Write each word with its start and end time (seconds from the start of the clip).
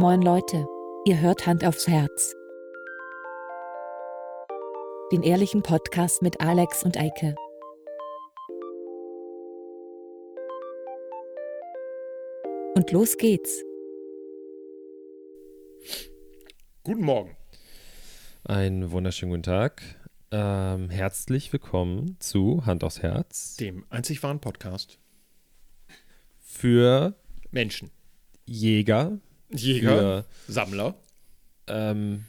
Moin 0.00 0.22
Leute, 0.22 0.64
ihr 1.06 1.20
hört 1.20 1.44
Hand 1.44 1.64
aufs 1.64 1.88
Herz. 1.88 2.32
Den 5.10 5.24
ehrlichen 5.24 5.64
Podcast 5.64 6.22
mit 6.22 6.40
Alex 6.40 6.84
und 6.84 6.96
Eike. 6.96 7.34
Und 12.76 12.92
los 12.92 13.16
geht's. 13.16 13.64
Guten 16.84 17.02
Morgen. 17.02 17.36
Einen 18.44 18.92
wunderschönen 18.92 19.32
guten 19.32 19.42
Tag. 19.42 19.82
Ähm, 20.30 20.90
herzlich 20.90 21.52
willkommen 21.52 22.20
zu 22.20 22.64
Hand 22.64 22.84
aufs 22.84 23.02
Herz 23.02 23.56
Dem 23.56 23.84
einzig 23.90 24.22
wahren 24.22 24.38
Podcast. 24.38 25.00
für 26.38 27.16
Menschen. 27.50 27.90
Jäger. 28.46 29.18
Jäger, 29.50 30.24
Sammler, 30.46 30.94
Ähm, 31.66 32.24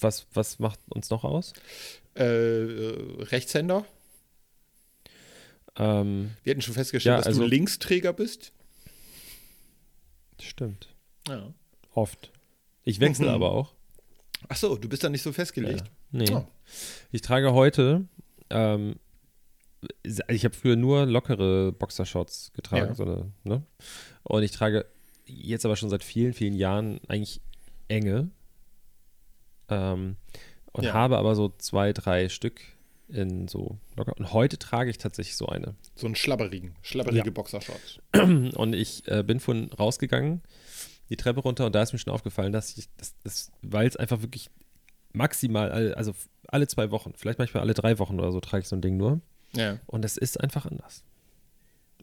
was, 0.00 0.26
was 0.34 0.58
macht 0.58 0.78
uns 0.88 1.10
noch 1.10 1.24
aus? 1.24 1.52
äh, 2.16 2.24
äh, 2.24 3.22
Rechtshänder. 3.24 3.84
Ähm, 5.76 6.32
Wir 6.44 6.50
hatten 6.52 6.60
schon 6.62 6.74
festgestellt, 6.74 7.12
Ja, 7.12 7.16
dass 7.18 7.26
also- 7.28 7.42
du 7.42 7.46
Linksträger 7.46 8.12
bist. 8.12 8.52
stimmt. 10.40 10.88
Ja. 11.28 11.52
Oft. 11.94 12.32
Ich 12.84 12.98
wechsle 13.00 13.28
Mhm. 13.28 13.34
aber 13.34 13.52
auch. 13.52 13.72
Ach 14.48 14.56
so, 14.56 14.76
du 14.76 14.88
bist 14.88 15.04
da 15.04 15.08
nicht 15.08 15.22
so 15.22 15.32
festgelegt. 15.32 15.84
Nee. 16.10 16.30
Oh. 16.32 16.44
Ich 17.12 17.22
trage 17.22 17.52
heute, 17.52 18.06
ähm, 18.50 18.96
ich 20.28 20.44
habe 20.44 20.54
früher 20.54 20.74
nur 20.76 21.06
lockere 21.06 21.70
Boxershorts 21.72 22.52
getragen, 22.54 22.88
Ja. 22.88 22.94
so 22.94 23.04
eine, 23.04 23.32
ne? 23.44 23.64
Und 24.24 24.42
ich 24.42 24.50
trage 24.50 24.84
jetzt 25.26 25.64
aber 25.64 25.76
schon 25.76 25.90
seit 25.90 26.02
vielen, 26.04 26.32
vielen 26.32 26.54
Jahren 26.54 27.00
eigentlich 27.08 27.40
enge. 27.88 28.30
Ähm, 29.68 30.16
und 30.72 30.84
Ja. 30.84 30.94
habe 30.94 31.18
aber 31.18 31.34
so 31.34 31.52
zwei, 31.58 31.92
drei 31.92 32.28
Stück 32.28 32.60
in 33.08 33.46
so 33.46 33.76
locker. 33.96 34.16
Und 34.16 34.32
heute 34.32 34.58
trage 34.58 34.88
ich 34.90 34.96
tatsächlich 34.98 35.36
so 35.36 35.46
eine. 35.46 35.74
So 35.94 36.06
einen 36.06 36.14
schlabberigen, 36.14 36.74
schlabberige 36.82 37.26
Ja. 37.26 37.30
Boxershorts. 37.30 37.98
Und 38.14 38.74
ich 38.74 39.06
äh, 39.08 39.22
bin 39.22 39.38
von 39.38 39.70
rausgegangen, 39.72 40.40
die 41.10 41.16
Treppe 41.16 41.40
runter, 41.40 41.66
und 41.66 41.74
da 41.74 41.82
ist 41.82 41.92
mir 41.92 41.98
schon 41.98 42.12
aufgefallen, 42.12 42.52
dass 42.52 42.78
ich, 42.78 42.88
das, 42.96 43.14
das, 43.22 43.52
weil 43.60 43.86
es 43.86 43.96
einfach 43.96 44.22
wirklich 44.22 44.48
maximal, 45.12 45.92
also 45.92 46.14
alle 46.48 46.66
zwei 46.68 46.90
Wochen, 46.90 47.12
vielleicht 47.14 47.38
manchmal 47.38 47.62
alle 47.62 47.74
drei 47.74 47.98
Wochen 47.98 48.18
oder 48.18 48.32
so, 48.32 48.40
trage 48.40 48.62
ich 48.62 48.68
so 48.68 48.76
ein 48.76 48.80
Ding 48.80 48.96
nur. 48.96 49.20
Ja. 49.54 49.78
Und 49.86 50.06
es 50.06 50.16
ist 50.16 50.40
einfach 50.40 50.64
anders. 50.64 51.04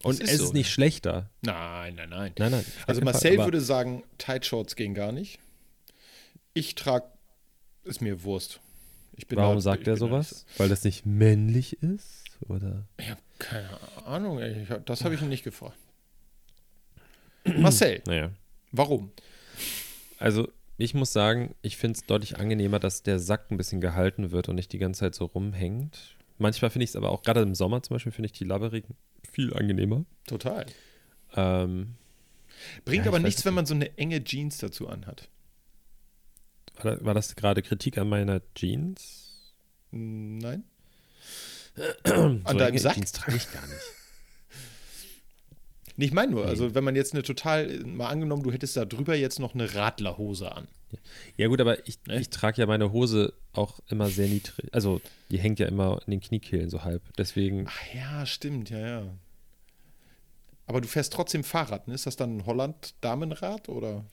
Und 0.02 0.20
ist 0.20 0.30
es 0.32 0.38
so, 0.38 0.44
ist 0.44 0.54
nicht 0.54 0.70
schlechter. 0.70 1.30
Nein, 1.42 1.94
nein, 1.96 2.08
nein. 2.08 2.32
Nein, 2.38 2.50
nein. 2.52 2.64
Also 2.86 3.00
Marcel 3.02 3.36
Fall, 3.36 3.46
würde 3.46 3.60
sagen, 3.60 4.02
Tight 4.18 4.46
Shorts 4.46 4.76
gehen 4.76 4.94
gar 4.94 5.12
nicht. 5.12 5.38
Ich 6.54 6.74
trage, 6.74 7.06
ist 7.84 8.00
mir 8.00 8.22
Wurst. 8.24 8.60
Ich 9.16 9.26
bin 9.26 9.38
Warum 9.38 9.56
da- 9.56 9.60
sagt 9.60 9.80
er 9.82 9.84
bin 9.84 9.94
da 9.94 9.98
sowas? 9.98 10.46
Weil 10.56 10.68
das 10.68 10.84
nicht 10.84 11.04
männlich 11.06 11.82
ist? 11.82 12.24
Oder? 12.48 12.86
Ich 12.98 13.10
habe 13.10 13.20
keine 13.38 13.68
Ahnung, 14.06 14.38
ey. 14.40 14.66
Das 14.86 15.04
habe 15.04 15.14
ich 15.14 15.20
ihn 15.22 15.28
nicht 15.28 15.44
gefragt. 15.44 15.76
Marcel, 17.58 18.02
Naja. 18.06 18.30
warum? 18.72 19.10
Also, 20.18 20.48
ich 20.76 20.94
muss 20.94 21.12
sagen, 21.12 21.54
ich 21.62 21.76
finde 21.76 21.98
es 21.98 22.06
deutlich 22.06 22.38
angenehmer, 22.38 22.78
dass 22.78 23.02
der 23.02 23.18
Sack 23.18 23.50
ein 23.50 23.56
bisschen 23.56 23.80
gehalten 23.80 24.30
wird 24.30 24.48
und 24.48 24.54
nicht 24.56 24.72
die 24.72 24.78
ganze 24.78 25.00
Zeit 25.00 25.14
so 25.14 25.26
rumhängt. 25.26 26.16
Manchmal 26.40 26.70
finde 26.70 26.84
ich 26.84 26.90
es 26.90 26.96
aber 26.96 27.10
auch, 27.10 27.22
gerade 27.22 27.42
im 27.42 27.54
Sommer 27.54 27.82
zum 27.82 27.94
Beispiel, 27.94 28.12
finde 28.12 28.26
ich 28.26 28.32
die 28.32 28.44
labberigen 28.44 28.96
viel 29.30 29.52
angenehmer. 29.52 30.04
Total. 30.26 30.64
Ähm, 31.36 31.96
Bringt 32.84 33.04
Ja, 33.04 33.10
aber 33.10 33.18
nichts, 33.18 33.44
wenn 33.44 33.54
man 33.54 33.66
so 33.66 33.74
eine 33.74 33.96
enge 33.98 34.24
Jeans 34.24 34.58
dazu 34.58 34.88
anhat. 34.88 35.28
war, 36.76 36.96
da, 36.96 37.04
war 37.04 37.14
das 37.14 37.36
gerade 37.36 37.60
Kritik 37.62 37.98
an 37.98 38.08
meiner 38.08 38.40
Jeans? 38.54 39.52
Nein? 39.90 40.64
So 42.04 42.12
An 42.14 42.42
deinem 42.44 42.60
enge 42.68 42.78
Sack? 42.80 42.94
Jeans 42.94 43.12
trage 43.12 43.36
ich 43.36 43.52
gar 43.52 43.66
nicht. 43.66 43.80
Nee, 45.96 46.06
ich 46.06 46.12
meine 46.12 46.32
nur, 46.32 46.46
also 46.46 46.74
wenn 46.74 46.82
man 46.82 46.96
jetzt 46.96 47.12
eine 47.12 47.22
total, 47.22 47.84
mal 47.84 48.08
angenommen, 48.08 48.42
du 48.42 48.50
hättest 48.50 48.76
da 48.76 48.86
drüber 48.86 49.14
jetzt 49.14 49.38
noch 49.38 49.54
eine 49.54 49.74
Radlerhose 49.74 50.50
an. 50.50 50.66
Ja 51.36 51.48
gut, 51.48 51.60
aber 51.60 51.86
ich, 51.88 51.98
Ne? 52.06 52.20
ich 52.20 52.30
trage 52.30 52.60
ja 52.60 52.66
meine 52.66 52.92
Hose 52.92 53.32
auch 53.52 53.80
immer 53.88 54.08
sehr 54.08 54.28
niedrig. 54.28 54.72
Also 54.72 55.00
die 55.30 55.38
hängt 55.38 55.58
ja 55.58 55.66
immer 55.66 56.00
in 56.06 56.10
den 56.12 56.20
Kniekehlen 56.20 56.70
so 56.70 56.82
halb. 56.84 57.02
Deswegen, 57.16 57.66
Ach 57.68 57.94
ja, 57.94 58.26
stimmt, 58.26 58.70
ja, 58.70 58.78
ja. 58.78 59.02
Aber 60.66 60.80
du 60.80 60.86
fährst 60.88 61.12
trotzdem 61.12 61.42
Fahrrad, 61.44 61.88
ne? 61.88 61.94
Ist 61.94 62.06
das 62.06 62.16
dann 62.16 62.36
ein 62.38 62.46
Holland-Damenrad 62.46 63.68
oder 63.68 64.04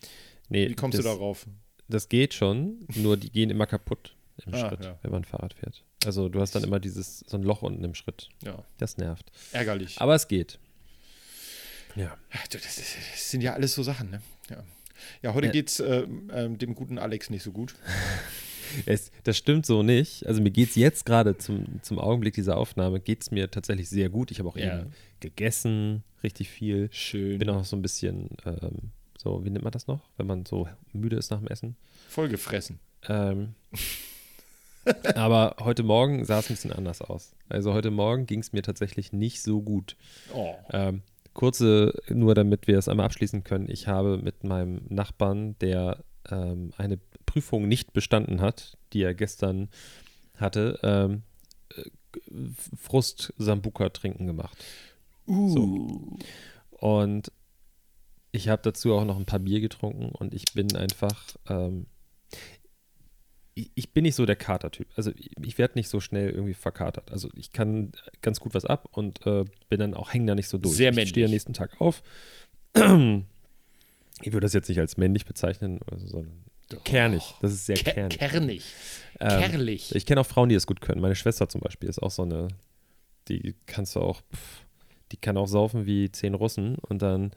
nee, 0.49 0.69
wie 0.69 0.75
kommst 0.75 0.97
das, 0.97 1.05
du 1.05 1.11
darauf? 1.11 1.45
Das 1.87 2.09
geht 2.09 2.33
schon, 2.33 2.85
nur 2.95 3.15
die 3.17 3.29
gehen 3.31 3.49
immer 3.49 3.67
kaputt 3.67 4.15
im 4.45 4.53
Ah, 4.53 4.67
Schritt, 4.69 4.83
ja. 4.83 4.97
wenn 5.03 5.11
man 5.11 5.23
Fahrrad 5.23 5.53
fährt. 5.53 5.83
Also 6.05 6.29
du 6.29 6.39
hast 6.41 6.55
dann 6.55 6.63
immer 6.63 6.79
dieses, 6.79 7.19
so 7.27 7.37
ein 7.37 7.43
Loch 7.43 7.61
unten 7.61 7.83
im 7.83 7.93
Schritt. 7.95 8.29
Ja, 8.43 8.63
Das 8.77 8.97
nervt. 8.97 9.31
ärgerlich. 9.51 9.99
Aber 10.01 10.15
es 10.15 10.27
geht. 10.27 10.57
Ja. 11.95 12.05
Ja, 12.05 12.39
du, 12.51 12.57
das, 12.57 12.75
das 12.75 13.31
sind 13.31 13.41
ja 13.41 13.53
alles 13.53 13.73
so 13.73 13.83
Sachen, 13.83 14.09
ne? 14.11 14.21
Ja, 14.49 14.63
ja 15.21 15.33
heute 15.33 15.49
geht's 15.49 15.79
ähm, 15.79 16.29
ähm, 16.33 16.57
dem 16.57 16.75
guten 16.75 16.97
Alex 16.99 17.29
nicht 17.29 17.43
so 17.43 17.51
gut. 17.51 17.75
Es, 18.85 19.11
das 19.23 19.37
stimmt 19.37 19.65
so 19.65 19.81
nicht. 19.81 20.25
Also 20.27 20.41
mir 20.41 20.51
geht 20.51 20.69
es 20.71 20.75
jetzt 20.75 21.05
gerade 21.05 21.37
zum, 21.37 21.81
zum 21.83 21.99
Augenblick 21.99 22.33
dieser 22.33 22.57
Aufnahme, 22.57 22.99
geht 22.99 23.21
es 23.21 23.31
mir 23.31 23.49
tatsächlich 23.49 23.87
sehr 23.87 24.09
gut. 24.09 24.29
Ich 24.29 24.39
habe 24.39 24.49
auch 24.49 24.57
Ja. 24.57 24.81
eben 24.81 24.91
gegessen, 25.21 26.03
richtig 26.21 26.49
viel. 26.49 26.89
Schön. 26.91 27.39
Bin 27.39 27.49
auch 27.49 27.63
so 27.63 27.77
ein 27.77 27.81
bisschen, 27.81 28.27
ähm, 28.45 28.91
so, 29.17 29.43
wie 29.45 29.51
nennt 29.51 29.63
man 29.63 29.71
das 29.71 29.87
noch, 29.87 30.01
wenn 30.17 30.27
man 30.27 30.45
so 30.45 30.67
müde 30.91 31.15
ist 31.15 31.31
nach 31.31 31.39
dem 31.39 31.47
Essen? 31.47 31.77
Vollgefressen. 32.09 32.79
Ähm, 33.07 33.55
aber 35.15 35.55
heute 35.59 35.83
Morgen 35.83 36.25
sah 36.25 36.39
es 36.39 36.49
ein 36.49 36.55
bisschen 36.55 36.73
anders 36.73 37.01
aus. 37.01 37.31
Also 37.49 37.73
heute 37.73 37.91
Morgen 37.91 38.25
ging 38.25 38.39
es 38.39 38.53
mir 38.53 38.63
tatsächlich 38.63 39.13
nicht 39.13 39.41
so 39.41 39.61
gut. 39.61 39.95
Oh. 40.33 40.55
Ähm, 40.71 41.01
kurze, 41.37 41.93
nur 42.09 42.35
damit 42.35 42.67
wir 42.67 42.77
es 42.77 42.89
einmal 42.89 43.05
abschließen 43.05 43.45
können. 43.45 43.69
Ich 43.69 43.87
habe 43.87 44.17
mit 44.17 44.43
meinem 44.43 44.81
Nachbarn, 44.89 45.55
der 45.59 46.03
ähm, 46.29 46.73
eine 46.77 46.99
Prüfung 47.25 47.67
nicht 47.67 47.93
bestanden 47.93 48.41
hat, 48.41 48.77
die 48.91 49.03
er 49.03 49.13
gestern 49.13 49.69
hatte, 50.35 50.79
ähm, 50.81 51.21
äh, 51.75 51.83
Frust-Sambuka 52.75 53.89
trinken 53.89 54.25
gemacht. 54.25 54.57
Uh. 55.27 56.17
Und 56.71 57.31
ich 58.31 58.49
habe 58.49 58.61
dazu 58.63 58.93
auch 58.93 59.05
noch 59.05 59.17
ein 59.17 59.25
paar 59.25 59.39
Bier 59.39 59.61
getrunken 59.61 60.09
und 60.09 60.33
ich 60.33 60.45
bin 60.53 60.75
einfach, 60.75 61.35
ähm, 61.47 61.85
ich, 63.57 63.71
ich 63.75 63.89
bin 63.91 64.03
nicht 64.03 64.15
so 64.15 64.25
der 64.25 64.35
Kater-Typ. 64.35 64.87
Also 64.95 65.11
ich, 65.15 65.31
ich 65.43 65.57
werde 65.57 65.75
nicht 65.75 65.89
so 65.89 65.99
schnell 65.99 66.29
irgendwie 66.29 66.53
verkatert. 66.53 67.11
Also 67.11 67.29
ich 67.35 67.51
kann 67.51 67.91
ganz 68.21 68.39
gut 68.39 68.53
was 68.53 68.65
ab 68.65 68.87
und 68.91 69.25
äh, 69.25 69.45
bin 69.69 69.79
dann 69.79 69.93
auch, 69.93 70.13
hänge 70.13 70.27
da 70.27 70.35
nicht 70.35 70.47
so 70.47 70.57
durch. 70.57 70.75
Sehr 70.75 70.89
ich 70.91 70.95
männlich. 70.95 71.09
stehe 71.09 71.25
am 71.25 71.31
nächsten 71.31 71.53
Tag 71.53 71.79
auf. 71.81 72.03
Ich 74.21 74.33
würde 74.33 74.45
das 74.45 74.53
jetzt 74.53 74.67
nicht 74.67 74.79
als 74.79 74.97
männlich 74.97 75.25
bezeichnen, 75.27 75.79
also, 75.91 76.07
sondern 76.07 76.43
kernig. 76.83 77.35
Das 77.39 77.53
ist 77.53 77.67
sehr 77.67 77.75
Ke 77.77 77.93
kernig. 77.93 78.17
kernig. 78.17 78.63
Ähm, 79.19 79.27
Kerlich. 79.41 79.95
ich 79.95 80.07
kenne 80.07 80.21
auch 80.21 80.25
Frauen, 80.25 80.49
die 80.49 80.55
das 80.55 80.65
gut 80.65 80.81
können. 80.81 81.01
Meine 81.01 81.13
Schwester 81.13 81.47
zum 81.47 81.61
Beispiel 81.61 81.87
ist 81.87 81.99
auch 82.01 82.09
so 82.09 82.23
eine, 82.23 82.47
die 83.27 83.53
kannst 83.67 83.95
du 83.95 83.99
auch, 83.99 84.21
pff, 84.33 84.65
die 85.11 85.17
kann 85.17 85.37
auch 85.37 85.47
saufen 85.47 85.85
wie 85.85 86.11
zehn 86.11 86.33
Russen 86.33 86.77
und 86.79 87.03
dann 87.03 87.31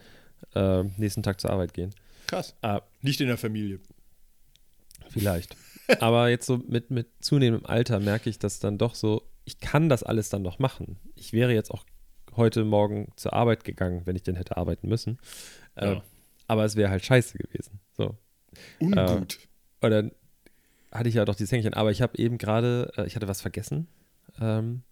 äh, 0.54 0.84
nächsten 0.96 1.22
Tag 1.22 1.38
zur 1.38 1.50
Arbeit 1.50 1.74
gehen. 1.74 1.94
Krass. 2.26 2.54
Ah, 2.62 2.80
Nicht 3.02 3.20
in 3.20 3.26
der 3.26 3.36
Familie. 3.36 3.80
Vielleicht. 5.10 5.56
Aber 6.00 6.28
jetzt 6.28 6.46
so 6.46 6.58
mit, 6.58 6.90
mit 6.90 7.08
zunehmendem 7.20 7.66
Alter 7.68 7.98
merke 8.00 8.30
ich, 8.30 8.38
dass 8.38 8.60
dann 8.60 8.78
doch 8.78 8.94
so, 8.94 9.22
ich 9.44 9.58
kann 9.58 9.88
das 9.88 10.02
alles 10.02 10.28
dann 10.28 10.42
noch 10.42 10.58
machen. 10.58 10.98
Ich 11.16 11.32
wäre 11.32 11.52
jetzt 11.52 11.70
auch 11.70 11.84
heute 12.36 12.64
Morgen 12.64 13.10
zur 13.16 13.32
Arbeit 13.32 13.64
gegangen, 13.64 14.02
wenn 14.04 14.14
ich 14.16 14.22
denn 14.22 14.36
hätte 14.36 14.56
arbeiten 14.56 14.88
müssen. 14.88 15.18
Äh, 15.74 15.94
Ja. 15.94 16.02
aber 16.46 16.64
es 16.64 16.76
wäre 16.76 16.90
halt 16.90 17.04
scheiße 17.04 17.36
gewesen. 17.38 17.80
So. 17.96 18.16
Ungut. 18.78 19.38
Und 19.80 19.90
dann 19.90 20.12
hatte 20.92 21.08
ich 21.08 21.14
ja 21.16 21.24
doch 21.24 21.34
dieses 21.34 21.50
Hängchen, 21.52 21.74
aber 21.74 21.90
ich 21.90 22.02
habe 22.02 22.16
eben 22.18 22.38
gerade, 22.38 22.92
äh, 22.96 23.06
ich 23.06 23.16
hatte 23.16 23.28
was 23.28 23.40
vergessen 23.40 23.88
ähm, 24.40 24.82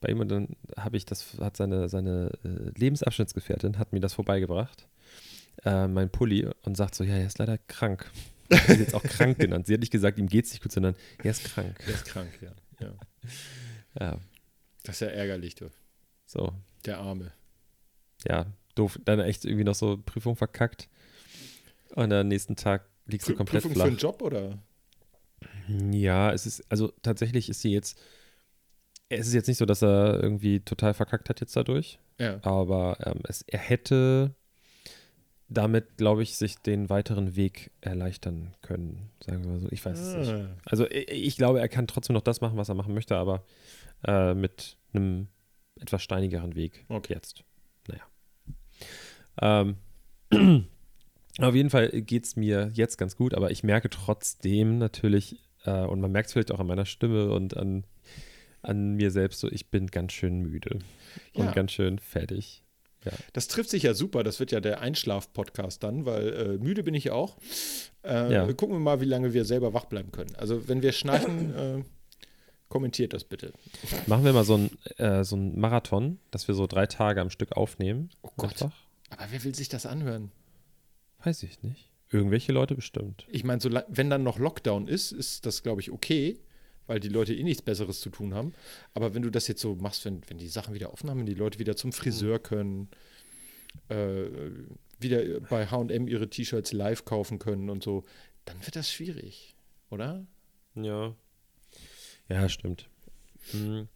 bei 0.00 0.08
ihm 0.10 0.20
und 0.20 0.28
dann 0.28 0.56
habe 0.76 0.96
ich 0.96 1.04
das, 1.04 1.38
hat 1.40 1.56
seine, 1.56 1.88
seine 1.88 2.30
äh, 2.44 2.78
Lebensabschnittsgefährtin, 2.78 3.78
hat 3.78 3.92
mir 3.92 4.00
das 4.00 4.14
vorbeigebracht, 4.14 4.86
äh, 5.64 5.86
mein 5.88 6.10
Pulli, 6.10 6.48
und 6.62 6.76
sagt 6.76 6.94
so, 6.94 7.02
ja, 7.04 7.14
er 7.16 7.26
ist 7.26 7.38
leider 7.38 7.58
krank. 7.58 8.10
Er 8.48 8.68
ist 8.68 8.78
jetzt 8.80 8.94
auch 8.94 9.02
krank 9.02 9.38
genannt. 9.38 9.66
Sie 9.66 9.72
hat 9.74 9.80
nicht 9.80 9.92
gesagt, 9.92 10.18
ihm 10.18 10.26
geht's 10.28 10.52
nicht 10.52 10.62
gut, 10.62 10.72
sondern 10.72 10.94
er 11.22 11.30
ist 11.30 11.44
krank. 11.44 11.76
Der 11.86 11.94
ist 11.94 12.04
krank, 12.04 12.30
ja. 12.42 12.52
ja. 12.80 12.94
Ja, 14.00 14.18
Das 14.82 14.96
ist 14.96 15.00
ja 15.00 15.06
ärgerlich, 15.08 15.54
du. 15.54 15.70
so, 16.26 16.52
Der 16.84 16.98
Arme. 16.98 17.32
ja, 18.26 18.46
doof. 18.74 18.98
Dann 19.04 19.20
echt 19.20 19.44
irgendwie 19.44 19.64
noch 19.64 19.74
so 19.74 19.96
Prüfung 19.98 20.36
verkackt. 20.36 20.88
Und 21.94 22.12
am 22.12 22.26
nächsten 22.28 22.56
Tag 22.56 22.88
liegst 23.06 23.28
du 23.28 23.34
komplett 23.34 23.62
Prüfung 23.62 23.72
flach. 23.74 23.84
für 23.84 23.88
einen 23.90 23.98
Job 23.98 24.20
oder? 24.22 24.58
Ja, 25.68 26.32
es 26.32 26.44
ist, 26.46 26.64
also 26.70 26.92
tatsächlich 27.02 27.48
ist 27.48 27.60
sie 27.60 27.72
jetzt, 27.72 27.98
es 29.08 29.26
ist 29.28 29.34
jetzt 29.34 29.46
nicht 29.46 29.58
so, 29.58 29.64
dass 29.66 29.82
er 29.82 30.20
irgendwie 30.22 30.60
total 30.60 30.92
verkackt 30.94 31.28
hat 31.28 31.40
jetzt 31.40 31.54
dadurch, 31.56 31.98
Ja. 32.18 32.40
aber 32.42 32.96
ähm, 33.06 33.20
es, 33.28 33.42
er 33.42 33.60
hätte 33.60 34.34
damit, 35.54 35.96
glaube 35.96 36.22
ich, 36.22 36.36
sich 36.36 36.56
den 36.58 36.88
weiteren 36.90 37.36
Weg 37.36 37.70
erleichtern 37.80 38.54
können, 38.62 39.10
sagen 39.24 39.42
wir 39.44 39.50
mal 39.50 39.60
so. 39.60 39.68
Ich 39.70 39.84
weiß 39.84 39.98
es 39.98 40.14
nicht. 40.16 40.30
Ah. 40.30 40.56
Also 40.66 40.88
ich, 40.90 41.08
ich 41.10 41.36
glaube, 41.36 41.60
er 41.60 41.68
kann 41.68 41.86
trotzdem 41.86 42.14
noch 42.14 42.22
das 42.22 42.40
machen, 42.40 42.56
was 42.56 42.68
er 42.68 42.74
machen 42.74 42.94
möchte, 42.94 43.16
aber 43.16 43.44
äh, 44.06 44.34
mit 44.34 44.76
einem 44.92 45.28
etwas 45.80 46.02
steinigeren 46.02 46.54
Weg 46.54 46.84
Okay. 46.88 47.14
jetzt. 47.14 47.42
Naja. 47.88 48.02
Ähm, 49.40 49.76
auf 51.38 51.54
jeden 51.54 51.70
Fall 51.70 51.88
geht 52.02 52.24
es 52.24 52.36
mir 52.36 52.70
jetzt 52.74 52.96
ganz 52.96 53.16
gut, 53.16 53.34
aber 53.34 53.50
ich 53.50 53.64
merke 53.64 53.90
trotzdem 53.90 54.78
natürlich, 54.78 55.40
äh, 55.64 55.84
und 55.84 56.00
man 56.00 56.12
merkt 56.12 56.26
es 56.28 56.32
vielleicht 56.32 56.52
auch 56.52 56.60
an 56.60 56.66
meiner 56.66 56.86
Stimme 56.86 57.30
und 57.32 57.56
an, 57.56 57.84
an 58.62 58.94
mir 58.94 59.10
selbst 59.10 59.40
so, 59.40 59.50
ich 59.50 59.70
bin 59.70 59.88
ganz 59.88 60.12
schön 60.12 60.38
müde 60.40 60.78
Ja. 61.34 61.44
und 61.44 61.54
ganz 61.54 61.72
schön 61.72 61.98
fertig. 61.98 62.63
Das 63.32 63.48
trifft 63.48 63.70
sich 63.70 63.82
ja 63.84 63.94
super. 63.94 64.22
Das 64.22 64.40
wird 64.40 64.52
ja 64.52 64.60
der 64.60 64.80
Einschlaf-Podcast 64.80 65.82
dann, 65.82 66.04
weil 66.06 66.28
äh, 66.32 66.58
müde 66.58 66.82
bin 66.82 66.94
ich 66.94 67.10
auch. 67.10 67.36
Äh, 68.04 68.32
Ja. 68.32 68.52
Gucken 68.52 68.74
wir 68.76 68.80
mal, 68.80 69.00
wie 69.00 69.04
lange 69.06 69.32
wir 69.34 69.44
selber 69.44 69.74
wach 69.74 69.84
bleiben 69.86 70.12
können. 70.12 70.34
Also, 70.36 70.68
wenn 70.68 70.82
wir 70.82 70.92
schnarchen, 70.92 71.54
äh, 71.54 71.82
kommentiert 72.68 73.12
das 73.12 73.24
bitte. 73.24 73.52
Machen 74.06 74.24
wir 74.24 74.32
mal 74.32 74.44
so 74.44 74.56
ein, 74.56 74.70
äh, 74.98 75.24
so 75.24 75.36
ein 75.36 75.58
Marathon, 75.58 76.18
dass 76.30 76.48
wir 76.48 76.54
so 76.54 76.66
drei 76.66 76.86
Tage 76.86 77.20
am 77.20 77.30
Stück 77.30 77.52
aufnehmen. 77.52 78.10
Oh 78.22 78.30
Gott. 78.36 78.50
Einfach. 78.62 78.72
Aber 79.10 79.26
wer 79.30 79.44
will 79.44 79.54
sich 79.54 79.68
das 79.68 79.86
anhören? 79.86 80.32
Weiß 81.22 81.42
ich 81.44 81.62
nicht. 81.62 81.88
Irgendwelche 82.10 82.52
Leute 82.52 82.74
bestimmt. 82.74 83.26
Ich 83.30 83.44
meine, 83.44 83.60
so, 83.60 83.70
wenn 83.88 84.10
dann 84.10 84.22
noch 84.22 84.38
Lockdown 84.38 84.88
ist, 84.88 85.12
ist 85.12 85.46
das, 85.46 85.62
glaube 85.62 85.80
ich, 85.80 85.90
okay, 85.90 86.38
weil 86.86 87.00
die 87.00 87.08
Leute 87.08 87.34
eh 87.34 87.42
nichts 87.42 87.62
Besseres 87.62 88.00
zu 88.00 88.10
tun 88.10 88.34
haben. 88.34 88.52
Aber 88.92 89.14
wenn 89.14 89.22
du 89.22 89.30
das 89.30 89.48
jetzt 89.48 89.60
so 89.60 89.74
machst, 89.76 90.04
wenn, 90.04 90.22
wenn 90.28 90.38
die 90.38 90.48
Sachen 90.48 90.74
wieder 90.74 90.92
offen 90.92 91.10
haben, 91.10 91.20
wenn 91.20 91.26
die 91.26 91.34
Leute 91.34 91.58
wieder 91.58 91.76
zum 91.76 91.92
Friseur 91.92 92.38
können, 92.38 92.88
äh, 93.88 94.26
wieder 94.98 95.40
bei 95.40 95.66
HM 95.66 96.08
ihre 96.08 96.28
T-Shirts 96.28 96.72
live 96.72 97.04
kaufen 97.04 97.38
können 97.38 97.70
und 97.70 97.82
so, 97.82 98.04
dann 98.44 98.60
wird 98.60 98.76
das 98.76 98.90
schwierig, 98.90 99.56
oder? 99.90 100.26
Ja. 100.74 101.14
Ja, 102.28 102.48
stimmt. 102.48 102.88
Hm. 103.50 103.88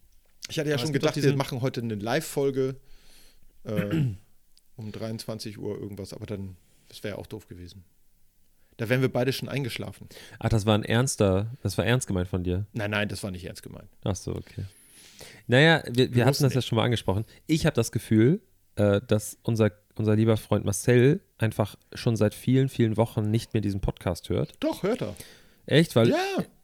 Ich 0.50 0.58
hatte 0.58 0.70
ja 0.70 0.76
Aber 0.76 0.84
schon 0.84 0.92
gedacht, 0.92 1.16
wir 1.16 1.36
machen 1.36 1.60
heute 1.60 1.80
eine 1.80 1.94
Live-Folge 1.94 2.76
äh, 3.64 4.04
um 4.76 4.92
23 4.92 5.58
Uhr 5.58 5.78
irgendwas, 5.78 6.12
aber 6.12 6.26
dann, 6.26 6.56
das 6.88 7.02
wäre 7.02 7.16
ja 7.16 7.20
auch 7.20 7.26
doof 7.26 7.48
gewesen. 7.48 7.84
Da 8.78 8.88
wären 8.88 9.02
wir 9.02 9.12
beide 9.12 9.32
schon 9.32 9.48
eingeschlafen. 9.48 10.08
Ach, 10.38 10.48
das 10.48 10.64
war 10.64 10.74
ein 10.74 10.84
ernster, 10.84 11.50
das 11.62 11.76
war 11.76 11.84
ernst 11.84 12.06
gemeint 12.06 12.28
von 12.28 12.42
dir. 12.44 12.64
Nein, 12.72 12.90
nein, 12.92 13.08
das 13.08 13.22
war 13.22 13.30
nicht 13.30 13.44
ernst 13.44 13.62
gemeint. 13.62 13.88
Ach 14.04 14.16
so, 14.16 14.32
okay. 14.34 14.64
Naja, 15.46 15.82
wir, 15.90 16.14
wir 16.14 16.24
hatten 16.24 16.42
das 16.42 16.52
ja 16.54 16.58
nicht. 16.58 16.68
schon 16.68 16.76
mal 16.76 16.84
angesprochen. 16.84 17.24
Ich 17.46 17.66
habe 17.66 17.74
das 17.74 17.90
Gefühl, 17.92 18.40
äh, 18.76 19.00
dass 19.06 19.36
unser, 19.42 19.72
unser 19.96 20.14
lieber 20.16 20.36
Freund 20.36 20.64
Marcel 20.64 21.20
einfach 21.38 21.76
schon 21.94 22.16
seit 22.16 22.34
vielen, 22.34 22.68
vielen 22.68 22.96
Wochen 22.96 23.30
nicht 23.30 23.52
mehr 23.54 23.60
diesen 23.60 23.80
Podcast 23.80 24.28
hört. 24.28 24.54
Doch, 24.60 24.82
hört 24.82 25.02
er. 25.02 25.14
Echt? 25.66 25.96
Weil 25.96 26.10
Ja. 26.10 26.16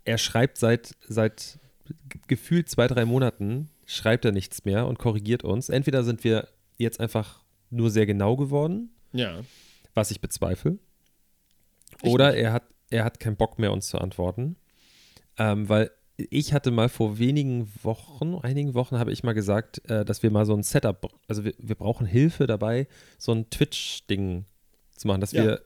er 0.04 0.18
schreibt 0.18 0.58
seit, 0.58 0.94
seit 1.08 1.58
ge- 2.08 2.20
gefühlt 2.28 2.68
zwei, 2.68 2.86
drei 2.86 3.04
Monaten, 3.04 3.70
schreibt 3.86 4.24
er 4.24 4.32
nichts 4.32 4.64
mehr 4.64 4.86
und 4.86 4.98
korrigiert 4.98 5.42
uns. 5.44 5.68
Entweder 5.68 6.04
sind 6.04 6.22
wir 6.24 6.48
jetzt 6.78 7.00
einfach 7.00 7.42
nur 7.70 7.90
sehr 7.90 8.06
genau 8.06 8.36
geworden, 8.36 8.90
Ja. 9.12 9.40
was 9.94 10.10
ich 10.12 10.20
bezweifle, 10.20 10.78
Oder 12.12 12.36
er 12.36 12.52
hat, 12.52 12.64
er 12.90 13.04
hat 13.04 13.20
keinen 13.20 13.36
Bock 13.36 13.58
mehr, 13.58 13.72
uns 13.72 13.88
zu 13.88 13.98
antworten. 13.98 14.56
Ähm, 15.38 15.68
weil 15.68 15.90
ich 16.16 16.52
hatte 16.52 16.70
mal 16.70 16.88
vor 16.88 17.18
wenigen 17.18 17.68
Wochen, 17.82 18.36
einigen 18.36 18.74
Wochen 18.74 18.98
habe 18.98 19.10
ich 19.12 19.24
mal 19.24 19.32
gesagt, 19.32 19.88
äh, 19.90 20.04
dass 20.04 20.22
wir 20.22 20.30
mal 20.30 20.46
so 20.46 20.54
ein 20.54 20.62
Setup, 20.62 21.10
also 21.26 21.44
wir, 21.44 21.54
wir 21.58 21.74
brauchen 21.74 22.06
Hilfe 22.06 22.46
dabei, 22.46 22.86
so 23.18 23.32
ein 23.32 23.50
Twitch-Ding 23.50 24.44
zu 24.96 25.08
machen, 25.08 25.20
dass 25.20 25.32
Ja. 25.32 25.42
wir 25.44 25.62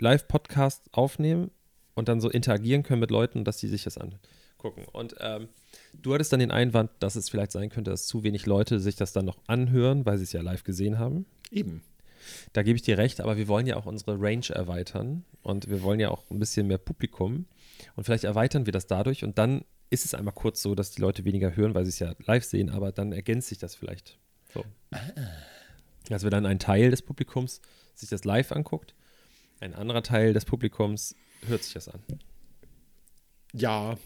Live-Podcast 0.00 0.88
aufnehmen 0.92 1.50
und 1.94 2.08
dann 2.08 2.20
so 2.20 2.30
interagieren 2.30 2.82
können 2.82 3.00
mit 3.00 3.10
Leuten, 3.10 3.44
dass 3.44 3.58
die 3.58 3.68
sich 3.68 3.84
das 3.84 3.98
angucken. 3.98 4.84
Und 4.92 5.14
ähm, 5.20 5.48
du 5.92 6.14
hattest 6.14 6.32
dann 6.32 6.40
den 6.40 6.50
Einwand, 6.50 6.90
dass 7.00 7.14
es 7.16 7.28
vielleicht 7.28 7.52
sein 7.52 7.68
könnte, 7.68 7.90
dass 7.90 8.06
zu 8.06 8.22
wenig 8.24 8.46
Leute 8.46 8.80
sich 8.80 8.96
das 8.96 9.12
dann 9.12 9.26
noch 9.26 9.38
anhören, 9.46 10.06
weil 10.06 10.16
sie 10.16 10.24
es 10.24 10.32
ja 10.32 10.40
live 10.40 10.64
gesehen 10.64 10.98
haben. 10.98 11.26
Eben. 11.50 11.82
Da 12.52 12.62
gebe 12.62 12.76
ich 12.76 12.82
dir 12.82 12.98
recht, 12.98 13.20
aber 13.20 13.36
wir 13.36 13.48
wollen 13.48 13.66
ja 13.66 13.76
auch 13.76 13.86
unsere 13.86 14.20
Range 14.20 14.48
erweitern 14.50 15.24
und 15.42 15.68
wir 15.68 15.82
wollen 15.82 16.00
ja 16.00 16.10
auch 16.10 16.30
ein 16.30 16.38
bisschen 16.38 16.66
mehr 16.66 16.78
Publikum. 16.78 17.46
Und 17.96 18.04
vielleicht 18.04 18.24
erweitern 18.24 18.66
wir 18.66 18.72
das 18.72 18.86
dadurch 18.86 19.24
und 19.24 19.38
dann 19.38 19.64
ist 19.90 20.04
es 20.04 20.14
einmal 20.14 20.34
kurz 20.34 20.62
so, 20.62 20.74
dass 20.74 20.90
die 20.90 21.00
Leute 21.00 21.24
weniger 21.24 21.54
hören, 21.54 21.74
weil 21.74 21.84
sie 21.84 21.90
es 21.90 21.98
ja 21.98 22.14
live 22.26 22.44
sehen, 22.44 22.70
aber 22.70 22.92
dann 22.92 23.12
ergänzt 23.12 23.48
sich 23.48 23.58
das 23.58 23.74
vielleicht. 23.74 24.18
So. 24.52 24.64
Also 26.10 26.26
wir 26.26 26.30
dann 26.30 26.46
ein 26.46 26.58
Teil 26.58 26.90
des 26.90 27.02
Publikums 27.02 27.60
sich 27.94 28.08
das 28.08 28.24
live 28.24 28.52
anguckt, 28.52 28.94
ein 29.60 29.74
anderer 29.74 30.02
Teil 30.02 30.32
des 30.32 30.44
Publikums 30.44 31.14
hört 31.46 31.62
sich 31.62 31.74
das 31.74 31.88
an. 31.88 32.02
Ja, 33.52 33.96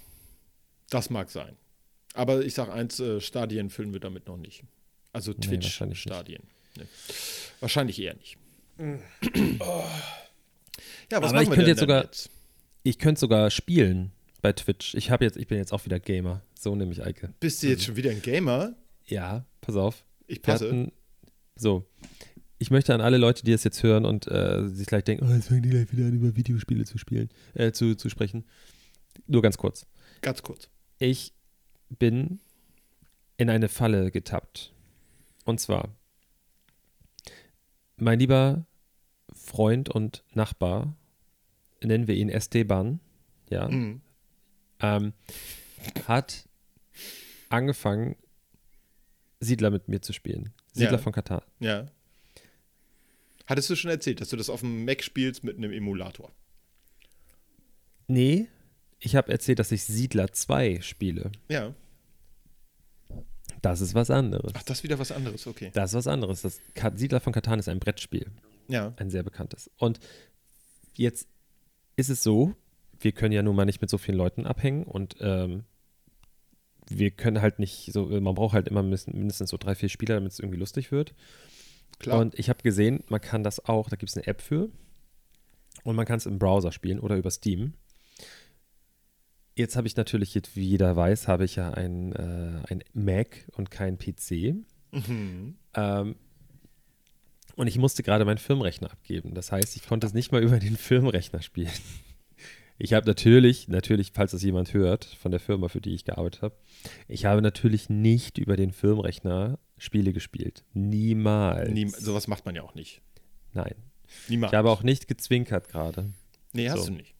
das 0.90 1.10
mag 1.10 1.30
sein. 1.30 1.56
Aber 2.14 2.44
ich 2.44 2.54
sage 2.54 2.72
eins, 2.72 3.00
äh, 3.00 3.20
Stadien 3.20 3.70
füllen 3.70 3.92
wir 3.92 4.00
damit 4.00 4.26
noch 4.26 4.36
nicht. 4.36 4.64
Also 5.12 5.32
Nee. 5.32 5.38
Twitch-Stadien. 5.38 6.42
Nee. 6.76 6.84
Wahrscheinlich 7.60 8.00
eher 8.00 8.14
nicht. 8.14 8.36
Ja, 8.78 8.88
was 11.22 11.30
Aber 11.30 11.32
machen 11.32 11.42
ich 11.42 11.48
wir 11.48 11.54
könnte 11.56 11.56
denn 11.56 11.66
jetzt 11.68 11.80
sogar- 11.80 12.04
jetzt? 12.04 12.30
Ich 12.84 12.98
könnte 12.98 13.20
sogar 13.20 13.50
spielen 13.50 14.12
bei 14.40 14.52
Twitch. 14.52 14.94
Ich 14.94 15.10
habe 15.10 15.24
jetzt, 15.24 15.36
ich 15.36 15.46
bin 15.48 15.58
jetzt 15.58 15.72
auch 15.72 15.84
wieder 15.84 15.98
Gamer. 15.98 16.42
So 16.58 16.74
nehme 16.74 16.92
ich 16.92 17.04
Eike. 17.04 17.34
Bist 17.40 17.62
du 17.62 17.66
jetzt 17.68 17.84
schon 17.84 17.96
wieder 17.96 18.10
ein 18.10 18.22
Gamer? 18.22 18.74
Ja, 19.06 19.44
pass 19.60 19.76
auf. 19.76 20.04
Ich 20.26 20.42
passe. 20.42 20.66
hatten, 20.66 20.92
so, 21.56 21.86
ich 22.58 22.70
möchte 22.70 22.94
an 22.94 23.00
alle 23.00 23.18
Leute, 23.18 23.44
die 23.44 23.52
das 23.52 23.64
jetzt 23.64 23.82
hören 23.82 24.04
und 24.04 24.26
äh, 24.28 24.68
sich 24.68 24.86
gleich 24.86 25.04
denken, 25.04 25.26
oh, 25.28 25.34
jetzt 25.34 25.48
fangen 25.48 25.62
die 25.62 25.70
gleich 25.70 25.90
wieder 25.92 26.06
an, 26.06 26.14
über 26.14 26.36
Videospiele 26.36 26.84
zu 26.84 26.98
spielen, 26.98 27.30
äh, 27.54 27.72
zu, 27.72 27.94
zu 27.96 28.08
sprechen. 28.10 28.44
Nur 29.26 29.42
ganz 29.42 29.58
kurz. 29.58 29.86
Ganz 30.22 30.42
kurz. 30.42 30.68
Ich 30.98 31.32
bin 31.98 32.40
in 33.38 33.50
eine 33.50 33.68
Falle 33.68 34.10
getappt. 34.10 34.72
Und 35.44 35.60
zwar, 35.60 35.88
mein 38.00 38.18
lieber 38.18 38.64
Freund 39.34 39.88
und 39.88 40.24
Nachbar, 40.34 40.94
nennen 41.82 42.06
wir 42.08 42.14
ihn 42.16 42.28
Esteban, 42.28 43.00
ja, 43.50 43.68
Mhm. 43.68 44.00
ähm, 44.80 45.12
hat 46.06 46.46
angefangen, 47.48 48.16
Siedler 49.40 49.70
mit 49.70 49.88
mir 49.88 50.02
zu 50.02 50.12
spielen. 50.12 50.52
Siedler 50.72 50.92
Ja. 50.92 50.98
von 50.98 51.12
Katar. 51.12 51.44
Ja. 51.60 51.86
Hattest 53.46 53.70
du 53.70 53.76
schon 53.76 53.90
erzählt, 53.90 54.20
dass 54.20 54.28
du 54.30 54.36
das 54.36 54.50
auf 54.50 54.60
dem 54.60 54.84
Mac 54.84 55.02
spielst 55.02 55.44
mit 55.44 55.56
einem 55.56 55.72
Emulator? 55.72 56.32
Nee, 58.08 58.48
ich 58.98 59.14
habe 59.16 59.30
erzählt, 59.30 59.58
dass 59.58 59.70
ich 59.72 59.84
Siedler 59.84 60.32
2 60.32 60.80
spiele. 60.82 61.30
Ja. 61.48 61.74
Das 63.62 63.80
ist 63.80 63.94
was 63.94 64.10
anderes. 64.10 64.52
Ach, 64.54 64.62
das 64.62 64.78
ist 64.78 64.84
wieder 64.84 64.98
was 64.98 65.10
anderes, 65.12 65.46
okay. 65.46 65.70
Das 65.74 65.90
ist 65.90 65.96
was 65.96 66.06
anderes. 66.06 66.42
Das 66.42 66.60
Ka- 66.74 66.92
Siedler 66.94 67.20
von 67.20 67.32
Katan 67.32 67.58
ist 67.58 67.68
ein 67.68 67.80
Brettspiel. 67.80 68.26
Ja. 68.68 68.92
Ein 68.96 69.10
sehr 69.10 69.22
bekanntes. 69.22 69.70
Und 69.78 69.98
jetzt 70.94 71.28
ist 71.96 72.10
es 72.10 72.22
so, 72.22 72.54
wir 73.00 73.12
können 73.12 73.32
ja 73.32 73.42
nun 73.42 73.56
mal 73.56 73.64
nicht 73.64 73.80
mit 73.80 73.90
so 73.90 73.98
vielen 73.98 74.18
Leuten 74.18 74.46
abhängen 74.46 74.84
und 74.84 75.16
ähm, 75.20 75.64
wir 76.88 77.10
können 77.10 77.40
halt 77.42 77.58
nicht 77.58 77.92
so, 77.92 78.06
man 78.06 78.34
braucht 78.34 78.54
halt 78.54 78.68
immer 78.68 78.82
mindestens 78.82 79.14
mindestens 79.14 79.50
so 79.50 79.56
drei, 79.56 79.74
vier 79.74 79.88
Spieler, 79.88 80.14
damit 80.14 80.32
es 80.32 80.38
irgendwie 80.38 80.58
lustig 80.58 80.90
wird. 80.90 81.14
Klar. 81.98 82.18
Und 82.20 82.38
ich 82.38 82.48
habe 82.48 82.62
gesehen, 82.62 83.02
man 83.08 83.20
kann 83.20 83.42
das 83.42 83.64
auch, 83.66 83.88
da 83.90 83.96
gibt 83.96 84.10
es 84.10 84.16
eine 84.16 84.26
App 84.26 84.40
für. 84.40 84.70
Und 85.84 85.96
man 85.96 86.06
kann 86.06 86.16
es 86.18 86.26
im 86.26 86.38
Browser 86.38 86.72
spielen 86.72 86.98
oder 87.00 87.16
über 87.16 87.30
Steam. 87.30 87.74
Jetzt 89.58 89.74
habe 89.74 89.88
ich 89.88 89.96
natürlich, 89.96 90.40
wie 90.54 90.62
jeder 90.62 90.94
weiß, 90.94 91.26
habe 91.26 91.44
ich 91.44 91.56
ja 91.56 91.72
ein, 91.72 92.12
äh, 92.12 92.62
ein 92.68 92.84
Mac 92.92 93.44
und 93.56 93.72
kein 93.72 93.98
PC. 93.98 94.54
mhm. 94.92 95.56
Ähm, 95.74 96.14
und 97.56 97.66
ich 97.66 97.76
musste 97.76 98.04
gerade 98.04 98.24
meinen 98.24 98.38
Firmenrechner 98.38 98.92
abgeben. 98.92 99.34
Das 99.34 99.50
heißt, 99.50 99.74
ich 99.74 99.84
konnte 99.84 100.06
es 100.06 100.14
nicht 100.14 100.30
mal 100.30 100.42
über 100.44 100.60
den 100.60 100.76
Firmenrechner 100.76 101.42
spielen. 101.42 101.72
Ich 102.78 102.92
habe 102.92 103.04
natürlich, 103.04 103.66
natürlich, 103.66 104.12
falls 104.14 104.30
das 104.30 104.44
jemand 104.44 104.72
hört, 104.74 105.04
von 105.04 105.32
der 105.32 105.40
Firma, 105.40 105.66
für 105.66 105.80
die 105.80 105.92
ich 105.92 106.04
gearbeitet 106.04 106.42
habe, 106.42 106.54
ich 107.08 107.24
habe 107.24 107.42
natürlich 107.42 107.90
nicht 107.90 108.38
über 108.38 108.56
den 108.56 108.70
Firmenrechner 108.70 109.58
Spiele 109.76 110.12
gespielt. 110.12 110.62
Niemals. 110.72 111.68
Nie, 111.70 111.88
sowas 111.88 112.28
macht 112.28 112.46
man 112.46 112.54
ja 112.54 112.62
auch 112.62 112.76
nicht. 112.76 113.02
Nein. 113.54 113.74
Niemals. 114.28 114.52
Ich 114.52 114.56
habe 114.56 114.70
auch 114.70 114.84
nicht 114.84 115.08
gezwinkert 115.08 115.68
gerade. 115.68 116.12
nee, 116.52 116.70
hast 116.70 116.84
so. 116.84 116.92
du 116.92 116.98
nicht. 116.98 117.17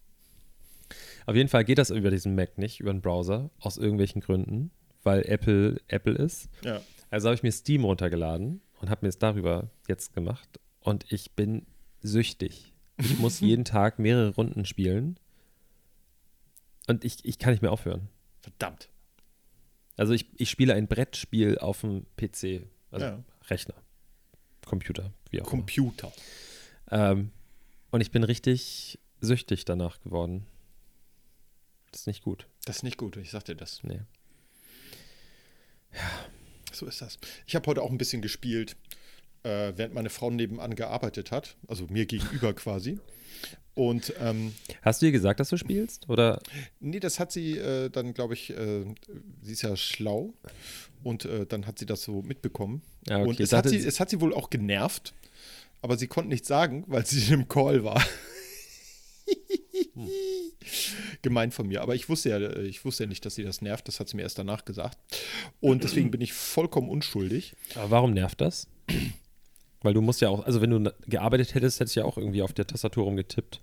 Auf 1.28 1.36
jeden 1.36 1.50
Fall 1.50 1.62
geht 1.62 1.76
das 1.76 1.90
über 1.90 2.10
diesen 2.10 2.34
Mac 2.34 2.56
nicht, 2.56 2.80
über 2.80 2.90
den 2.90 3.02
Browser, 3.02 3.50
aus 3.60 3.76
irgendwelchen 3.76 4.22
Gründen, 4.22 4.70
weil 5.02 5.28
Apple 5.28 5.78
Apple 5.86 6.14
ist. 6.14 6.48
Ja. 6.64 6.80
Also 7.10 7.28
habe 7.28 7.34
ich 7.34 7.42
mir 7.42 7.52
Steam 7.52 7.84
runtergeladen 7.84 8.62
und 8.80 8.88
habe 8.88 9.04
mir 9.04 9.10
es 9.10 9.18
darüber 9.18 9.70
jetzt 9.88 10.14
gemacht. 10.14 10.48
Und 10.80 11.04
ich 11.12 11.32
bin 11.32 11.66
süchtig. 12.00 12.72
Ich 12.96 13.18
muss 13.18 13.40
jeden 13.40 13.66
Tag 13.66 13.98
mehrere 13.98 14.34
Runden 14.36 14.64
spielen. 14.64 15.20
Und 16.86 17.04
ich, 17.04 17.22
ich 17.26 17.38
kann 17.38 17.50
nicht 17.52 17.60
mehr 17.60 17.72
aufhören. 17.72 18.08
Verdammt. 18.40 18.88
Also 19.98 20.14
ich, 20.14 20.30
ich 20.40 20.48
spiele 20.48 20.72
ein 20.72 20.88
Brettspiel 20.88 21.58
auf 21.58 21.82
dem 21.82 22.06
PC, 22.16 22.66
also 22.90 23.04
Ja. 23.04 23.22
Rechner, 23.50 23.74
Computer, 24.64 25.12
wie 25.28 25.42
auch 25.42 25.44
immer. 25.44 25.50
Computer. 25.50 26.10
Ähm, 26.90 27.32
und 27.90 28.00
ich 28.00 28.12
bin 28.12 28.24
richtig 28.24 28.98
süchtig 29.20 29.66
danach 29.66 30.00
geworden. 30.00 30.46
Das 31.92 32.02
ist 32.02 32.06
nicht 32.06 32.22
gut. 32.22 32.46
Das 32.64 32.76
ist 32.76 32.82
nicht 32.82 32.98
gut, 32.98 33.16
ich 33.16 33.30
sag 33.30 33.44
dir 33.44 33.54
das. 33.54 33.82
Nee. 33.82 34.00
So 36.72 36.86
ist 36.86 37.00
das. 37.00 37.18
Ich 37.46 37.54
habe 37.54 37.66
heute 37.66 37.82
auch 37.82 37.90
ein 37.90 37.98
bisschen 37.98 38.22
gespielt, 38.22 38.76
äh, 39.42 39.72
während 39.76 39.94
meine 39.94 40.10
Frau 40.10 40.30
nebenan 40.30 40.74
gearbeitet 40.74 41.30
hat, 41.30 41.56
also 41.66 41.86
mir 41.88 42.06
gegenüber 42.06 42.52
quasi. 42.54 42.98
Und 43.74 44.12
ähm, 44.20 44.54
Hast 44.82 45.00
du 45.00 45.06
ihr 45.06 45.12
gesagt, 45.12 45.38
dass 45.38 45.50
du 45.50 45.56
spielst? 45.56 46.08
Oder? 46.08 46.42
nee, 46.80 46.98
das 46.98 47.20
hat 47.20 47.30
sie 47.30 47.56
äh, 47.56 47.90
dann, 47.90 48.12
glaube 48.12 48.34
ich, 48.34 48.50
äh, 48.50 48.84
sie 49.40 49.52
ist 49.52 49.62
ja 49.62 49.76
schlau 49.76 50.34
und 51.04 51.24
äh, 51.24 51.46
dann 51.46 51.64
hat 51.66 51.78
sie 51.78 51.86
das 51.86 52.02
so 52.02 52.22
mitbekommen. 52.22 52.82
Ja, 53.08 53.18
okay. 53.18 53.28
Und 53.28 53.40
es 53.40 53.52
hat, 53.52 53.68
sie, 53.68 53.76
es 53.76 54.00
hat 54.00 54.10
sie 54.10 54.20
wohl 54.20 54.34
auch 54.34 54.50
genervt, 54.50 55.14
aber 55.80 55.96
sie 55.96 56.08
konnte 56.08 56.28
nichts 56.28 56.48
sagen, 56.48 56.82
weil 56.88 57.06
sie 57.06 57.32
im 57.32 57.46
Call 57.46 57.84
war. 57.84 58.04
Gemein 61.22 61.50
von 61.50 61.66
mir, 61.68 61.82
aber 61.82 61.94
ich 61.94 62.08
wusste 62.08 62.28
ja, 62.30 62.38
äh, 62.38 62.62
ich 62.66 62.84
wusste 62.84 63.04
ja 63.04 63.08
nicht, 63.08 63.24
dass 63.26 63.34
sie 63.34 63.42
das 63.44 63.60
nervt. 63.62 63.88
Das 63.88 64.00
hat 64.00 64.08
sie 64.08 64.16
mir 64.16 64.22
erst 64.22 64.38
danach 64.38 64.64
gesagt. 64.64 64.98
Und 65.60 65.84
deswegen 65.84 66.10
bin 66.10 66.20
ich 66.20 66.32
vollkommen 66.32 66.88
unschuldig. 66.88 67.54
Aber 67.74 67.90
warum 67.90 68.12
nervt 68.12 68.40
das? 68.40 68.68
Weil 69.82 69.94
du 69.94 70.00
musst 70.00 70.20
ja 70.20 70.28
auch, 70.28 70.44
also 70.44 70.60
wenn 70.60 70.70
du 70.70 70.92
gearbeitet 71.06 71.54
hättest, 71.54 71.78
hättest 71.80 71.96
du 71.96 72.00
ja 72.00 72.06
auch 72.06 72.18
irgendwie 72.18 72.42
auf 72.42 72.52
der 72.52 72.66
Tastatur 72.66 73.04
rumgetippt. 73.04 73.60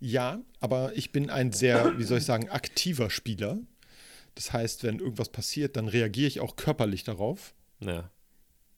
Ja, 0.00 0.40
aber 0.60 0.96
ich 0.96 1.12
bin 1.12 1.30
ein 1.30 1.52
sehr, 1.52 1.96
wie 1.98 2.04
soll 2.04 2.18
ich 2.18 2.24
sagen, 2.24 2.48
aktiver 2.50 3.10
Spieler. 3.10 3.58
Das 4.34 4.52
heißt, 4.52 4.82
wenn 4.82 4.98
irgendwas 4.98 5.28
passiert, 5.28 5.76
dann 5.76 5.88
reagiere 5.88 6.26
ich 6.26 6.40
auch 6.40 6.56
körperlich 6.56 7.04
darauf. 7.04 7.54
Ja. 7.80 8.10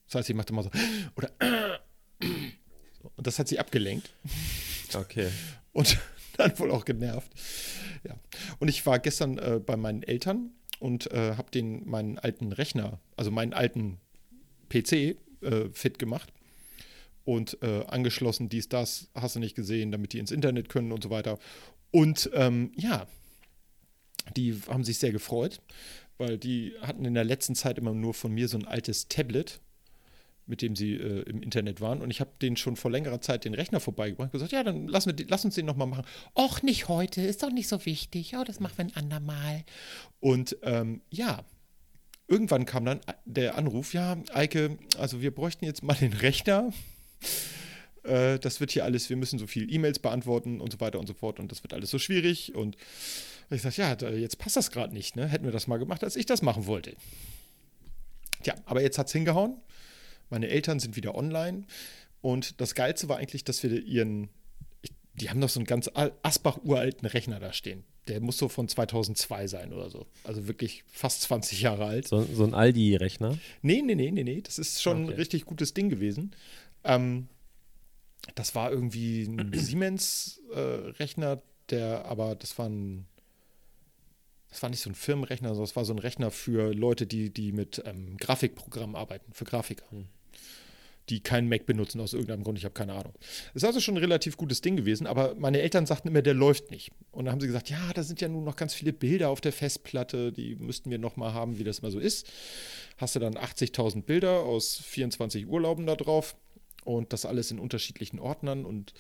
Das 0.06 0.16
heißt, 0.16 0.30
ich 0.30 0.36
mache 0.36 0.48
immer 0.48 0.62
so 0.62 0.70
oder 1.16 1.30
und 3.16 3.26
das 3.26 3.38
hat 3.38 3.48
sie 3.48 3.58
abgelenkt 3.58 4.10
Okay. 4.94 5.28
und 5.72 5.98
dann 6.36 6.58
wohl 6.58 6.70
auch 6.70 6.84
genervt. 6.84 7.30
Ja. 8.06 8.16
Und 8.58 8.68
ich 8.68 8.84
war 8.86 8.98
gestern 8.98 9.38
äh, 9.38 9.60
bei 9.64 9.76
meinen 9.76 10.02
Eltern 10.02 10.50
und 10.80 11.10
äh, 11.12 11.34
habe 11.36 11.50
den 11.50 11.88
meinen 11.88 12.18
alten 12.18 12.52
Rechner, 12.52 13.00
also 13.16 13.30
meinen 13.30 13.52
alten 13.52 13.98
PC 14.68 14.92
äh, 14.92 15.68
fit 15.72 15.98
gemacht 15.98 16.32
und 17.24 17.58
äh, 17.62 17.84
angeschlossen, 17.86 18.48
dies, 18.48 18.68
das, 18.68 19.08
hast 19.14 19.36
du 19.36 19.40
nicht 19.40 19.54
gesehen, 19.54 19.92
damit 19.92 20.12
die 20.12 20.18
ins 20.18 20.30
Internet 20.30 20.68
können 20.68 20.92
und 20.92 21.02
so 21.02 21.10
weiter. 21.10 21.38
Und 21.90 22.30
ähm, 22.34 22.72
ja, 22.76 23.06
die 24.36 24.60
haben 24.68 24.84
sich 24.84 24.98
sehr 24.98 25.12
gefreut, 25.12 25.60
weil 26.18 26.38
die 26.38 26.74
hatten 26.80 27.04
in 27.04 27.14
der 27.14 27.24
letzten 27.24 27.54
Zeit 27.54 27.78
immer 27.78 27.94
nur 27.94 28.14
von 28.14 28.32
mir 28.32 28.48
so 28.48 28.58
ein 28.58 28.66
altes 28.66 29.08
Tablet, 29.08 29.60
mit 30.46 30.62
dem 30.62 30.76
sie 30.76 30.94
äh, 30.94 31.22
im 31.22 31.42
Internet 31.42 31.80
waren. 31.80 32.02
Und 32.02 32.10
ich 32.10 32.20
habe 32.20 32.30
denen 32.40 32.56
schon 32.56 32.76
vor 32.76 32.90
längerer 32.90 33.20
Zeit 33.20 33.44
den 33.44 33.54
Rechner 33.54 33.80
vorbeigebracht 33.80 34.26
und 34.26 34.32
gesagt, 34.32 34.52
ja, 34.52 34.62
dann 34.62 34.88
lassen 34.88 35.16
wir, 35.16 35.26
lass 35.28 35.44
uns 35.44 35.54
den 35.54 35.66
nochmal 35.66 35.86
machen. 35.86 36.04
Och, 36.34 36.62
nicht 36.62 36.88
heute, 36.88 37.22
ist 37.22 37.42
doch 37.42 37.50
nicht 37.50 37.68
so 37.68 37.84
wichtig. 37.86 38.34
Oh, 38.36 38.44
das 38.44 38.60
machen 38.60 38.74
wir 38.76 38.84
ein 38.86 38.96
andermal. 38.96 39.64
Und 40.20 40.56
ähm, 40.62 41.00
ja, 41.10 41.44
irgendwann 42.28 42.66
kam 42.66 42.84
dann 42.84 43.00
der 43.24 43.56
Anruf, 43.56 43.94
ja, 43.94 44.16
Eike, 44.32 44.78
also 44.98 45.22
wir 45.22 45.34
bräuchten 45.34 45.64
jetzt 45.64 45.82
mal 45.82 45.94
den 45.94 46.12
Rechner. 46.12 46.72
Äh, 48.02 48.38
das 48.38 48.60
wird 48.60 48.70
hier 48.70 48.84
alles, 48.84 49.08
wir 49.08 49.16
müssen 49.16 49.38
so 49.38 49.46
viel 49.46 49.72
E-Mails 49.72 49.98
beantworten 49.98 50.60
und 50.60 50.72
so 50.72 50.80
weiter 50.80 51.00
und 51.00 51.06
so 51.06 51.14
fort 51.14 51.40
und 51.40 51.50
das 51.50 51.62
wird 51.62 51.72
alles 51.72 51.90
so 51.90 51.98
schwierig. 51.98 52.54
Und 52.54 52.76
ich 53.50 53.62
sage, 53.62 53.76
ja, 53.76 54.10
jetzt 54.10 54.38
passt 54.38 54.56
das 54.56 54.70
gerade 54.70 54.94
nicht, 54.94 55.16
ne? 55.16 55.26
Hätten 55.26 55.44
wir 55.44 55.52
das 55.52 55.66
mal 55.66 55.78
gemacht, 55.78 56.04
als 56.04 56.16
ich 56.16 56.26
das 56.26 56.42
machen 56.42 56.66
wollte. 56.66 56.96
Tja, 58.42 58.54
aber 58.66 58.82
jetzt 58.82 58.98
hat's 58.98 59.12
hingehauen. 59.12 59.56
Meine 60.34 60.48
Eltern 60.48 60.80
sind 60.80 60.96
wieder 60.96 61.14
online. 61.14 61.62
Und 62.20 62.60
das 62.60 62.74
Geilste 62.74 63.08
war 63.08 63.18
eigentlich, 63.18 63.44
dass 63.44 63.62
wir 63.62 63.70
ihren, 63.84 64.30
die 65.14 65.30
haben 65.30 65.38
noch 65.38 65.48
so 65.48 65.60
einen 65.60 65.66
ganz 65.66 65.88
al- 65.94 66.12
Asbach-uralten 66.22 67.06
Rechner 67.06 67.38
da 67.38 67.52
stehen. 67.52 67.84
Der 68.08 68.20
muss 68.20 68.36
so 68.36 68.48
von 68.48 68.66
2002 68.68 69.46
sein 69.46 69.72
oder 69.72 69.90
so. 69.90 70.06
Also 70.24 70.48
wirklich 70.48 70.82
fast 70.88 71.22
20 71.22 71.60
Jahre 71.60 71.84
alt. 71.86 72.08
So, 72.08 72.22
so 72.24 72.42
ein 72.44 72.52
Aldi-Rechner. 72.52 73.38
Nee, 73.62 73.80
nee, 73.82 73.94
nee, 73.94 74.10
nee, 74.10 74.24
nee. 74.24 74.40
Das 74.40 74.58
ist 74.58 74.82
schon 74.82 75.04
Okay. 75.04 75.12
ein 75.12 75.16
richtig 75.16 75.44
gutes 75.44 75.72
Ding 75.72 75.88
gewesen. 75.88 76.34
Ähm, 76.82 77.28
das 78.34 78.56
war 78.56 78.72
irgendwie 78.72 79.22
ein 79.22 79.52
Siemens-Rechner, 79.54 81.42
der, 81.70 82.06
aber 82.06 82.34
das 82.34 82.58
war 82.58 82.68
ein, 82.68 83.06
das 84.50 84.62
war 84.62 84.70
nicht 84.70 84.80
so 84.80 84.90
ein 84.90 84.94
Firmenrechner, 84.96 85.48
sondern 85.50 85.64
das 85.66 85.76
war 85.76 85.84
so 85.84 85.92
ein 85.92 85.98
Rechner 85.98 86.30
für 86.32 86.74
Leute, 86.74 87.06
die, 87.06 87.30
die 87.30 87.52
mit 87.52 87.82
ähm, 87.86 88.16
Grafikprogrammen 88.18 88.96
arbeiten, 88.96 89.32
für 89.32 89.44
Grafiker. 89.44 89.84
Die 91.10 91.20
keinen 91.20 91.48
Mac 91.48 91.66
benutzen 91.66 92.00
aus 92.00 92.14
irgendeinem 92.14 92.44
Grund, 92.44 92.56
ich 92.58 92.64
habe 92.64 92.74
keine 92.74 92.94
Ahnung. 92.94 93.12
Das 93.52 93.62
ist 93.62 93.64
also 93.64 93.80
schon 93.80 93.94
ein 93.94 94.00
relativ 94.00 94.36
gutes 94.36 94.62
Ding 94.62 94.76
gewesen, 94.76 95.06
aber 95.06 95.34
meine 95.34 95.60
Eltern 95.60 95.84
sagten 95.84 96.08
immer, 96.08 96.22
der 96.22 96.34
läuft 96.34 96.70
nicht. 96.70 96.92
Und 97.10 97.26
dann 97.26 97.32
haben 97.32 97.40
sie 97.40 97.46
gesagt, 97.46 97.68
ja, 97.68 97.92
da 97.92 98.02
sind 98.02 98.20
ja 98.20 98.28
nun 98.28 98.44
noch 98.44 98.56
ganz 98.56 98.72
viele 98.72 98.92
Bilder 98.92 99.28
auf 99.28 99.40
der 99.40 99.52
Festplatte, 99.52 100.32
die 100.32 100.56
müssten 100.56 100.90
wir 100.90 100.98
noch 100.98 101.16
mal 101.16 101.34
haben, 101.34 101.58
wie 101.58 101.64
das 101.64 101.82
mal 101.82 101.90
so 101.90 101.98
ist. 101.98 102.26
Hast 102.96 103.16
du 103.16 103.20
dann 103.20 103.34
80.000 103.34 104.04
Bilder 104.04 104.40
aus 104.40 104.78
24 104.78 105.46
Urlauben 105.46 105.86
da 105.86 105.94
drauf 105.94 106.36
und 106.84 107.12
das 107.12 107.26
alles 107.26 107.50
in 107.50 107.58
unterschiedlichen 107.58 108.18
Ordnern 108.18 108.64
und 108.64 108.94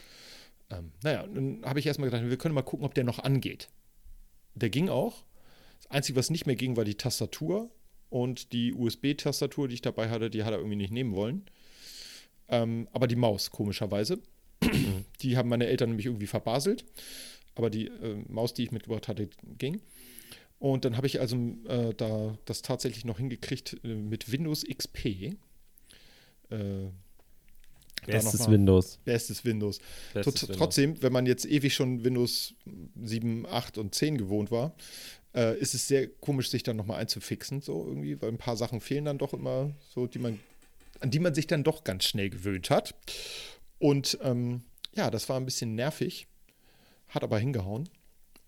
ähm, 0.70 0.92
naja, 1.02 1.26
dann 1.26 1.62
habe 1.64 1.78
ich 1.78 1.86
erstmal 1.86 2.10
gedacht, 2.10 2.28
wir 2.28 2.38
können 2.38 2.54
mal 2.54 2.62
gucken, 2.62 2.86
ob 2.86 2.94
der 2.94 3.04
noch 3.04 3.18
angeht. 3.18 3.68
Der 4.54 4.70
ging 4.70 4.88
auch. 4.88 5.24
Das 5.82 5.90
Einzige, 5.90 6.18
was 6.18 6.30
nicht 6.30 6.46
mehr 6.46 6.56
ging, 6.56 6.76
war 6.76 6.84
die 6.84 6.96
Tastatur 6.96 7.70
und 8.08 8.52
die 8.52 8.72
USB-Tastatur, 8.72 9.68
die 9.68 9.74
ich 9.74 9.82
dabei 9.82 10.08
hatte, 10.08 10.30
die 10.30 10.44
hat 10.44 10.52
er 10.52 10.58
irgendwie 10.58 10.76
nicht 10.76 10.92
nehmen 10.92 11.14
wollen. 11.14 11.44
Ähm, 12.48 12.88
aber 12.92 13.06
die 13.06 13.16
Maus, 13.16 13.50
komischerweise. 13.50 14.20
die 15.20 15.36
haben 15.36 15.48
meine 15.48 15.66
Eltern 15.66 15.90
nämlich 15.90 16.06
irgendwie 16.06 16.26
verbaselt. 16.26 16.84
Aber 17.54 17.70
die 17.70 17.86
äh, 17.86 18.24
Maus, 18.28 18.54
die 18.54 18.64
ich 18.64 18.72
mitgebracht 18.72 19.08
hatte, 19.08 19.28
ging. 19.58 19.80
Und 20.58 20.84
dann 20.84 20.96
habe 20.96 21.06
ich 21.06 21.20
also 21.20 21.36
äh, 21.68 21.94
da 21.94 22.38
das 22.46 22.62
tatsächlich 22.62 23.04
noch 23.04 23.18
hingekriegt 23.18 23.76
äh, 23.84 23.94
mit 23.94 24.32
Windows 24.32 24.64
XP. 24.64 25.36
Äh, 26.50 26.88
Bestes 28.06 28.50
Windows. 28.50 28.98
Bestes 29.04 29.44
Windows. 29.44 29.80
Bestes 30.12 30.42
Windows. 30.42 30.58
Trotzdem, 30.58 31.02
wenn 31.02 31.12
man 31.12 31.26
jetzt 31.26 31.46
ewig 31.46 31.74
schon 31.74 32.04
Windows 32.04 32.54
7, 33.02 33.46
8 33.46 33.78
und 33.78 33.94
10 33.94 34.18
gewohnt 34.18 34.50
war, 34.50 34.74
äh, 35.34 35.58
ist 35.58 35.74
es 35.74 35.88
sehr 35.88 36.08
komisch, 36.08 36.50
sich 36.50 36.62
dann 36.62 36.76
nochmal 36.76 37.00
einzufixen, 37.00 37.60
so 37.60 37.86
irgendwie, 37.86 38.20
weil 38.20 38.30
ein 38.30 38.38
paar 38.38 38.56
Sachen 38.56 38.80
fehlen 38.80 39.04
dann 39.04 39.18
doch 39.18 39.32
immer 39.32 39.70
so, 39.94 40.06
die 40.06 40.18
man, 40.18 40.38
an 41.04 41.10
die 41.10 41.18
man 41.18 41.34
sich 41.34 41.46
dann 41.46 41.64
doch 41.64 41.84
ganz 41.84 42.04
schnell 42.04 42.30
gewöhnt 42.30 42.70
hat. 42.70 42.94
Und 43.78 44.18
ähm, 44.22 44.62
ja, 44.94 45.10
das 45.10 45.28
war 45.28 45.36
ein 45.36 45.44
bisschen 45.44 45.74
nervig, 45.74 46.26
hat 47.08 47.22
aber 47.22 47.38
hingehauen. 47.38 47.90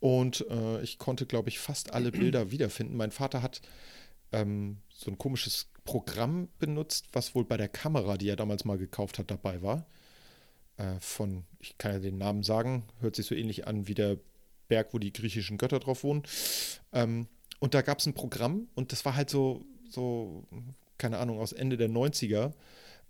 Und 0.01 0.47
äh, 0.49 0.81
ich 0.81 0.99
konnte, 0.99 1.27
glaube 1.27 1.51
ich, 1.51 1.59
fast 1.59 1.93
alle 1.93 2.11
Bilder 2.13 2.51
wiederfinden. 2.51 2.97
Mein 2.97 3.11
Vater 3.11 3.43
hat 3.43 3.61
ähm, 4.33 4.79
so 4.89 5.11
ein 5.11 5.19
komisches 5.19 5.69
Programm 5.85 6.49
benutzt, 6.59 7.09
was 7.13 7.35
wohl 7.35 7.45
bei 7.45 7.59
der 7.59 7.69
Kamera, 7.69 8.17
die 8.17 8.31
er 8.31 8.37
damals 8.37 8.65
mal 8.65 8.79
gekauft 8.79 9.19
hat, 9.19 9.31
dabei 9.31 9.61
war. 9.61 9.85
Äh, 10.79 10.99
von, 11.01 11.45
ich 11.61 11.77
kann 11.77 11.93
ja 11.93 11.99
den 11.99 12.17
Namen 12.17 12.43
sagen, 12.43 12.85
hört 13.01 13.17
sich 13.17 13.27
so 13.27 13.35
ähnlich 13.35 13.67
an 13.67 13.87
wie 13.87 13.95
der 13.95 14.17
Berg, 14.69 14.95
wo 14.95 14.99
die 14.99 15.13
griechischen 15.13 15.59
Götter 15.59 15.79
drauf 15.79 16.05
wohnen. 16.05 16.23
Ähm, 16.95 17.29
und 17.59 17.75
da 17.75 17.83
gab 17.83 17.99
es 17.99 18.07
ein 18.07 18.15
Programm 18.15 18.69
und 18.75 18.93
das 18.93 19.05
war 19.05 19.15
halt 19.15 19.29
so, 19.29 19.67
so, 19.91 20.47
keine 20.99 21.19
Ahnung, 21.19 21.39
aus 21.39 21.53
Ende 21.53 21.77
der 21.77 21.89
90er, 21.89 22.53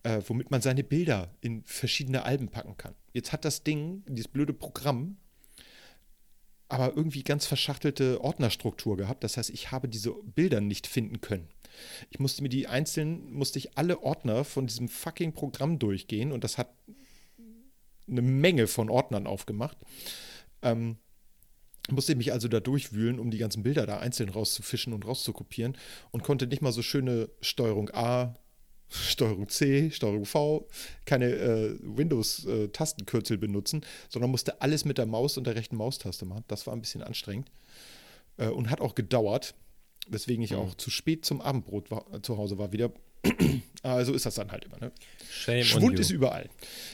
äh, 0.02 0.23
womit 0.26 0.50
man 0.50 0.61
seine 0.61 0.85
Bilder 0.85 1.35
in 1.40 1.62
verschiedene 1.64 2.25
Alben 2.25 2.49
packen 2.49 2.76
kann. 2.76 2.95
Jetzt 3.12 3.33
hat 3.33 3.45
das 3.45 3.62
Ding, 3.62 4.05
dieses 4.09 4.28
blöde 4.28 4.52
Programm, 4.52 5.16
aber 6.69 6.97
irgendwie 6.97 7.23
ganz 7.23 7.47
verschachtelte 7.47 8.21
Ordnerstruktur 8.21 8.97
gehabt. 8.97 9.23
Das 9.25 9.37
heißt, 9.37 9.50
ich 9.50 9.71
habe 9.71 9.88
diese 9.88 10.11
Bilder 10.12 10.61
nicht 10.61 10.87
finden 10.87 11.21
können. 11.21 11.49
Ich 12.11 12.19
musste 12.19 12.43
mir 12.43 12.49
die 12.49 12.66
einzelnen, 12.66 13.33
musste 13.33 13.59
ich 13.59 13.76
alle 13.76 14.02
Ordner 14.02 14.45
von 14.45 14.66
diesem 14.66 14.88
fucking 14.88 15.33
Programm 15.33 15.78
durchgehen 15.78 16.33
und 16.33 16.43
das 16.43 16.59
hat 16.59 16.75
eine 18.09 18.23
Menge 18.23 18.66
von 18.66 18.90
Ordnern 18.90 19.26
aufgemacht. 19.26 19.76
Ähm, 20.62 20.97
musste 21.90 22.14
mich 22.16 22.33
also 22.33 22.49
da 22.49 22.61
durchwühlen, 22.61 23.19
um 23.19 23.31
die 23.31 23.38
ganzen 23.38 23.62
Bilder 23.62 23.87
da 23.87 23.99
einzeln 23.99 24.28
rauszufischen 24.28 24.93
und 24.93 25.07
rauszukopieren 25.07 25.76
und 26.11 26.25
konnte 26.25 26.47
nicht 26.47 26.62
mal 26.62 26.73
so 26.73 26.83
schöne 26.83 27.28
Steuerung 27.40 27.90
A, 27.90 28.35
Steuerung 28.88 29.49
C, 29.49 29.90
Steuerung 29.90 30.26
V, 30.26 30.69
keine 31.05 31.26
äh, 31.26 31.76
Windows-Tastenkürzel 31.83 33.38
benutzen, 33.38 33.85
sondern 34.09 34.31
musste 34.31 34.61
alles 34.62 34.85
mit 34.85 34.99
der 34.99 35.07
Maus 35.07 35.37
und 35.37 35.47
der 35.47 35.57
rechten 35.57 35.76
Maustaste 35.76 36.25
machen. 36.25 36.45
Das 36.49 36.66
war 36.66 36.75
ein 36.75 36.81
bisschen 36.81 37.02
anstrengend 37.02 37.50
äh, 38.37 38.49
und 38.49 38.71
hat 38.71 38.81
auch 38.81 38.95
gedauert, 38.95 39.55
weswegen 40.09 40.45
ich 40.45 40.55
auch 40.55 40.75
zu 40.75 40.90
spät 40.90 41.25
zum 41.25 41.40
Abendbrot 41.40 41.90
war, 41.90 42.07
äh, 42.14 42.23
zu 42.23 42.37
Hause 42.38 42.59
war 42.59 42.73
wieder. 42.73 42.93
also 43.83 44.12
ist 44.12 44.26
das 44.26 44.37
dann 44.37 44.52
halt 44.52 44.64
immer. 44.64 44.78
Ne? 44.78 44.93
Shame 45.28 45.64
Schwund 45.64 45.99
ist 45.99 46.11
überall. 46.11 46.49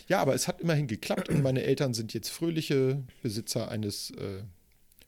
Ja, 0.08 0.20
aber 0.20 0.34
es 0.34 0.48
hat 0.48 0.60
immerhin 0.60 0.86
geklappt 0.86 1.28
und 1.28 1.42
meine 1.42 1.62
Eltern 1.62 1.92
sind 1.92 2.14
jetzt 2.14 2.30
fröhliche 2.30 3.02
Besitzer 3.22 3.70
eines 3.70 4.12
äh, 4.12 4.44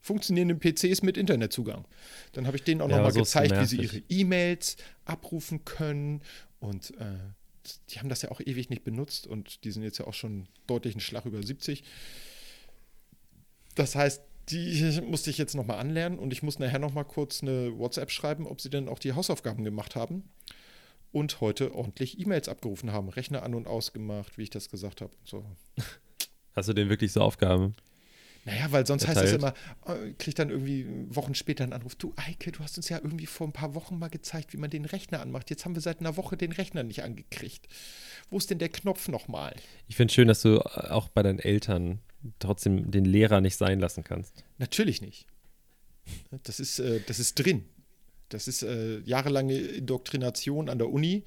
funktionierenden 0.04 0.60
PCs 0.60 1.02
mit 1.02 1.16
Internetzugang. 1.16 1.86
Dann 2.32 2.46
habe 2.46 2.58
ich 2.58 2.62
denen 2.62 2.82
auch 2.82 2.90
Ja, 2.90 2.96
nochmal 2.96 3.12
so 3.12 3.20
gezeigt, 3.20 3.58
wie 3.58 3.64
sie 3.64 3.78
ihre 3.78 4.02
E-Mails 4.10 4.76
abrufen 5.06 5.64
können 5.64 6.20
und 6.60 6.90
äh, 6.98 7.16
die 7.88 7.98
haben 7.98 8.10
das 8.10 8.20
ja 8.20 8.30
auch 8.30 8.40
ewig 8.40 8.68
nicht 8.68 8.84
benutzt 8.84 9.26
und 9.26 9.64
die 9.64 9.70
sind 9.70 9.82
jetzt 9.82 9.96
ja 9.96 10.06
auch 10.06 10.12
schon 10.12 10.46
deutlich 10.66 10.92
einen 10.94 11.00
Schlag 11.00 11.24
über 11.24 11.42
70. 11.42 11.84
Das 13.76 13.96
heißt, 13.96 14.22
die 14.50 15.00
musste 15.08 15.30
ich 15.30 15.38
jetzt 15.38 15.54
nochmal 15.54 15.78
anlernen 15.78 16.18
und 16.18 16.34
ich 16.34 16.42
muss 16.42 16.58
nachher 16.58 16.78
nochmal 16.78 17.06
kurz 17.06 17.42
eine 17.42 17.78
WhatsApp 17.78 18.10
schreiben, 18.10 18.46
ob 18.46 18.60
sie 18.60 18.68
denn 18.68 18.88
auch 18.88 18.98
die 18.98 19.14
Hausaufgaben 19.14 19.64
gemacht 19.64 19.96
haben 19.96 20.28
und 21.12 21.40
heute 21.40 21.74
ordentlich 21.74 22.20
E-Mails 22.20 22.50
abgerufen 22.50 22.92
haben, 22.92 23.08
Rechner 23.08 23.42
an 23.42 23.54
und 23.54 23.66
ausgemacht, 23.66 24.36
wie 24.36 24.42
ich 24.42 24.50
das 24.50 24.68
gesagt 24.68 25.00
habe. 25.00 25.12
So. 25.24 25.46
Hast 26.54 26.68
du 26.68 26.74
denn 26.74 26.90
wirklich 26.90 27.10
so 27.10 27.22
Aufgaben? 27.22 27.74
Naja, 28.44 28.70
weil 28.70 28.86
sonst 28.86 29.06
heißt 29.06 29.18
Verteilt. 29.18 29.42
das 29.42 29.54
immer, 29.86 29.94
äh, 30.06 30.12
kriegt 30.12 30.38
dann 30.38 30.50
irgendwie 30.50 30.86
Wochen 31.08 31.34
später 31.34 31.64
einen 31.64 31.72
Anruf, 31.72 31.94
du 31.94 32.12
Eike, 32.16 32.52
du 32.52 32.60
hast 32.60 32.76
uns 32.76 32.88
ja 32.88 32.98
irgendwie 33.02 33.26
vor 33.26 33.46
ein 33.46 33.52
paar 33.52 33.74
Wochen 33.74 33.98
mal 33.98 34.08
gezeigt, 34.08 34.52
wie 34.52 34.58
man 34.58 34.70
den 34.70 34.84
Rechner 34.84 35.20
anmacht. 35.20 35.48
Jetzt 35.48 35.64
haben 35.64 35.74
wir 35.74 35.80
seit 35.80 36.00
einer 36.00 36.16
Woche 36.16 36.36
den 36.36 36.52
Rechner 36.52 36.82
nicht 36.82 37.02
angekriegt. 37.02 37.66
Wo 38.28 38.36
ist 38.36 38.50
denn 38.50 38.58
der 38.58 38.68
Knopf 38.68 39.08
nochmal? 39.08 39.54
Ich 39.88 39.96
finde 39.96 40.12
schön, 40.12 40.28
dass 40.28 40.42
du 40.42 40.60
auch 40.60 41.08
bei 41.08 41.22
deinen 41.22 41.38
Eltern 41.38 42.00
trotzdem 42.38 42.90
den 42.90 43.04
Lehrer 43.04 43.40
nicht 43.40 43.56
sein 43.56 43.80
lassen 43.80 44.04
kannst. 44.04 44.44
Natürlich 44.58 45.00
nicht. 45.00 45.26
Das 46.42 46.60
ist, 46.60 46.78
äh, 46.80 47.00
das 47.06 47.18
ist 47.18 47.36
drin. 47.36 47.64
Das 48.28 48.48
ist 48.48 48.62
äh, 48.62 49.00
jahrelange 49.00 49.56
Indoktrination 49.56 50.68
an 50.68 50.78
der 50.78 50.90
Uni 50.90 51.24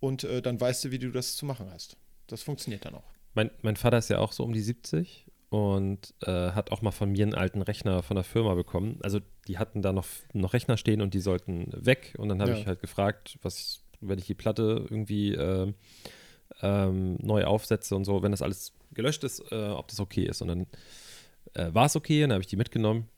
und 0.00 0.24
äh, 0.24 0.42
dann 0.42 0.60
weißt 0.60 0.84
du, 0.84 0.90
wie 0.90 0.98
du 0.98 1.10
das 1.10 1.36
zu 1.36 1.46
machen 1.46 1.70
hast. 1.70 1.96
Das 2.26 2.42
funktioniert 2.42 2.84
dann 2.84 2.94
auch. 2.94 3.04
Mein, 3.34 3.50
mein 3.62 3.76
Vater 3.76 3.98
ist 3.98 4.10
ja 4.10 4.18
auch 4.18 4.32
so 4.32 4.42
um 4.44 4.52
die 4.52 4.60
70 4.60 5.26
und 5.50 6.14
äh, 6.22 6.50
hat 6.52 6.72
auch 6.72 6.82
mal 6.82 6.90
von 6.90 7.10
mir 7.12 7.24
einen 7.24 7.34
alten 7.34 7.62
Rechner 7.62 8.02
von 8.02 8.16
der 8.16 8.24
Firma 8.24 8.54
bekommen. 8.54 8.98
Also 9.02 9.20
die 9.46 9.58
hatten 9.58 9.80
da 9.82 9.92
noch, 9.92 10.06
noch 10.34 10.52
Rechner 10.52 10.76
stehen 10.76 11.00
und 11.00 11.14
die 11.14 11.20
sollten 11.20 11.70
weg. 11.74 12.14
Und 12.18 12.28
dann 12.28 12.40
habe 12.42 12.52
Ja. 12.52 12.58
ich 12.58 12.66
halt 12.66 12.80
gefragt, 12.80 13.38
was, 13.42 13.80
wenn 14.00 14.18
ich 14.18 14.26
die 14.26 14.34
Platte 14.34 14.86
irgendwie 14.90 15.32
äh, 15.34 15.72
ähm, 16.62 17.16
neu 17.22 17.44
aufsetze 17.44 17.96
und 17.96 18.04
so, 18.04 18.22
wenn 18.22 18.30
das 18.32 18.42
alles 18.42 18.74
gelöscht 18.92 19.24
ist, 19.24 19.40
äh, 19.52 19.68
ob 19.68 19.88
das 19.88 20.00
okay 20.00 20.24
ist. 20.24 20.42
Und 20.42 20.48
dann 20.48 20.66
äh, 21.54 21.72
war 21.74 21.86
es 21.86 21.96
okay, 21.96 22.24
und 22.24 22.30
dann 22.30 22.34
habe 22.36 22.42
ich 22.42 22.46
die 22.48 22.56
mitgenommen. 22.56 23.08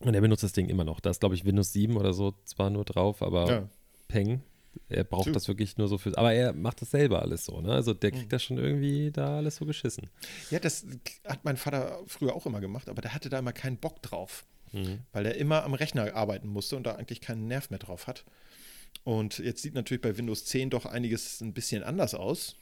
Und 0.00 0.14
er 0.14 0.20
benutzt 0.20 0.44
das 0.44 0.52
Ding 0.52 0.68
immer 0.68 0.84
noch. 0.84 1.00
Da 1.00 1.10
ist, 1.10 1.20
glaube 1.20 1.34
ich, 1.34 1.44
Windows 1.44 1.72
7 1.72 1.96
oder 1.96 2.12
so 2.12 2.32
zwar 2.44 2.70
nur 2.70 2.84
drauf, 2.84 3.20
aber 3.22 3.48
Ja. 3.50 3.68
Peng. 4.06 4.42
Er 4.88 5.04
braucht 5.04 5.24
True. 5.24 5.32
das 5.32 5.48
wirklich 5.48 5.76
nur 5.76 5.88
so 5.88 5.98
für. 5.98 6.16
Aber 6.16 6.32
er 6.32 6.52
macht 6.52 6.80
das 6.82 6.90
selber 6.90 7.20
alles 7.22 7.44
so, 7.44 7.60
ne? 7.60 7.72
Also 7.72 7.92
der 7.94 8.10
kriegt 8.10 8.24
Mhm. 8.26 8.28
das 8.30 8.42
schon 8.44 8.58
irgendwie 8.58 9.10
da 9.10 9.36
alles 9.38 9.56
so 9.56 9.66
geschissen. 9.66 10.08
ja, 10.50 10.58
das 10.58 10.86
hat 11.26 11.44
mein 11.44 11.56
Vater 11.56 12.00
früher 12.06 12.34
auch 12.34 12.46
immer 12.46 12.60
gemacht, 12.60 12.88
aber 12.88 13.02
der 13.02 13.12
hatte 13.14 13.28
da 13.28 13.38
immer 13.38 13.52
keinen 13.52 13.76
Bock 13.78 14.00
drauf. 14.02 14.44
Mhm. 14.70 14.98
weil 15.12 15.24
er 15.24 15.34
immer 15.36 15.64
am 15.64 15.72
Rechner 15.72 16.14
arbeiten 16.14 16.46
musste 16.46 16.76
und 16.76 16.82
da 16.84 16.94
eigentlich 16.96 17.22
keinen 17.22 17.46
Nerv 17.48 17.70
mehr 17.70 17.78
drauf 17.78 18.06
hat. 18.06 18.26
Und 19.02 19.38
jetzt 19.38 19.62
sieht 19.62 19.72
natürlich 19.72 20.02
bei 20.02 20.14
Windows 20.18 20.44
10 20.44 20.68
doch 20.68 20.84
einiges 20.84 21.40
ein 21.40 21.54
bisschen 21.54 21.82
anders 21.82 22.14
aus. 22.14 22.54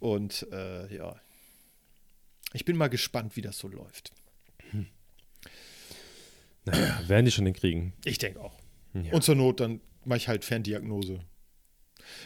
Und 0.00 0.48
äh, 0.50 0.92
ja, 0.92 1.14
ich 2.54 2.64
bin 2.64 2.76
mal 2.76 2.88
gespannt, 2.88 3.36
wie 3.36 3.40
das 3.42 3.56
so 3.58 3.68
läuft. 3.68 4.10
Naja, 6.64 7.00
werden 7.08 7.24
die 7.24 7.30
schon 7.30 7.46
hinkriegen. 7.46 7.92
Ich 8.04 8.18
denke 8.18 8.40
auch. 8.40 8.58
Ja. 8.92 9.12
Und 9.12 9.22
zur 9.22 9.34
Not, 9.36 9.60
dann 9.60 9.80
mache 10.04 10.18
ich 10.18 10.28
halt 10.28 10.44
Ferndiagnose. 10.44 11.20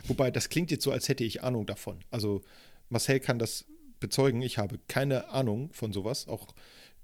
Wobei, 0.04 0.30
das 0.30 0.48
klingt 0.48 0.70
jetzt 0.70 0.84
so, 0.84 0.92
als 0.92 1.08
hätte 1.08 1.24
ich 1.24 1.42
Ahnung 1.42 1.66
davon. 1.66 2.00
Also 2.10 2.42
Marcel 2.88 3.20
kann 3.20 3.38
das 3.38 3.66
bezeugen. 4.00 4.42
Ich 4.42 4.58
habe 4.58 4.78
keine 4.88 5.30
Ahnung 5.30 5.72
von 5.72 5.92
sowas. 5.92 6.28
Auch 6.28 6.54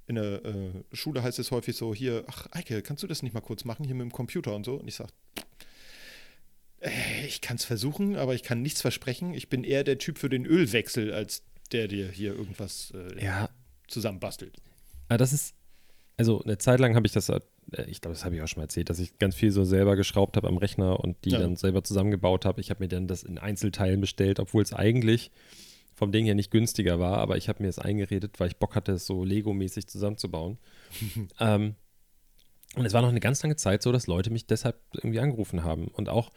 in 0.07 0.17
der 0.17 0.45
äh, 0.45 0.73
Schule 0.93 1.23
heißt 1.23 1.39
es 1.39 1.51
häufig 1.51 1.77
so, 1.77 1.95
hier, 1.95 2.25
ach 2.27 2.47
Eike, 2.51 2.83
kannst 2.83 3.03
du 3.03 3.07
das 3.07 3.23
nicht 3.23 3.33
mal 3.33 3.41
kurz 3.41 3.65
machen, 3.65 3.85
hier 3.85 3.95
mit 3.95 4.05
dem 4.05 4.13
Computer 4.13 4.55
und 4.55 4.65
so? 4.65 4.75
Und 4.75 4.89
ich 4.89 4.97
sage, 4.97 5.13
äh, 6.81 7.27
ich 7.27 7.41
kann 7.41 7.57
es 7.57 7.65
versuchen, 7.65 8.17
aber 8.17 8.35
ich 8.35 8.43
kann 8.43 8.63
nichts 8.63 8.81
versprechen. 8.81 9.35
Ich 9.35 9.49
bin 9.49 9.65
eher 9.65 9.85
der 9.85 9.99
Typ 9.99 10.19
für 10.19 10.29
den 10.29 10.47
Ölwechsel, 10.47 11.13
als 11.13 11.45
der 11.73 11.89
dir 11.89 12.11
hier 12.11 12.35
irgendwas 12.35 12.93
äh, 12.95 13.25
ja, 13.25 13.49
zusammenbastelt. 13.87 14.57
aber 15.09 15.19
das 15.19 15.33
ist, 15.33 15.55
also 16.17 16.43
eine 16.43 16.59
Zeit 16.59 16.81
lang 16.81 16.97
habe 16.97 17.07
ich 17.07 17.13
das, 17.13 17.29
äh, 17.29 17.41
ich 17.87 18.01
glaube, 18.01 18.15
das 18.15 18.25
habe 18.25 18.35
ich 18.35 18.43
auch 18.43 18.49
schon 18.49 18.61
mal 18.61 18.65
erzählt, 18.65 18.91
dass 18.91 18.99
ich 18.99 19.19
ganz 19.19 19.35
viel 19.35 19.53
so 19.53 19.65
selber 19.65 19.97
geschraubt 19.97 20.37
habe 20.37 20.49
am 20.49 20.57
Rechner 20.57 21.01
und 21.01 21.25
die 21.25 21.31
Ja. 21.31 21.39
dann 21.39 21.57
selber 21.57 21.85
zusammengebaut 21.85 22.45
habe. 22.45 22.61
Ich 22.61 22.71
habe 22.71 22.83
mir 22.83 22.89
dann 22.89 23.07
das 23.07 23.23
in 23.23 23.39
Einzelteilen 23.39 24.01
bestellt, 24.01 24.41
obwohl 24.41 24.63
es 24.63 24.73
eigentlich 24.73 25.31
vom 25.95 26.13
Ding 26.13 26.25
her 26.25 26.35
nicht 26.35 26.51
günstiger 26.51 26.99
war, 26.99 27.19
aber 27.19 27.37
ich 27.37 27.49
habe 27.49 27.63
mir 27.63 27.69
es 27.69 27.79
eingeredet, 27.79 28.41
weil 28.41 28.49
ich 28.49 28.57
Bock 28.57 28.75
hatte, 28.75 28.93
es 28.93 29.07
so 29.07 29.23
Lego-mäßig 29.23 29.87
zusammenzubauen. 29.87 30.59
ähm, 31.41 31.75
und 32.77 32.87
es 32.87 32.93
war 32.93 33.03
noch 33.03 33.09
eine 33.11 33.21
ganz 33.21 33.43
lange 33.43 33.57
Zeit 33.57 33.83
so, 33.83 33.93
dass 33.93 34.07
Leute 34.07 34.31
mich 34.31 34.47
deshalb 34.47 34.81
irgendwie 34.95 35.21
angerufen 35.21 35.63
haben. 35.63 35.89
Und 35.89 36.09
auch 36.09 36.31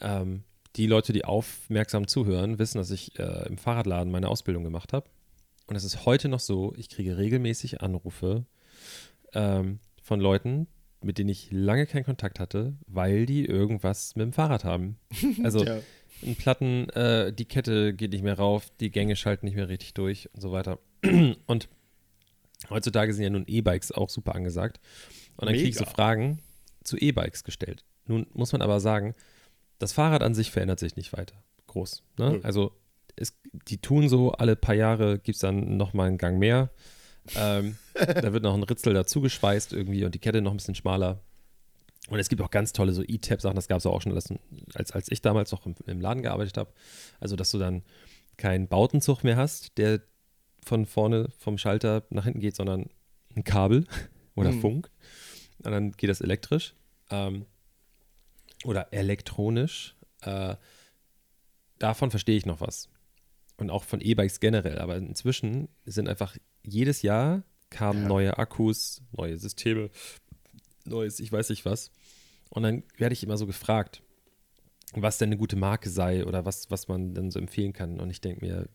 ähm, 0.00 0.44
die 0.76 0.86
Leute, 0.86 1.12
die 1.12 1.24
aufmerksam 1.24 2.06
zuhören, 2.06 2.58
wissen, 2.58 2.78
dass 2.78 2.90
ich 2.90 3.18
äh, 3.18 3.46
im 3.46 3.58
Fahrradladen 3.58 4.10
meine 4.10 4.28
Ausbildung 4.28 4.64
gemacht 4.64 4.92
habe. 4.92 5.08
Und 5.66 5.76
es 5.76 5.84
ist 5.84 6.06
heute 6.06 6.28
noch 6.28 6.40
so, 6.40 6.74
ich 6.76 6.88
kriege 6.88 7.16
regelmäßig 7.18 7.80
Anrufe 7.82 8.46
ähm, 9.32 9.80
von 10.04 10.20
Leuten, 10.20 10.68
mit 11.02 11.18
denen 11.18 11.30
ich 11.30 11.48
lange 11.50 11.86
keinen 11.86 12.04
Kontakt 12.04 12.38
hatte, 12.38 12.74
weil 12.86 13.26
die 13.26 13.44
irgendwas 13.44 14.14
mit 14.14 14.24
dem 14.24 14.32
Fahrrad 14.32 14.64
haben. 14.64 14.98
Also 15.42 15.64
Ja. 15.64 15.80
ein 16.22 16.36
Platten, 16.36 16.88
äh, 16.90 17.32
die 17.32 17.46
Kette 17.46 17.92
geht 17.94 18.12
nicht 18.12 18.22
mehr 18.22 18.38
rauf, 18.38 18.70
die 18.80 18.90
Gänge 18.90 19.16
schalten 19.16 19.46
nicht 19.46 19.56
mehr 19.56 19.68
richtig 19.68 19.94
durch 19.94 20.28
und 20.34 20.40
so 20.40 20.52
weiter. 20.52 20.78
Und 21.46 21.68
heutzutage 22.70 23.12
sind 23.12 23.24
ja 23.24 23.30
nun 23.30 23.44
E-Bikes 23.46 23.92
auch 23.92 24.08
super 24.08 24.34
angesagt. 24.34 24.80
Und 25.36 25.46
dann 25.46 25.54
kriege 25.54 25.68
ich 25.68 25.76
so. 25.76 25.84
Fragen 25.84 26.38
zu 26.84 26.96
E-Bikes 26.96 27.44
gestellt. 27.44 27.84
Nun 28.06 28.26
muss 28.32 28.52
man 28.52 28.62
aber 28.62 28.80
sagen, 28.80 29.14
das 29.78 29.92
Fahrrad 29.92 30.22
an 30.22 30.34
sich 30.34 30.50
verändert 30.50 30.78
sich 30.78 30.96
nicht 30.96 31.12
weiter. 31.12 31.42
Groß. 31.66 32.02
Ne? 32.18 32.30
Nö. 32.32 32.40
Also 32.42 32.72
es, 33.16 33.34
die 33.68 33.78
tun 33.78 34.08
so, 34.08 34.32
alle 34.32 34.56
paar 34.56 34.74
Jahre 34.74 35.18
gibt 35.18 35.36
es 35.36 35.40
dann 35.40 35.76
nochmal 35.76 36.08
einen 36.08 36.18
Gang 36.18 36.38
mehr. 36.38 36.70
Ähm, 37.36 37.76
da 37.94 38.32
wird 38.32 38.42
noch 38.42 38.54
ein 38.54 38.62
Ritzel 38.62 38.94
dazu 38.94 39.20
geschweißt 39.20 39.72
irgendwie 39.72 40.04
und 40.04 40.14
die 40.14 40.18
Kette 40.18 40.42
noch 40.42 40.50
ein 40.52 40.58
bisschen 40.58 40.74
schmaler. 40.74 41.20
Und 42.08 42.18
es 42.18 42.28
gibt 42.28 42.42
auch 42.42 42.50
ganz 42.50 42.72
tolle 42.72 42.92
so 42.92 43.02
E-Tab-Sachen, 43.02 43.56
das 43.56 43.68
gab 43.68 43.78
es 43.78 43.86
auch 43.86 44.02
schon, 44.02 44.12
als, 44.74 44.92
als 44.92 45.10
ich 45.10 45.22
damals 45.22 45.52
noch 45.52 45.64
im, 45.64 45.74
im 45.86 46.00
Laden 46.00 46.22
gearbeitet 46.22 46.58
habe. 46.58 46.70
Also, 47.18 47.34
dass 47.34 47.50
du 47.50 47.58
dann 47.58 47.82
keinen 48.36 48.68
Bautenzug 48.68 49.24
mehr 49.24 49.36
hast, 49.36 49.78
der 49.78 50.02
von 50.62 50.86
vorne 50.86 51.28
vom 51.38 51.56
Schalter 51.56 52.04
nach 52.10 52.24
hinten 52.24 52.40
geht, 52.40 52.56
sondern 52.56 52.90
ein 53.34 53.44
Kabel 53.44 53.86
oder 54.34 54.52
Mhm. 54.52 54.60
Funk. 54.60 54.90
Und 55.62 55.72
dann 55.72 55.92
geht 55.92 56.10
das 56.10 56.20
elektrisch 56.20 56.74
ähm, 57.10 57.46
oder 58.64 58.92
elektronisch. 58.92 59.96
Äh, 60.22 60.56
davon 61.78 62.10
verstehe 62.10 62.36
ich 62.36 62.44
noch 62.44 62.60
was. 62.60 62.88
Und 63.56 63.70
auch 63.70 63.84
von 63.84 64.00
E-Bikes 64.00 64.40
generell. 64.40 64.78
Aber 64.78 64.96
inzwischen 64.96 65.68
sind 65.86 66.08
einfach 66.08 66.36
jedes 66.64 67.02
Jahr 67.02 67.42
kamen 67.70 68.02
Ja. 68.02 68.08
neue 68.08 68.38
Akkus, 68.38 69.02
neue 69.12 69.36
Systeme, 69.38 69.90
neues, 70.84 71.20
ich 71.20 71.30
weiß 71.32 71.48
nicht 71.50 71.64
was. 71.64 71.90
Und 72.50 72.62
dann 72.62 72.82
werde 72.98 73.12
ich 73.14 73.22
immer 73.22 73.36
so 73.36 73.46
gefragt, 73.46 74.02
was 74.94 75.18
denn 75.18 75.28
eine 75.28 75.36
gute 75.36 75.56
Marke 75.56 75.90
sei 75.90 76.24
oder 76.24 76.44
was, 76.44 76.70
was 76.70 76.88
man 76.88 77.14
dann 77.14 77.30
so 77.30 77.38
empfehlen 77.40 77.72
kann. 77.72 78.00
Und 78.00 78.10
ich 78.10 78.20
denke 78.20 78.44
mir, 78.44 78.68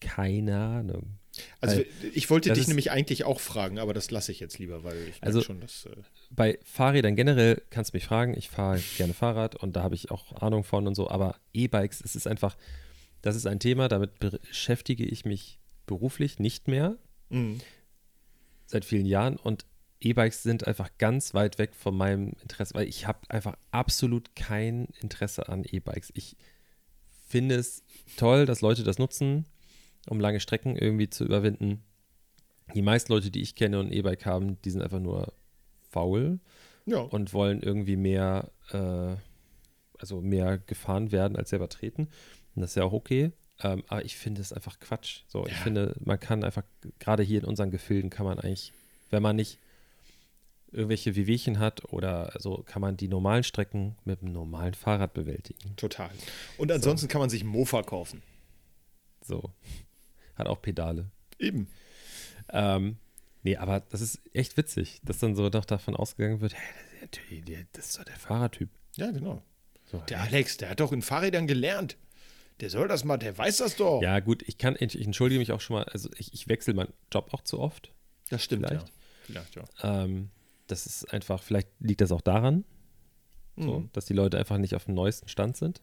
keine 0.00 0.56
Ahnung. 0.58 1.18
Also 1.60 1.76
Weil 1.76 1.86
ich 2.14 2.30
wollte 2.30 2.48
das 2.48 2.56
dich 2.56 2.62
ist- 2.62 2.68
nämlich 2.68 2.90
eigentlich 2.90 3.24
auch 3.24 3.40
fragen, 3.40 3.78
aber 3.78 3.92
das 3.92 4.10
lasse 4.10 4.32
ich 4.32 4.40
jetzt 4.40 4.58
lieber, 4.58 4.84
weil 4.84 4.96
ich 5.08 5.22
Also- 5.22 5.42
schon, 5.42 5.60
dass 5.60 5.84
äh, 5.84 5.90
Bei 6.30 6.58
Fahrrädern 6.64 7.14
generell 7.14 7.60
kannst 7.68 7.92
du 7.92 7.96
mich 7.98 8.06
fragen. 8.06 8.34
Ich 8.36 8.48
fahre 8.48 8.80
gerne 8.96 9.12
Fahrrad 9.12 9.54
und 9.56 9.76
da 9.76 9.82
habe 9.82 9.94
ich 9.94 10.10
auch 10.10 10.32
Ahnung 10.40 10.64
von 10.64 10.86
und 10.86 10.94
so. 10.94 11.10
Aber 11.10 11.38
E-Bikes, 11.52 12.00
es 12.02 12.16
ist 12.16 12.26
einfach, 12.26 12.56
das 13.20 13.36
ist 13.36 13.46
ein 13.46 13.60
Thema, 13.60 13.88
damit 13.88 14.18
beschäftige 14.18 15.04
ich 15.04 15.26
mich 15.26 15.58
beruflich 15.84 16.38
nicht 16.38 16.68
mehr 16.68 16.96
mh, 17.30 17.58
seit 18.66 18.84
vielen 18.84 19.06
Jahren 19.06 19.36
und 19.36 19.64
E-Bikes 20.00 20.42
sind 20.42 20.66
einfach 20.66 20.90
ganz 20.98 21.34
weit 21.34 21.58
weg 21.58 21.74
von 21.74 21.96
meinem 21.96 22.32
Interesse, 22.42 22.74
weil 22.74 22.88
ich 22.88 23.06
habe 23.06 23.20
einfach 23.28 23.56
absolut 23.70 24.36
kein 24.36 24.88
Interesse 25.00 25.48
an 25.48 25.64
E-Bikes. 25.64 26.12
Ich 26.14 26.36
finde 27.26 27.56
es 27.56 27.82
toll, 28.16 28.46
dass 28.46 28.60
Leute 28.60 28.84
das 28.84 28.98
nutzen, 28.98 29.46
um 30.08 30.20
lange 30.20 30.40
Strecken 30.40 30.76
irgendwie 30.76 31.08
zu 31.08 31.24
überwinden. 31.24 31.82
Die 32.74 32.82
meisten 32.82 33.12
Leute, 33.12 33.30
die 33.30 33.42
ich 33.42 33.54
kenne 33.54 33.80
und 33.80 33.92
E-Bike 33.92 34.26
haben, 34.26 34.60
die 34.62 34.70
sind 34.70 34.82
einfach 34.82 35.00
nur 35.00 35.32
faul 35.90 36.40
ja, 36.84 36.98
und 36.98 37.32
wollen 37.32 37.62
irgendwie 37.62 37.96
mehr, 37.96 38.50
äh, 38.70 39.16
also 39.98 40.20
mehr 40.20 40.58
gefahren 40.58 41.10
werden 41.10 41.36
als 41.36 41.50
selber 41.50 41.68
treten. 41.68 42.08
Und 42.54 42.62
das 42.62 42.70
ist 42.70 42.76
ja 42.76 42.84
auch 42.84 42.92
okay. 42.92 43.32
Ähm, 43.62 43.82
aber 43.88 44.04
ich 44.04 44.16
finde 44.16 44.40
es 44.42 44.52
einfach 44.52 44.78
Quatsch. 44.80 45.20
So, 45.28 45.46
ich 45.46 45.52
Ja. 45.52 45.58
finde, 45.58 45.94
man 46.04 46.20
kann 46.20 46.44
einfach, 46.44 46.62
gerade 46.98 47.22
hier 47.22 47.40
in 47.40 47.46
unseren 47.46 47.70
Gefilden 47.70 48.10
kann 48.10 48.26
man 48.26 48.38
eigentlich, 48.38 48.72
wenn 49.10 49.22
man 49.22 49.36
nicht 49.36 49.58
irgendwelche 50.72 51.16
Wehwehchen 51.16 51.58
hat 51.58 51.90
oder 51.92 52.32
so, 52.38 52.62
kann 52.66 52.82
man 52.82 52.96
die 52.96 53.08
normalen 53.08 53.44
Strecken 53.44 53.96
mit 54.04 54.20
einem 54.20 54.32
normalen 54.32 54.74
Fahrrad 54.74 55.14
bewältigen. 55.14 55.74
total. 55.76 56.10
Und 56.58 56.70
ansonsten 56.70 57.08
kann 57.08 57.20
man 57.20 57.30
sich 57.30 57.44
Mofa 57.44 57.82
kaufen. 57.82 58.22
So. 59.22 59.50
Hat 60.36 60.48
auch 60.48 60.60
Pedale. 60.60 61.10
Eben. 61.38 61.68
Ähm, 62.50 62.98
nee, 63.42 63.56
aber 63.56 63.80
das 63.88 64.02
ist 64.02 64.20
echt 64.34 64.56
witzig, 64.58 65.00
dass 65.02 65.18
dann 65.18 65.34
so 65.34 65.48
doch 65.48 65.64
davon 65.64 65.96
ausgegangen 65.96 66.40
wird, 66.42 66.54
hey, 66.54 67.66
das 67.72 67.86
ist 67.86 67.98
doch 67.98 68.04
der 68.04 68.16
Fahrertyp. 68.16 68.68
Ja, 68.96 69.10
genau. 69.12 69.42
So, 69.90 69.98
Der 70.08 70.20
Alex, 70.20 70.56
der 70.58 70.70
hat 70.70 70.80
doch 70.80 70.92
in 70.92 71.00
Fahrrädern 71.00 71.46
gelernt. 71.46 71.96
Der 72.60 72.70
soll 72.70 72.88
das 72.88 73.04
mal, 73.04 73.16
der 73.18 73.36
weiß 73.36 73.58
das 73.58 73.76
doch. 73.76 74.00
Ja, 74.02 74.20
gut, 74.20 74.42
ich 74.46 74.56
kann, 74.58 74.76
ich 74.78 74.98
entschuldige 75.00 75.38
mich 75.38 75.52
auch 75.52 75.60
schon 75.60 75.76
mal, 75.76 75.84
also 75.84 76.08
ich, 76.16 76.32
ich 76.32 76.48
wechsle 76.48 76.72
meinen 76.74 76.92
Job 77.12 77.28
auch 77.32 77.42
zu 77.42 77.58
oft. 77.60 77.92
das 78.30 78.42
stimmt. 78.42 78.66
vielleicht. 78.66 78.86
Ja. 78.88 78.92
Vielleicht, 79.26 79.56
ja. 79.56 79.64
Ähm, 79.82 80.30
das 80.68 80.86
ist 80.86 81.12
einfach, 81.12 81.42
vielleicht 81.42 81.68
liegt 81.80 82.00
das 82.00 82.12
auch 82.12 82.20
daran, 82.22 82.64
so, 83.56 83.80
Mhm. 83.80 83.90
dass 83.92 84.06
die 84.06 84.14
Leute 84.14 84.38
einfach 84.38 84.58
nicht 84.58 84.74
auf 84.74 84.84
dem 84.86 84.94
neuesten 84.94 85.28
Stand 85.28 85.56
sind. 85.56 85.80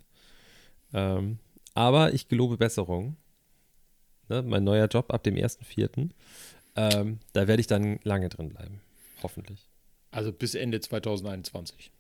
Ähm, 0.94 1.40
aber 1.74 2.14
ich 2.14 2.28
gelobe 2.28 2.58
Besserung. 2.58 3.18
Ne, 4.30 4.42
mein 4.42 4.64
neuer 4.64 4.88
Job 4.88 5.12
ab 5.14 5.24
dem 5.24 5.36
1.4. 5.36 6.10
Ähm, 6.76 7.20
da 7.34 7.48
werde 7.48 7.60
ich 7.60 7.68
dann 7.68 8.00
lange 8.04 8.30
drin 8.30 8.50
bleiben. 8.50 8.80
Hoffentlich. 9.22 9.68
Also 10.12 10.32
bis 10.32 10.56
Ende 10.56 10.80
2021. 10.80 11.92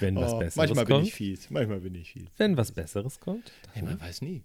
Wenn 0.00 0.16
was 0.16 0.32
Oh, 0.32 0.38
Besseres 0.38 0.56
manchmal 0.56 0.84
bin 0.86 0.96
kommt. 0.96 1.06
ich 1.08 1.14
fies. 1.14 1.50
Manchmal 1.50 1.80
bin 1.80 1.94
ich 1.94 2.12
fies. 2.12 2.28
Wenn 2.36 2.56
was 2.56 2.72
Besseres 2.72 3.20
kommt. 3.20 3.52
Hey, 3.72 3.82
man 3.82 4.00
weiß 4.00 4.22
nie. 4.22 4.42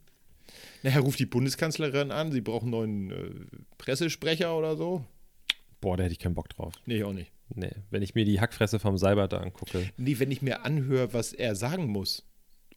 Nachher 0.84 1.02
ruft 1.02 1.20
die 1.20 1.26
Bundeskanzlerin 1.26 2.12
an, 2.12 2.32
sie 2.32 2.42
braucht 2.42 2.62
einen 2.64 2.72
neuen 2.72 3.12
äh, 3.12 3.46
Pressesprecher 3.78 4.56
oder 4.58 4.78
so. 4.78 5.04
Boah, 5.82 5.98
da 5.98 6.04
hätte 6.04 6.14
ich 6.14 6.20
keinen 6.20 6.36
Bock 6.36 6.50
drauf. 6.50 6.74
Nee, 6.86 7.04
auch 7.04 7.14
nicht. 7.14 7.32
Nee, 7.54 7.72
wenn 7.92 8.02
ich 8.02 8.16
mir 8.16 8.26
die 8.26 8.40
Hackfresse 8.40 8.80
vom 8.80 8.98
Seibert 8.98 9.34
da 9.34 9.38
angucke. 9.38 9.90
Nee, 9.98 10.18
wenn 10.20 10.32
ich 10.32 10.42
mir 10.42 10.64
anhöre, 10.66 11.14
was 11.14 11.34
er 11.34 11.56
sagen 11.56 11.88
muss 11.88 12.24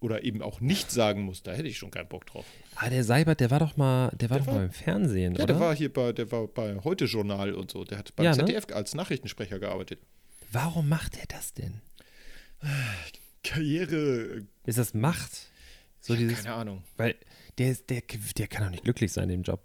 oder 0.00 0.24
eben 0.24 0.42
auch 0.42 0.60
nicht 0.60 0.90
sagen 0.90 1.22
muss, 1.22 1.42
da 1.42 1.52
hätte 1.52 1.68
ich 1.68 1.78
schon 1.78 1.90
keinen 1.90 2.08
Bock 2.08 2.26
drauf. 2.26 2.44
Ah, 2.76 2.88
der 2.90 3.02
Seibert, 3.04 3.40
der 3.40 3.50
war 3.50 3.60
doch 3.60 3.76
mal, 3.76 4.10
der 4.10 4.30
war 4.30 4.38
Der 4.38 4.46
doch 4.46 4.52
war- 4.52 4.58
mal 4.60 4.64
im 4.66 4.72
Fernsehen, 4.72 5.34
Ja, 5.34 5.44
oder? 5.44 5.54
der 5.54 5.60
war 5.60 5.74
hier 5.76 5.92
bei, 5.92 6.12
der 6.12 6.30
war 6.30 6.46
bei 6.48 6.78
Heute 6.84 7.06
Journal 7.06 7.54
und 7.54 7.70
so. 7.70 7.84
Der 7.84 7.98
hat 7.98 8.14
beim 8.16 8.24
Ja, 8.24 8.32
ne? 8.32 8.38
ZDF 8.44 8.66
als 8.72 8.94
Nachrichtensprecher 8.94 9.58
gearbeitet. 9.58 10.00
Warum 10.52 10.88
macht 10.88 11.16
er 11.18 11.26
das 11.28 11.52
denn? 11.54 11.80
Karriere, 13.44 14.46
Ist 14.66 14.78
das 14.78 14.94
Macht? 14.94 15.50
So 16.00 16.14
dieses, 16.16 16.42
keine 16.42 16.54
Ahnung. 16.54 16.82
weil 16.96 17.16
der, 17.58 17.70
ist, 17.70 17.90
der, 17.90 18.02
der 18.36 18.46
kann 18.48 18.64
doch 18.64 18.70
nicht 18.70 18.84
glücklich 18.84 19.12
sein 19.12 19.24
in 19.24 19.40
dem 19.40 19.42
Job. 19.42 19.64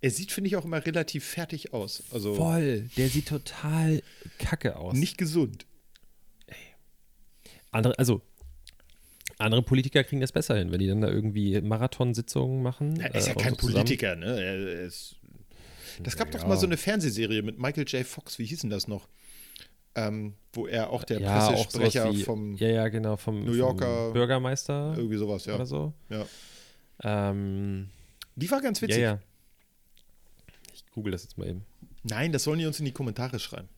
Er 0.00 0.10
sieht, 0.10 0.32
finde 0.32 0.48
ich, 0.48 0.56
auch 0.56 0.64
immer 0.64 0.84
relativ 0.84 1.24
fertig 1.24 1.72
aus. 1.72 2.02
Also 2.12 2.34
Voll, 2.34 2.90
der 2.96 3.08
sieht 3.08 3.28
total 3.28 4.02
kacke 4.38 4.76
aus. 4.76 4.94
nicht 4.94 5.16
gesund. 5.18 5.66
andere, 7.70 7.98
also 7.98 8.20
andere 9.38 9.62
Politiker 9.62 10.04
kriegen 10.04 10.20
das 10.20 10.32
besser 10.32 10.56
hin, 10.56 10.70
wenn 10.70 10.80
die 10.80 10.86
dann 10.88 11.00
da 11.00 11.08
irgendwie 11.08 11.60
Marathonsitzungen 11.60 12.62
machen. 12.62 13.00
Er 13.00 13.14
ist 13.14 13.28
ja 13.28 13.32
äh, 13.32 13.36
kein 13.36 13.54
so 13.54 13.66
Politiker, 13.68 14.16
ne? 14.16 14.26
Er 14.42 14.58
er 14.58 14.80
ist, 14.82 15.16
das 16.02 16.16
gab 16.16 16.30
doch 16.30 16.40
Ja. 16.42 16.46
mal 16.48 16.58
so 16.58 16.66
eine 16.66 16.76
Fernsehserie 16.76 17.42
mit 17.42 17.58
Michael 17.58 17.84
J. 17.88 18.04
Fox, 18.06 18.38
wie 18.38 18.44
hieß 18.44 18.60
denn 18.60 18.70
das 18.70 18.86
noch? 18.88 19.08
Ähm, 19.94 20.34
wo 20.52 20.66
er 20.66 20.90
auch 20.90 21.04
der 21.04 21.20
ja, 21.20 21.48
auch 21.48 21.50
Pressesprecher 21.50 22.12
wie, 22.12 22.22
vom 22.22 22.54
ja, 22.54 22.68
ja, 22.68 22.88
genau, 22.88 23.16
vom, 23.16 23.44
New 23.44 23.54
Yorker- 23.54 24.06
vom 24.06 24.12
Bürgermeister 24.12 24.94
irgendwie 24.96 25.16
sowas, 25.16 25.44
ja. 25.46 25.54
oder 25.56 25.66
so. 25.66 25.92
ja. 26.08 26.26
Ähm, 27.02 27.88
Die 28.36 28.50
war 28.50 28.60
ganz 28.60 28.80
ja, 28.80 28.88
witzig. 28.88 29.02
ja. 29.02 29.20
Ich 30.74 30.84
google 30.92 31.12
das 31.12 31.22
jetzt 31.24 31.38
mal 31.38 31.48
eben. 31.48 31.64
Nein, 32.02 32.32
das 32.32 32.44
sollen 32.44 32.58
die 32.58 32.66
uns 32.66 32.78
in 32.78 32.84
die 32.84 32.92
Kommentare 32.92 33.38
schreiben. 33.38 33.68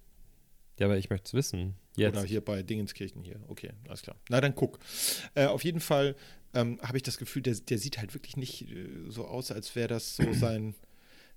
Ja, 0.79 0.87
aber 0.87 0.97
ich 0.97 1.11
möchte 1.11 1.27
es 1.27 1.35
wissen. 1.35 1.75
Jetzt. 1.97 2.17
Oder 2.17 2.27
hier 2.27 2.41
bei 2.43 2.63
Dingenskirchen 2.63 3.23
hier. 3.23 3.37
Okay, 3.49 3.71
alles 3.89 4.03
klar. 4.03 4.17
Na, 4.29 4.41
dann 4.41 4.55
guck. 4.55 4.79
Äh, 5.35 5.47
auf 5.47 5.65
jeden 5.65 5.81
Fall 5.81 6.17
ähm, 6.55 6.79
habe 6.83 6.97
ich 6.97 7.03
das 7.03 7.19
Gefühl, 7.19 7.43
der, 7.43 7.55
der 7.55 7.79
sieht 7.79 7.99
halt 7.99 8.15
wirklich 8.15 8.37
nicht 8.37 8.71
äh, 8.71 8.89
so 9.09 9.27
aus, 9.27 9.51
als 9.51 9.75
wäre 9.77 9.89
das 9.89 10.17
so 10.17 10.25
sein, 10.33 10.75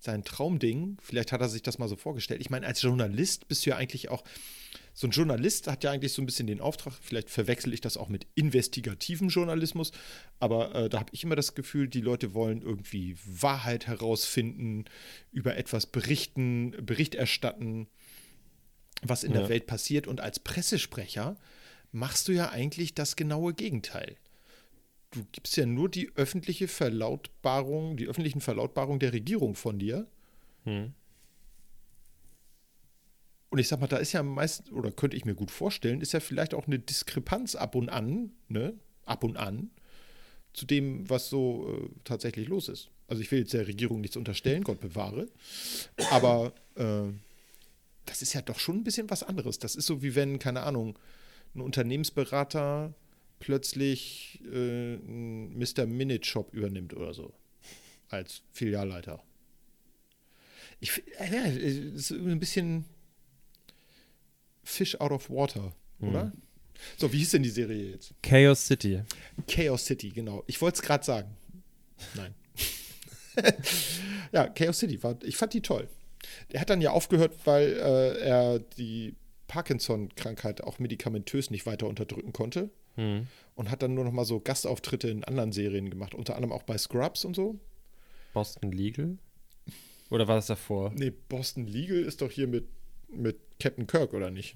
sein 0.05 0.23
Traumding. 0.23 0.97
Vielleicht 1.01 1.31
hat 1.31 1.41
er 1.41 1.49
sich 1.49 1.61
das 1.61 1.77
mal 1.77 1.89
so 1.89 1.95
vorgestellt. 1.97 2.41
Ich 2.41 2.49
meine, 2.49 2.65
als 2.65 2.81
Journalist 2.81 3.47
bist 3.47 3.65
du 3.65 3.71
ja 3.71 3.77
eigentlich 3.77 4.09
auch. 4.09 4.23
So 4.93 5.07
ein 5.07 5.11
Journalist 5.11 5.67
hat 5.67 5.83
ja 5.83 5.91
eigentlich 5.91 6.13
so 6.13 6.21
ein 6.21 6.25
bisschen 6.25 6.47
den 6.47 6.61
Auftrag, 6.61 6.93
vielleicht 7.01 7.29
verwechsel 7.29 7.73
ich 7.73 7.81
das 7.81 7.97
auch 7.97 8.07
mit 8.07 8.27
investigativem 8.35 9.27
Journalismus, 9.27 9.91
aber 10.39 10.73
äh, 10.73 10.87
da 10.89 10.99
habe 10.99 11.09
ich 11.11 11.23
immer 11.25 11.35
das 11.35 11.53
Gefühl, 11.53 11.89
die 11.89 11.99
Leute 11.99 12.33
wollen 12.33 12.61
irgendwie 12.61 13.17
Wahrheit 13.25 13.87
herausfinden, 13.87 14.85
über 15.33 15.57
etwas 15.57 15.85
berichten, 15.85 16.71
Bericht 16.85 17.13
erstatten 17.15 17.87
was 19.01 19.23
in 19.23 19.33
Ja. 19.33 19.41
der 19.41 19.49
Welt 19.49 19.67
passiert. 19.67 20.07
Und 20.07 20.21
als 20.21 20.39
Pressesprecher 20.39 21.35
machst 21.91 22.27
du 22.27 22.31
ja 22.31 22.49
eigentlich 22.49 22.93
das 22.93 23.15
genaue 23.15 23.53
Gegenteil. 23.53 24.15
Du 25.11 25.25
gibst 25.31 25.55
ja 25.55 25.65
nur 25.65 25.89
die 25.89 26.11
öffentliche 26.15 26.67
Verlautbarung, 26.67 27.97
die 27.97 28.07
öffentlichen 28.07 28.41
Verlautbarungen 28.41 28.99
der 28.99 29.13
Regierung 29.13 29.55
von 29.55 29.79
dir. 29.79 30.07
Hm. 30.63 30.93
Und 33.49 33.59
ich 33.59 33.67
sag 33.67 33.79
mal, 33.79 33.87
da 33.87 33.97
ist 33.97 34.11
ja 34.11 34.23
meist, 34.23 34.71
oder 34.71 34.91
könnte 34.91 35.15
ich 35.15 35.23
mir 35.23 35.35
gut 35.35 35.51
vorstellen, 35.51 36.01
ist 36.01 36.11
ja 36.11 36.19
vielleicht 36.19 36.53
auch 36.53 36.67
eine 36.67 36.79
Diskrepanz 36.79 37.55
ab 37.55 37.75
und 37.75 37.89
an, 37.89 38.31
ne? 38.49 38.73
Ab 39.05 39.23
und 39.23 39.37
an, 39.37 39.69
zu 40.53 40.65
dem, 40.65 41.09
was 41.09 41.29
so 41.29 41.71
äh, 41.71 41.89
tatsächlich 42.03 42.47
los 42.47 42.67
ist. 42.67 42.89
Also 43.07 43.21
ich 43.21 43.31
will 43.31 43.39
jetzt 43.39 43.53
der 43.53 43.67
Regierung 43.67 44.01
nichts 44.01 44.17
unterstellen, 44.17 44.63
Gott 44.63 44.79
bewahre. 44.79 45.27
Aber 46.11 46.53
äh, 46.75 47.03
das 48.05 48.21
ist 48.21 48.33
ja 48.33 48.41
doch 48.41 48.59
schon 48.59 48.77
ein 48.77 48.83
bisschen 48.83 49.09
was 49.09 49.23
anderes. 49.23 49.59
Das 49.59 49.75
ist 49.75 49.85
so 49.85 50.01
wie 50.01 50.15
wenn, 50.15 50.39
keine 50.39 50.63
Ahnung, 50.63 50.97
ein 51.53 51.61
Unternehmensberater 51.61 52.93
plötzlich 53.39 54.41
äh, 54.45 54.95
einen 54.95 55.57
Mr. 55.57 55.85
Minute 55.85 56.27
Shop 56.27 56.53
übernimmt 56.53 56.93
oder 56.93 57.13
so. 57.13 57.33
Als 58.09 58.41
Filialleiter. 58.51 59.21
Ich, 60.79 61.03
äh, 61.19 61.33
ja, 61.33 61.43
ist 61.45 62.11
ein 62.11 62.39
bisschen 62.39 62.85
Fish 64.63 64.99
out 64.99 65.11
of 65.11 65.29
water, 65.29 65.73
oder? 65.99 66.31
So, 66.97 67.11
wie 67.13 67.19
hieß 67.19 67.31
denn 67.31 67.43
die 67.43 67.49
Serie 67.49 67.91
jetzt? 67.91 68.13
Chaos 68.21 68.65
City. 68.65 69.01
Chaos 69.47 69.85
City, 69.85 70.09
genau. 70.09 70.43
Ich 70.47 70.61
wollte 70.61 70.75
es 70.75 70.81
gerade 70.81 71.05
sagen. 71.05 71.37
Nein. 72.15 72.33
ja, 74.31 74.47
Chaos 74.49 74.79
City, 74.79 75.01
war, 75.01 75.17
ich 75.23 75.37
fand 75.37 75.53
die 75.53 75.61
toll. 75.61 75.87
Der 76.51 76.61
hat 76.61 76.69
dann 76.69 76.81
ja 76.81 76.91
aufgehört, 76.91 77.33
weil 77.45 77.73
äh, 77.73 78.19
er 78.19 78.59
die 78.59 79.15
Parkinson-Krankheit 79.47 80.61
auch 80.61 80.79
medikamentös 80.79 81.49
nicht 81.49 81.65
weiter 81.65 81.87
unterdrücken 81.87 82.33
konnte 82.33 82.71
Hm. 82.95 83.27
und 83.55 83.69
hat 83.71 83.81
dann 83.81 83.93
nur 83.93 84.03
noch 84.05 84.11
mal 84.11 84.25
so 84.25 84.39
Gastauftritte 84.39 85.09
in 85.09 85.23
anderen 85.25 85.51
Serien 85.51 85.89
gemacht, 85.89 86.13
unter 86.15 86.35
anderem 86.35 86.53
auch 86.53 86.63
bei 86.63 86.77
Scrubs 86.77 87.25
und 87.25 87.35
so. 87.35 87.59
Boston 88.33 88.71
Legal? 88.71 89.17
Oder 90.09 90.27
war 90.27 90.35
das 90.35 90.47
davor? 90.47 90.91
Nee, 90.95 91.11
Boston 91.11 91.67
Legal 91.67 91.97
ist 91.99 92.21
doch 92.21 92.31
hier 92.31 92.47
mit, 92.47 92.67
mit 93.09 93.37
Captain 93.59 93.87
Kirk, 93.87 94.13
oder 94.13 94.29
nicht? 94.31 94.55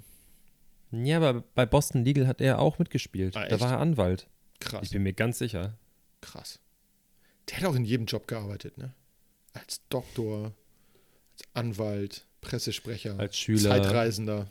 Ja, 0.92 1.18
aber 1.18 1.44
bei 1.56 1.66
Boston 1.66 2.04
Legal 2.04 2.28
hat 2.28 2.40
er 2.42 2.60
auch 2.60 2.80
mitgespielt. 2.80 3.36
Ah, 3.36 3.48
da 3.48 3.60
war 3.60 3.72
er 3.72 3.80
Anwalt. 3.80 4.28
Ich 4.54 4.60
Krass, 4.68 4.90
bin 4.90 5.04
mir 5.04 5.14
ganz 5.14 5.38
sicher. 5.40 5.78
krass. 6.22 6.60
Der 7.50 7.58
hat 7.58 7.66
auch 7.66 7.76
in 7.76 7.84
jedem 7.86 8.06
Job 8.06 8.28
gearbeitet, 8.28 8.78
ne? 8.78 8.94
Als 9.54 9.82
Doktor, 9.90 10.54
als 11.34 11.44
Anwalt, 11.54 12.26
Pressesprecher, 12.42 13.18
Als 13.20 13.38
Schüler. 13.38 13.70
Zeitreisender. 13.72 14.48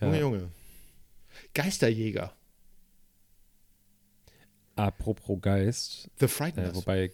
Ja. 0.00 0.06
Junge, 0.06 0.20
Junge. 0.20 0.48
Geisterjäger. 1.54 2.32
Apropos 4.86 5.38
Geist. 5.40 6.10
The 6.18 6.24
Äh, 6.24 6.28
Frighteners. 6.28 6.74
wobei, 6.74 7.10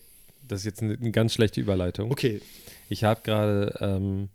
das 0.46 0.60
ist 0.60 0.64
jetzt 0.66 0.82
eine, 0.82 0.94
eine 0.94 1.10
ganz 1.10 1.32
schlechte 1.34 1.60
Überleitung. 1.60 2.10
okay, 2.10 2.40
Ich 2.88 3.04
habe 3.04 3.20
gerade 3.22 3.74
ähm, 3.80 4.28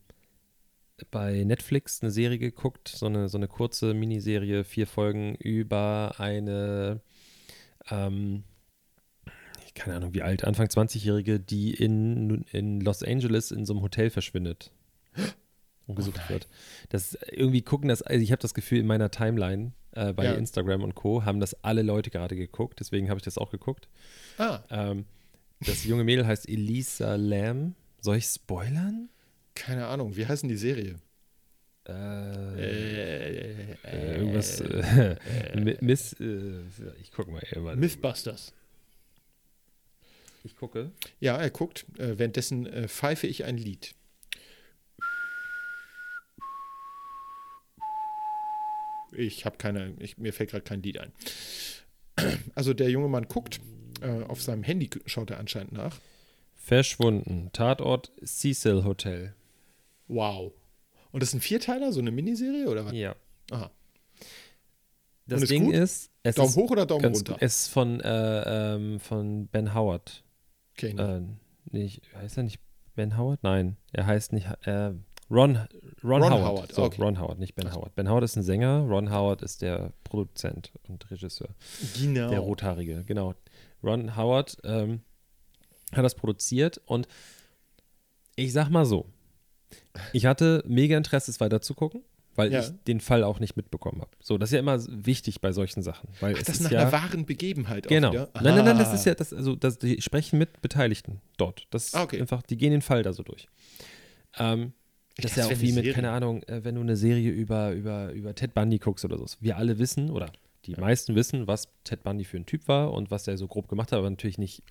bei 1.09 1.43
Netflix 1.43 2.01
eine 2.01 2.11
Serie 2.11 2.37
geguckt, 2.37 2.89
so 2.89 3.05
eine, 3.07 3.29
so 3.29 3.37
eine 3.37 3.47
kurze 3.47 3.93
Miniserie, 3.93 4.63
vier 4.63 4.85
Folgen 4.87 5.35
über 5.35 6.15
eine, 6.17 7.01
ähm, 7.89 8.43
keine 9.73 9.95
Ahnung 9.95 10.13
wie 10.13 10.21
alt, 10.21 10.43
Anfang 10.43 10.67
20-Jährige, 10.67 11.39
die 11.39 11.73
in, 11.73 12.43
in 12.51 12.81
Los 12.81 13.01
Angeles 13.03 13.51
in 13.51 13.65
so 13.65 13.73
einem 13.73 13.81
Hotel 13.81 14.09
verschwindet 14.09 14.71
und 15.87 15.95
gesucht 15.95 16.17
nein. 16.17 16.29
wird. 16.29 16.47
Das 16.89 17.17
irgendwie 17.31 17.61
gucken 17.61 17.87
das, 17.89 18.01
also 18.01 18.21
ich 18.21 18.31
habe 18.31 18.41
das 18.41 18.53
Gefühl 18.53 18.79
in 18.79 18.87
meiner 18.87 19.09
Timeline 19.09 19.71
äh, 19.93 20.13
bei 20.13 20.25
Ja. 20.25 20.33
Instagram 20.33 20.83
und 20.83 20.95
Co. 20.95 21.25
haben 21.25 21.39
das 21.39 21.53
alle 21.63 21.81
Leute 21.81 22.09
gerade 22.09 22.35
geguckt, 22.35 22.79
deswegen 22.79 23.09
habe 23.09 23.17
ich 23.19 23.23
das 23.23 23.37
auch 23.37 23.51
geguckt. 23.51 23.87
ah, 24.37 24.59
Ähm, 24.69 25.05
das 25.59 25.83
junge 25.83 26.03
Mädel 26.03 26.25
heißt 26.25 26.47
Elisa 26.49 27.15
Lam. 27.15 27.75
Soll 28.01 28.17
ich 28.17 28.25
spoilern? 28.25 29.09
keine 29.53 29.85
Ahnung, 29.87 30.15
wie 30.15 30.25
heißt 30.25 30.41
denn 30.43 30.49
die 30.49 30.55
Serie? 30.57 30.95
Äh, 31.87 33.73
äh, 33.83 34.15
irgendwas. 34.17 34.61
Äh, 34.61 35.17
Mi- 35.55 35.77
Miss. 35.81 36.13
Äh, 36.19 36.61
ich 37.01 37.11
gucke 37.11 37.31
mal 37.31 37.41
eben. 37.51 37.65
warte. 37.65 37.79
Mythbusters. 37.79 38.53
Ich 40.43 40.55
gucke. 40.55 40.91
Ja, 41.19 41.37
er 41.37 41.49
guckt. 41.49 41.85
Äh, 41.99 42.17
währenddessen 42.17 42.65
äh, 42.65 42.87
pfeife 42.87 43.27
ich 43.27 43.43
ein 43.45 43.57
Lied. 43.57 43.93
Ich 49.11 49.45
habe 49.45 49.57
keine, 49.57 49.93
ich, 49.99 50.17
mir 50.17 50.33
fällt 50.33 50.51
gerade 50.51 50.63
kein 50.63 50.81
Lied 50.81 50.99
ein. 50.99 51.11
Also 52.55 52.73
der 52.73 52.89
junge 52.89 53.07
Mann 53.07 53.27
guckt, 53.27 53.59
äh, 54.01 54.23
auf 54.23 54.41
seinem 54.41 54.63
Handy 54.63 54.89
schaut 55.05 55.31
er 55.31 55.39
anscheinend 55.39 55.73
nach. 55.73 55.99
Verschwunden. 56.55 57.49
Tatort 57.53 58.11
Cecil 58.23 58.83
Hotel. 58.83 59.33
Wow. 60.07 60.53
Und 61.11 61.21
das 61.21 61.29
ist 61.29 61.35
ein 61.35 61.41
Vierteiler, 61.41 61.91
so 61.91 61.99
eine 61.99 62.11
Miniserie 62.11 62.67
oder 62.69 62.85
was? 62.85 62.93
Ja. 62.93 63.15
Aha. 63.51 63.71
das 65.25 65.41
ist 65.43 65.51
Ding 65.51 65.65
gut? 65.65 65.73
ist, 65.73 66.11
es 66.23 66.35
Daumen 66.35 66.49
ist 66.49 66.55
hoch 66.55 66.71
oder 66.71 66.85
Daumen 66.85 67.05
runter? 67.05 67.33
gut. 67.33 67.41
Es 67.41 67.61
ist 67.63 67.67
von, 67.69 67.99
äh, 68.01 68.75
ähm, 68.75 68.99
von 68.99 69.47
Ben 69.47 69.73
Howard. 69.73 70.23
Okay, 70.73 70.95
Äh, 70.97 71.21
nicht, 71.71 72.01
heißt 72.15 72.37
er 72.37 72.43
nicht 72.43 72.59
Ben 72.95 73.17
Howard? 73.17 73.43
Nein, 73.43 73.77
er 73.91 74.05
heißt 74.05 74.33
nicht 74.33 74.47
äh, 74.65 74.91
Ron, 75.31 75.55
Ron, 76.03 76.21
Ron 76.21 76.23
Howard. 76.23 76.43
Howard, 76.43 76.71
So, 76.73 76.83
okay. 76.83 77.01
Ron 77.01 77.19
Howard, 77.19 77.39
nicht 77.39 77.55
Ben 77.55 77.67
Ach. 77.67 77.75
Howard. 77.75 77.95
Ben 77.95 78.09
Howard 78.09 78.23
ist 78.25 78.35
ein 78.35 78.43
Sänger, 78.43 78.79
Ron 78.81 79.11
Howard 79.11 79.41
ist 79.41 79.61
der 79.61 79.93
Produzent 80.03 80.71
und 80.89 81.09
Regisseur. 81.09 81.49
genau. 81.97 82.29
Der 82.29 82.39
Rothaarige, 82.39 83.03
genau. 83.05 83.33
Ron 83.83 84.15
Howard 84.17 84.57
ähm, 84.65 85.01
hat 85.93 86.03
das 86.03 86.15
produziert 86.15 86.81
und 86.85 87.07
ich 88.35 88.51
sag 88.53 88.69
mal 88.69 88.85
so, 88.85 89.05
ich 90.13 90.25
hatte 90.25 90.63
mega 90.67 90.97
Interesse, 90.97 91.31
es 91.31 91.39
weiter 91.39 91.61
zu 91.61 91.73
gucken, 91.75 92.03
weil 92.35 92.51
Ja. 92.51 92.59
ich 92.61 92.69
den 92.87 92.99
Fall 92.99 93.23
auch 93.23 93.39
nicht 93.39 93.55
mitbekommen 93.55 94.01
habe. 94.01 94.11
So, 94.21 94.37
das 94.37 94.49
ist 94.49 94.53
ja 94.53 94.59
immer 94.59 94.79
wichtig 94.87 95.39
bei 95.41 95.51
solchen 95.53 95.81
Sachen. 95.81 96.09
Weil 96.19 96.35
Ach, 96.35 96.39
es 96.39 96.45
das 96.45 96.55
ist 96.57 96.61
nach 96.63 96.71
ja, 96.71 96.81
einer 96.81 96.91
wahren 96.91 97.25
Begebenheit 97.25 97.87
Genau. 97.87 98.09
auch 98.09 98.13
wieder? 98.13 98.29
Nein, 98.35 98.55
nein, 98.55 98.65
nein, 98.65 98.77
das 98.77 98.89
Ah. 98.89 98.93
ist 98.95 99.05
ja, 99.05 99.15
das, 99.15 99.33
also 99.33 99.55
das, 99.55 99.77
die 99.79 100.01
sprechen 100.01 100.39
mit 100.39 100.61
Beteiligten 100.61 101.21
dort. 101.37 101.67
Das 101.71 101.85
ist 101.87 101.95
Ah, 101.95 102.03
okay. 102.03 102.19
einfach, 102.19 102.41
die 102.41 102.57
gehen 102.57 102.71
den 102.71 102.81
Fall 102.81 103.03
da 103.03 103.13
so 103.13 103.23
durch. 103.23 103.47
Ähm, 104.37 104.73
Ich 105.17 105.23
das 105.23 105.31
ist 105.31 105.37
ja 105.37 105.45
auch 105.45 105.51
wie 105.61 105.65
mit, 105.67 105.73
Serie. 105.75 105.93
keine 105.93 106.11
Ahnung, 106.11 106.41
äh, 106.43 106.63
wenn 106.63 106.75
du 106.75 106.81
eine 106.81 106.95
Serie 106.95 107.29
über, 107.31 107.71
über, 107.71 108.11
über 108.13 108.33
Ted 108.33 108.53
Bundy 108.53 108.77
guckst 108.79 109.03
oder 109.05 109.17
so. 109.17 109.25
Wir 109.39 109.57
alle 109.57 109.77
wissen, 109.77 110.09
oder 110.09 110.31
die 110.65 110.75
meisten 110.75 111.15
wissen, 111.15 111.47
was 111.47 111.67
Ted 111.83 112.03
Bundy 112.03 112.23
für 112.23 112.37
ein 112.37 112.45
Typ 112.45 112.67
war 112.67 112.93
und 112.93 113.11
was 113.11 113.27
er 113.27 113.37
so 113.37 113.47
grob 113.47 113.67
gemacht 113.67 113.91
hat, 113.91 113.99
aber 113.99 114.09
natürlich 114.09 114.37
nicht 114.37 114.63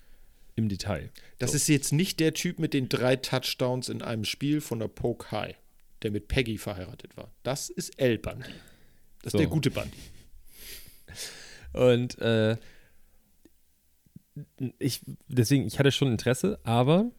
im 0.55 0.67
Detail. 0.67 1.09
Das 1.37 1.51
So. 1.51 1.57
ist 1.57 1.67
jetzt 1.67 1.93
nicht 1.93 2.19
der 2.19 2.33
Typ 2.33 2.59
mit 2.59 2.73
den 2.73 2.89
drei 2.89 3.15
Touchdowns 3.15 3.87
in 3.89 4.01
einem 4.01 4.25
Spiel 4.25 4.61
von 4.61 4.79
der 4.79 4.87
Poke 4.87 5.31
High, 5.31 5.55
der 6.01 6.11
mit 6.11 6.27
Peggy 6.27 6.57
verheiratet 6.57 7.15
war. 7.17 7.31
Das 7.43 7.69
ist 7.69 7.99
El 7.99 8.17
Bundy. 8.17 8.49
Das 9.21 9.33
So. 9.33 9.37
ist 9.37 9.41
der 9.43 9.47
gute 9.47 9.69
Bundy. 9.71 9.97
Und 11.73 12.17
äh, 12.19 12.57
ich, 14.79 15.01
deswegen, 15.27 15.67
ich 15.67 15.77
hatte 15.79 15.91
schon 15.91 16.09
Interesse, 16.11 16.59
aber 16.63 17.11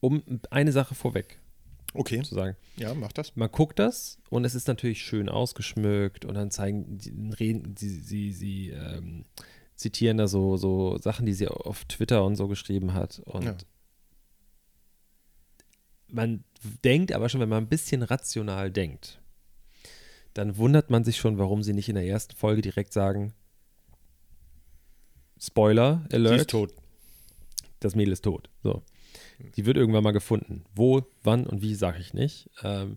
um 0.00 0.22
eine 0.50 0.72
Sache 0.72 0.94
vorweg 0.94 1.38
Okay. 1.98 2.22
zu 2.22 2.34
sagen. 2.34 2.56
Ja, 2.76 2.94
mach 2.94 3.12
das. 3.12 3.34
man 3.36 3.50
guckt 3.50 3.78
das 3.78 4.18
und 4.30 4.44
es 4.44 4.54
ist 4.54 4.68
natürlich 4.68 5.02
schön 5.02 5.28
ausgeschmückt 5.28 6.24
und 6.24 6.34
dann 6.34 6.50
zeigen, 6.50 6.98
reden, 7.38 7.74
sie, 7.76 7.88
sie, 7.88 8.32
sie 8.32 8.70
ähm, 8.70 9.24
zitieren 9.74 10.16
da 10.18 10.26
so, 10.28 10.56
so 10.56 10.98
Sachen, 10.98 11.26
die 11.26 11.34
sie 11.34 11.48
auf 11.48 11.84
Twitter 11.86 12.24
und 12.24 12.36
so 12.36 12.48
geschrieben 12.48 12.94
hat. 12.94 13.20
Und 13.24 13.44
Ja. 13.44 13.56
man 16.08 16.44
denkt 16.84 17.12
aber 17.12 17.28
schon, 17.28 17.40
wenn 17.40 17.48
man 17.48 17.64
ein 17.64 17.68
bisschen 17.68 18.02
rational 18.02 18.70
denkt, 18.70 19.20
dann 20.34 20.56
wundert 20.56 20.90
man 20.90 21.02
sich 21.04 21.16
schon, 21.16 21.38
warum 21.38 21.62
sie 21.62 21.72
nicht 21.72 21.88
in 21.88 21.94
der 21.94 22.04
ersten 22.06 22.34
Folge 22.36 22.62
direkt 22.62 22.92
sagen, 22.92 23.32
Spoiler, 25.38 26.04
Sie 26.10 26.16
Alert, 26.16 26.40
ist 26.40 26.50
tot. 26.50 26.74
das 27.80 27.94
Mädel 27.94 28.12
ist 28.14 28.24
tot. 28.24 28.48
So. 28.62 28.82
Die 29.56 29.66
wird 29.66 29.76
irgendwann 29.76 30.04
mal 30.04 30.12
gefunden. 30.12 30.64
Wo, 30.74 31.06
wann 31.22 31.46
und 31.46 31.62
wie, 31.62 31.74
sage 31.74 31.98
ich 32.00 32.14
nicht. 32.14 32.48
Ähm, 32.62 32.96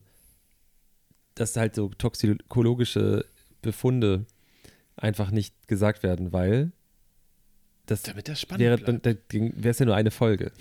dass 1.35 1.55
halt 1.55 1.75
so 1.75 1.89
toxikologische 1.89 3.25
Befunde 3.61 4.25
einfach 4.95 5.31
nicht 5.31 5.67
gesagt 5.67 6.03
werden, 6.03 6.33
weil 6.33 6.71
das 7.85 8.03
Damit 8.03 8.27
das 8.27 8.41
spannend 8.41 8.59
wäre 8.61 8.77
bleibt. 8.77 9.05
dann 9.05 9.17
wäre 9.31 9.69
es 9.71 9.79
ja 9.79 9.85
nur 9.85 9.95
eine 9.95 10.11
Folge. 10.11 10.51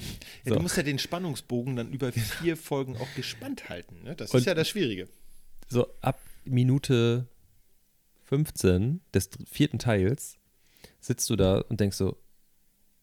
Ja, 0.45 0.51
so. 0.51 0.55
Du 0.55 0.63
musst 0.63 0.77
ja 0.77 0.83
den 0.83 0.99
Spannungsbogen 0.99 1.77
dann 1.77 1.91
über 1.93 2.11
vier 2.13 2.57
Folgen 2.57 2.97
auch 2.97 3.15
gespannt 3.17 3.69
halten. 3.69 4.03
Ne? 4.05 4.17
Das 4.17 4.31
Und- 4.33 4.41
ist 4.41 4.47
ja 4.47 4.55
das 4.55 4.69
Schwierige. 4.69 5.09
So 5.69 5.87
ab 6.01 6.19
Minute 6.45 7.27
15 8.25 9.01
des 9.13 9.31
vierten 9.51 9.79
Teils 9.79 10.39
sitzt 11.01 11.29
du 11.31 11.37
da 11.37 11.59
und 11.61 11.81
denkst 11.81 11.97
so, 11.97 12.17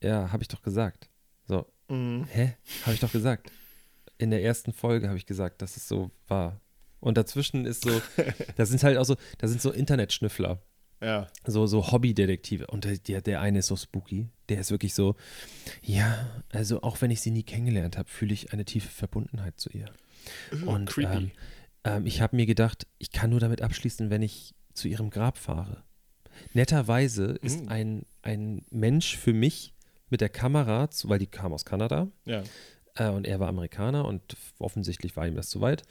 ja, 0.01 0.31
habe 0.31 0.43
ich 0.43 0.47
doch 0.47 0.61
gesagt. 0.61 1.09
So, 1.47 1.65
Mhm. 1.89 2.26
hä? 2.32 2.54
Habe 2.84 2.93
ich 2.93 3.00
doch 3.00 3.12
gesagt. 3.12 3.52
In 4.17 4.32
der 4.32 4.43
ersten 4.43 4.71
Folge 4.74 5.08
habe 5.08 5.17
ich 5.17 5.26
gesagt, 5.26 5.62
dass 5.62 5.76
es 5.78 5.88
so 5.88 6.12
war. 6.28 6.60
Und 7.00 7.17
dazwischen 7.17 7.65
ist 7.65 7.84
so, 7.84 8.02
da 8.56 8.65
sind 8.65 8.84
halt 8.84 8.98
auch 8.98 9.04
so, 9.06 9.15
da 9.38 9.48
sind 9.48 9.62
so 9.62 9.71
Internetschnüffler, 9.71 10.62
Ja. 11.02 11.28
so, 11.45 11.67
so 11.67 11.91
Hobbydetektive. 11.91 12.67
Und 12.67 12.86
der, 13.08 13.21
der, 13.21 13.41
eine 13.41 13.60
ist 13.60 13.67
so 13.67 13.76
spooky. 13.76 14.30
Der 14.50 14.60
ist 14.62 14.71
wirklich 14.71 14.93
so, 14.95 15.15
ja, 15.84 16.26
also 16.52 16.82
auch 16.82 17.02
wenn 17.02 17.12
ich 17.12 17.21
sie 17.21 17.32
nie 17.32 17.43
kennengelernt 17.43 17.98
habe, 17.98 18.10
fühle 18.10 18.34
ich 18.34 18.54
eine 18.54 18.65
tiefe 18.65 18.89
Verbundenheit 18.89 19.60
zu 19.60 19.69
ihr. 19.69 19.91
Und 20.65 20.89
creepy. 20.89 21.15
ähm, 21.15 21.32
ähm, 21.84 22.06
ich 22.08 22.21
habe 22.21 22.36
mir 22.36 22.45
gedacht, 22.48 22.88
ich 22.98 23.12
kann 23.12 23.30
nur 23.30 23.39
damit 23.39 23.62
abschließen, 23.62 24.10
wenn 24.10 24.24
ich 24.24 24.56
zu 24.74 24.88
ihrem 24.88 25.10
Grab 25.12 25.38
fahre. 25.38 25.84
Netterweise 26.54 27.38
ist 27.41 27.65
Mm. 27.65 27.69
ein, 27.69 28.06
ein 28.24 28.65
Mensch 28.71 29.17
für 29.17 29.34
mich 29.34 29.74
mit 30.15 30.21
der 30.21 30.30
Kamera, 30.30 30.89
zu, 30.89 31.10
weil 31.10 31.19
die 31.19 31.28
kam 31.28 31.51
aus 31.51 31.65
Kanada 31.65 32.08
ja. 32.23 32.41
äh, 32.95 33.10
und 33.10 33.28
er 33.28 33.41
war 33.41 33.49
Amerikaner 33.49 34.06
und 34.06 34.21
offensichtlich 34.60 35.17
war 35.17 35.28
ihm 35.28 35.36
das 35.36 35.49
zu 35.49 35.60
weit. 35.60 35.82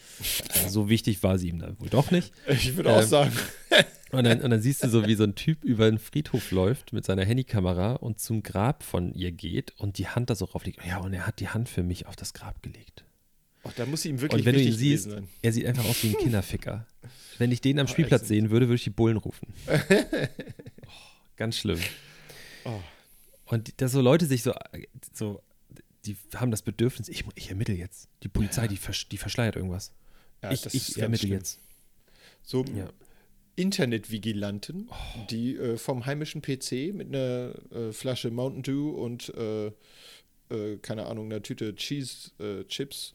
Äh, 0.65 0.69
so 0.71 0.89
wichtig 0.89 1.23
war 1.23 1.37
sie 1.39 1.51
ihm 1.51 1.59
dann 1.59 1.79
wohl 1.79 1.91
doch 1.91 2.11
nicht. 2.11 2.33
Ich 2.49 2.75
würde 2.75 2.91
auch 2.95 3.03
Ähm, 3.03 3.07
sagen. 3.07 3.33
Und 4.13 4.23
dann, 4.23 4.43
und 4.43 4.51
dann 4.51 4.63
siehst 4.63 4.85
du 4.85 4.89
so, 4.89 5.09
wie 5.09 5.17
so 5.17 5.25
ein 5.25 5.35
Typ 5.35 5.65
über 5.65 5.91
den 5.91 5.99
Friedhof 5.99 6.53
läuft 6.53 6.93
mit 6.93 7.05
seiner 7.05 7.25
Handykamera 7.25 7.95
und 7.95 8.21
zum 8.21 8.45
Grab 8.45 8.85
von 8.85 9.13
ihr 9.13 9.33
geht 9.33 9.73
und 9.77 9.99
die 9.99 10.07
Hand 10.07 10.31
da 10.31 10.37
so 10.37 10.45
rauflegt. 10.45 10.79
Ja, 10.87 10.99
und 10.99 11.13
er 11.15 11.27
hat 11.27 11.41
die 11.41 11.49
Hand 11.49 11.69
für 11.69 11.83
mich 11.83 12.07
auf 12.07 12.15
das 12.15 12.33
Grab 12.33 12.63
gelegt. 12.63 13.03
Oh, 13.65 13.71
da 13.75 13.87
muss 13.87 14.03
sie 14.03 14.11
ihm 14.11 14.21
wirklich 14.21 14.43
Und 14.43 14.47
wenn 14.47 14.55
du 14.55 14.61
ihn 14.63 14.73
siehst, 14.73 15.11
sein. 15.11 15.27
er 15.43 15.53
sieht 15.53 15.67
einfach 15.67 15.85
aus 15.87 16.01
wie 16.05 16.11
ein 16.11 16.17
Kinderficker. 16.19 16.87
Wenn 17.39 17.51
ich 17.51 17.61
den 17.61 17.81
am 17.81 17.87
Oh, 17.87 17.91
Spielplatz 17.91 18.29
sehen 18.29 18.51
würde, 18.51 18.67
würde 18.69 18.77
ich 18.77 18.85
die 18.85 18.91
Bullen 18.91 19.17
rufen. 19.17 19.53
oh, 19.67 20.91
ganz 21.37 21.57
schlimm. 21.57 21.81
Oh. 22.67 22.79
Und 23.47 23.81
dass 23.81 23.93
so 23.93 24.01
Leute 24.01 24.27
sich 24.27 24.43
so, 24.43 24.53
so, 25.13 25.43
die 26.07 26.17
haben 26.35 26.51
das 26.51 26.63
Bedürfnis, 26.63 27.09
ich, 27.09 27.25
ich 27.35 27.51
ermittle 27.51 27.75
jetzt. 27.75 28.09
Die 28.23 28.29
Polizei, 28.29 28.69
die, 28.69 28.77
versch 28.77 29.09
die 29.09 29.19
verschleiert 29.19 29.57
irgendwas. 29.57 29.93
Ja, 30.43 30.51
ich 30.53 30.67
ich 30.75 30.99
ermittle 30.99 31.29
schlimm. 31.29 31.39
jetzt. 31.39 31.59
So 32.43 32.65
Ja. 32.75 32.91
Internetvigilanten, 33.57 34.89
Oh. 34.91 34.95
die 35.31 35.57
äh, 35.57 35.77
vom 35.77 36.07
heimischen 36.07 36.43
PC 36.43 36.93
mit 36.95 37.09
einer 37.09 37.55
äh, 37.73 37.93
Flasche 37.93 38.31
Mountain 38.31 38.63
Dew 38.63 38.91
und 38.91 39.33
äh, 39.37 39.67
äh, 40.51 40.79
keine 40.83 41.07
Ahnung, 41.07 41.27
einer 41.27 41.43
Tüte 41.43 41.75
Cheese 41.77 42.31
äh, 42.39 42.65
Chips 42.65 43.15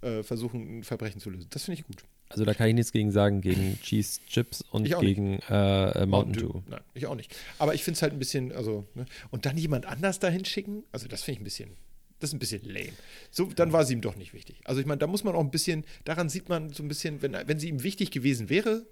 äh, 0.00 0.22
versuchen, 0.22 0.78
ein 0.78 0.84
Verbrechen 0.84 1.20
zu 1.20 1.30
lösen. 1.30 1.46
Das 1.50 1.64
finde 1.64 1.80
ich 1.80 1.86
gut. 1.86 2.04
Also 2.28 2.44
da 2.44 2.54
kann 2.54 2.68
ich 2.68 2.74
nichts 2.74 2.92
gegen 2.92 3.12
sagen, 3.12 3.40
gegen 3.40 3.80
Cheese 3.82 4.20
Chips 4.28 4.62
und 4.70 4.84
gegen 5.00 5.38
äh, 5.48 6.02
äh, 6.02 6.06
Mountain 6.06 6.32
Dew. 6.32 6.62
Nein, 6.68 6.80
ich 6.94 7.06
auch 7.06 7.14
nicht. 7.14 7.34
Aber 7.58 7.74
ich 7.74 7.84
finde 7.84 7.96
es 7.96 8.02
halt 8.02 8.12
ein 8.12 8.18
bisschen, 8.18 8.52
also, 8.52 8.84
ne? 8.94 9.06
und 9.30 9.46
dann 9.46 9.56
jemand 9.56 9.86
anders 9.86 10.18
dahin 10.18 10.44
schicken, 10.44 10.82
also 10.92 11.06
das 11.06 11.22
finde 11.22 11.36
ich 11.36 11.40
ein 11.40 11.44
bisschen, 11.44 11.70
das 12.18 12.30
ist 12.30 12.34
ein 12.34 12.38
bisschen 12.38 12.64
lame. 12.64 12.92
So, 13.30 13.46
dann 13.46 13.72
war 13.72 13.84
sie 13.84 13.94
ihm 13.94 14.00
doch 14.00 14.16
nicht 14.16 14.34
wichtig. 14.34 14.60
Also 14.64 14.80
ich 14.80 14.86
meine, 14.86 14.98
da 14.98 15.06
muss 15.06 15.22
man 15.22 15.34
auch 15.34 15.40
ein 15.40 15.50
bisschen, 15.50 15.84
daran 16.04 16.28
sieht 16.28 16.48
man 16.48 16.72
so 16.72 16.82
ein 16.82 16.88
bisschen, 16.88 17.22
wenn, 17.22 17.32
wenn 17.32 17.60
sie 17.60 17.68
ihm 17.68 17.82
wichtig 17.82 18.10
gewesen 18.10 18.48
wäre, 18.48 18.86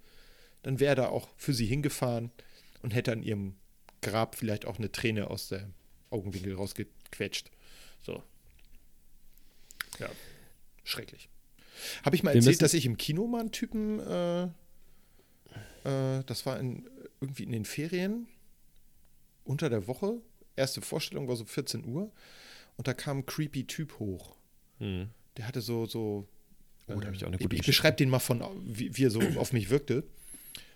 dann 0.63 0.79
wäre 0.79 0.93
er 0.93 0.97
da 0.97 1.09
auch 1.09 1.29
für 1.37 1.53
sie 1.53 1.67
hingefahren 1.67 2.31
und 2.83 2.95
hätte 2.95 3.13
an 3.13 3.23
ihrem 3.23 3.57
Grab 4.01 4.37
vielleicht 4.37 4.67
auch 4.67 4.79
eine 4.79 4.93
Träne 4.93 5.29
aus 5.31 5.49
der 5.49 5.69
Augenwinkel 6.11 6.55
rausgequetscht. 6.55 7.51
So. 8.03 8.23
Ja. 9.99 10.11
Schrecklich. 10.85 11.29
Habe 12.05 12.17
ich 12.17 12.23
mal 12.23 12.35
erzählt, 12.35 12.63
dass 12.63 12.75
ich 12.75 12.87
im 12.87 12.97
Kino 12.97 13.27
mal 13.27 13.41
einen 13.41 13.53
Typen, 13.53 14.01
äh, 14.01 14.45
äh, 15.85 16.25
das 16.27 16.47
war 16.47 16.59
in, 16.59 16.89
irgendwie 17.21 17.45
in 17.45 17.53
den 17.53 17.65
Ferien, 17.65 18.27
unter 19.45 19.69
der 19.69 19.87
Woche, 19.87 20.21
erste 20.57 20.81
Vorstellung 20.81 21.29
war 21.29 21.37
so 21.37 21.45
14 21.45 21.85
Uhr 21.85 22.11
und 22.77 22.89
da 22.89 22.95
kam 22.95 23.19
ein 23.19 23.27
creepy 23.27 23.67
Typ 23.67 23.99
hoch. 23.99 24.37
Hm. 24.79 25.09
Der 25.37 25.47
hatte 25.49 25.61
so, 25.61 25.87
so 25.87 26.29
Oh, 26.89 27.01
da 27.01 27.07
hab 27.07 27.15
ich 27.15 27.25
auch 27.25 27.29
eine 27.29 27.37
ich, 27.37 27.43
gute 27.43 27.57
ich 27.57 27.63
beschreibe 27.63 27.97
den 27.97 28.11
mal 28.11 28.19
von, 28.19 28.43
wie, 28.65 28.97
wie 28.97 29.07
er 29.07 29.11
so 29.11 29.21
auf 29.37 29.53
mich 29.53 29.71
wirkte. 29.71 30.05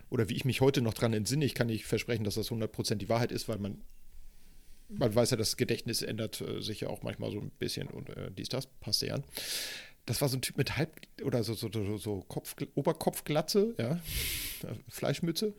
Oder 0.09 0.27
wie 0.27 0.33
ich 0.33 0.43
mich 0.43 0.59
heute 0.59 0.81
noch 0.81 0.95
dran 0.95 1.13
entsinne. 1.13 1.45
Ich 1.45 1.53
kann 1.53 1.67
nicht 1.67 1.85
versprechen, 1.85 2.23
dass 2.23 2.35
das 2.35 2.49
100% 2.49 2.95
die 2.95 3.09
Wahrheit 3.09 3.31
ist, 3.31 3.47
weil 3.47 3.59
man, 3.59 3.81
man 4.89 5.13
weiß 5.13 5.29
ja, 5.29 5.37
das 5.37 5.55
Gedächtnis 5.55 6.01
ändert 6.01 6.41
äh, 6.41 6.61
sich 6.61 6.81
ja 6.81 6.89
auch 6.89 7.03
manchmal 7.03 7.29
so 7.29 7.39
ein 7.39 7.51
bisschen 7.51 7.87
und 7.87 8.09
äh, 8.09 8.31
dies, 8.31 8.49
das, 8.49 8.65
passt 8.65 9.03
ja 9.03 9.13
an. 9.13 9.23
Das 10.09 10.21
war 10.21 10.27
so 10.29 10.37
ein 10.37 10.41
Typ 10.41 10.57
mit 10.57 10.75
Halb- 10.75 10.99
oder 11.23 11.43
so, 11.43 11.53
so, 11.53 11.69
so, 11.71 11.97
so 11.97 12.21
Kopf, 12.27 12.55
Oberkopfglatze, 12.75 13.75
ja, 13.77 13.99
Fleischmütze, 14.89 15.53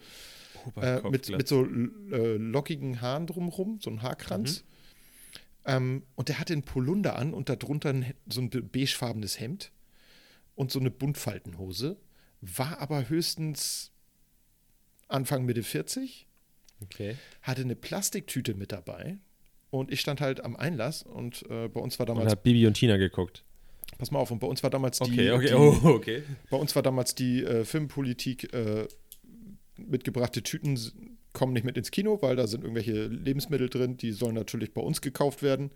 äh, 0.76 1.00
mit, 1.08 1.28
mit 1.30 1.46
so 1.48 1.64
äh, 1.64 2.36
lockigen 2.36 3.00
Haaren 3.00 3.26
drumherum, 3.26 3.78
so 3.80 3.90
ein 3.90 4.02
Haarkranz. 4.02 4.64
Ähm, 5.64 6.02
und 6.16 6.28
der 6.28 6.40
hatte 6.40 6.52
einen 6.52 6.62
Polunder 6.64 7.16
an 7.16 7.32
und 7.32 7.48
darunter 7.48 7.90
ein, 7.90 8.12
so 8.28 8.40
ein 8.40 8.50
be- 8.50 8.62
beigefarbenes 8.62 9.38
Hemd 9.38 9.70
und 10.56 10.72
so 10.72 10.80
eine 10.80 10.90
Buntfaltenhose. 10.90 11.96
War 12.40 12.78
aber 12.80 13.08
höchstens 13.08 13.92
Anfang 15.08 15.44
Mitte 15.44 15.62
40, 15.62 16.26
Okay. 16.82 17.16
hatte 17.42 17.60
eine 17.60 17.76
Plastiktüte 17.76 18.54
mit 18.54 18.72
dabei. 18.72 19.18
Und 19.70 19.92
ich 19.92 20.00
stand 20.00 20.20
halt 20.20 20.42
am 20.42 20.56
Einlass 20.56 21.02
und 21.04 21.44
äh, 21.50 21.68
bei 21.68 21.78
uns 21.80 21.98
war 22.00 22.08
Und 22.08 22.16
damals, 22.16 22.32
hat 22.32 22.42
Bibi 22.42 22.66
und 22.66 22.74
Tina 22.74 22.96
geguckt. 22.96 23.44
Pass 24.00 24.10
mal 24.10 24.18
auf, 24.18 24.30
und 24.30 24.40
bei 24.40 24.46
uns 24.46 24.62
war 24.62 24.70
damals 24.70 24.98
die, 24.98 25.12
Okay, 25.12 25.30
okay, 25.30 25.46
die 25.48 25.54
oh, 25.54 25.78
okay. 25.84 26.22
bei 26.50 26.56
uns 26.56 26.74
war 26.74 26.82
damals 26.82 27.14
die 27.14 27.44
äh, 27.44 27.64
Filmpolitik 27.64 28.52
äh, 28.52 28.88
mitgebrachte 29.76 30.42
Tüten 30.42 30.78
kommen 31.32 31.52
nicht 31.52 31.64
mit 31.64 31.76
ins 31.76 31.90
Kino, 31.90 32.20
weil 32.22 32.34
da 32.34 32.46
sind 32.46 32.62
irgendwelche 32.62 33.06
Lebensmittel 33.06 33.68
drin, 33.68 33.96
die 33.96 34.12
sollen 34.12 34.34
natürlich 34.34 34.74
bei 34.74 34.80
uns 34.80 35.00
gekauft 35.00 35.42
werden, 35.42 35.70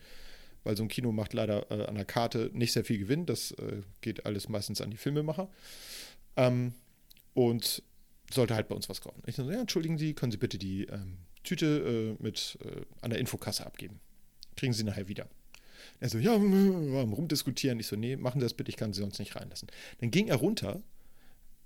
weil 0.65 0.77
so 0.77 0.83
ein 0.83 0.89
Kino 0.89 1.13
macht 1.13 1.33
leider 1.33 1.71
äh, 1.71 1.87
an 1.87 1.95
der 1.95 2.05
Karte 2.05 2.51
nicht 2.53 2.73
sehr 2.73 2.85
viel 2.85 2.99
Gewinn. 2.99 3.27
Das 3.27 3.53
äh, 3.53 3.83
geht 4.01 4.27
alles 4.27 4.49
meistens 4.49 4.81
an 4.81 4.91
die 4.91 4.97
Filmemacher. 4.97 5.49
Ähm, 6.37 6.73
und 7.35 7.83
sollte 8.33 8.55
halt 8.55 8.69
bei 8.69 8.75
uns 8.75 8.89
was 8.89 9.01
kaufen. 9.01 9.23
Ich 9.27 9.37
so, 9.37 9.49
ja, 9.51 9.61
entschuldigen 9.61 9.99
Sie, 9.99 10.15
können 10.15 10.33
Sie 10.33 10.39
bitte 10.39 10.59
die 10.59 10.87
ähm, 10.87 11.19
Tüte 11.45 12.17
äh, 12.19 12.23
mit 12.23 12.59
äh, 12.65 12.81
an 13.03 13.11
der 13.11 13.21
Infokasse 13.21 13.67
abgeben. 13.67 14.01
Kriegen 14.57 14.73
Sie 14.73 14.83
nachher 14.83 15.09
wieder. 15.09 15.29
Er 16.01 16.09
so, 16.09 16.19
ja, 16.19 16.35
am 16.35 17.13
rumdiskutieren. 17.13 17.79
Ich 17.81 17.87
so, 17.87 17.97
nee, 17.97 18.17
machen 18.17 18.41
Sie 18.41 18.45
das 18.45 18.55
bitte, 18.55 18.71
ich 18.71 18.77
kann 18.77 18.93
Sie 18.93 19.01
sonst 19.01 19.19
nicht 19.19 19.37
reinlassen. 19.37 19.69
Dann 20.01 20.11
ging 20.11 20.29
er 20.29 20.37
runter, 20.37 20.83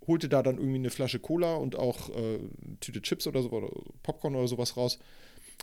holte 0.07 0.29
da 0.29 0.43
dann 0.43 0.59
irgendwie 0.59 0.77
eine 0.77 0.91
Flasche 0.91 1.19
Cola 1.19 1.57
und 1.57 1.77
auch 1.77 2.11
äh, 2.11 2.39
Tüte 2.81 3.03
Chips 3.03 3.27
oder 3.27 3.43
so, 3.43 3.51
oder 3.51 3.71
Popcorn 4.03 4.37
oder 4.37 4.49
sowas 4.49 4.77
raus, 4.77 4.99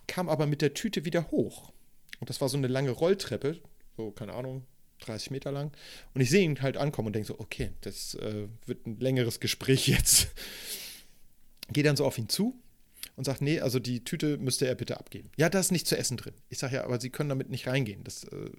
kam 0.08 0.30
aber 0.30 0.46
mit 0.46 0.62
der 0.62 0.74
Tüte 0.74 1.06
wieder 1.06 1.32
hoch. 1.32 1.72
Und 2.20 2.30
das 2.30 2.42
war 2.42 2.50
so 2.50 2.58
eine 2.58 2.68
lange 2.68 2.92
Rolltreppe, 2.92 3.60
so, 3.98 4.12
keine 4.12 4.34
Ahnung, 4.34 4.64
30 5.00 5.32
Meter 5.32 5.52
lang. 5.52 5.72
Und 6.14 6.22
ich 6.22 6.30
sehe 6.30 6.44
ihn 6.44 6.62
halt 6.62 6.78
ankommen 6.78 7.08
und 7.08 7.14
denke 7.14 7.28
so, 7.28 7.40
okay, 7.40 7.72
das 7.82 8.16
äh, 8.16 8.48
wird 8.66 8.86
ein 8.88 9.00
längeres 9.00 9.40
Gespräch 9.40 9.88
jetzt. 9.88 10.30
Gehe 11.72 11.84
dann 11.84 11.96
so 11.96 12.06
auf 12.06 12.18
ihn 12.18 12.30
zu 12.30 12.60
und 13.16 13.24
sagt, 13.24 13.42
nee, 13.42 13.60
also 13.60 13.80
die 13.80 14.04
Tüte 14.04 14.38
müsste 14.38 14.68
er 14.68 14.76
bitte 14.76 15.00
abgeben. 15.00 15.32
Ja, 15.38 15.50
da 15.50 15.60
ist 15.60 15.72
nicht 15.72 15.88
zu 15.88 15.98
essen 15.98 16.18
drin. 16.18 16.34
Ich 16.50 16.60
sage 16.60 16.76
ja, 16.76 16.84
aber 16.84 17.00
Sie 17.00 17.10
können 17.10 17.30
damit 17.30 17.50
nicht 17.50 17.68
reingehen. 17.68 18.04
Das 18.04 18.26
äh, 18.26 18.50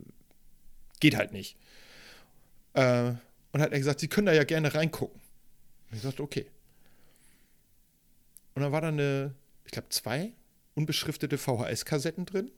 geht 1.01 1.17
halt 1.17 1.33
nicht. 1.33 1.57
Äh, 2.73 3.13
und 3.53 3.61
hat 3.61 3.73
er 3.73 3.79
gesagt, 3.79 4.01
Sie 4.01 4.09
können 4.09 4.27
da 4.27 4.33
ja 4.33 4.45
gerne 4.45 4.75
reingucken. 4.75 5.21
Ich 5.93 6.01
sagte, 6.01 6.23
okay. 6.23 6.51
Und 8.55 8.63
dann 8.63 8.73
war 8.73 8.81
da 8.81 8.89
eine, 8.89 9.35
ich 9.65 9.73
glaube, 9.73 9.89
zwei 9.91 10.33
unbeschriftete 10.75 11.37
VHS-Kassetten 11.39 12.27
drin. 12.27 12.51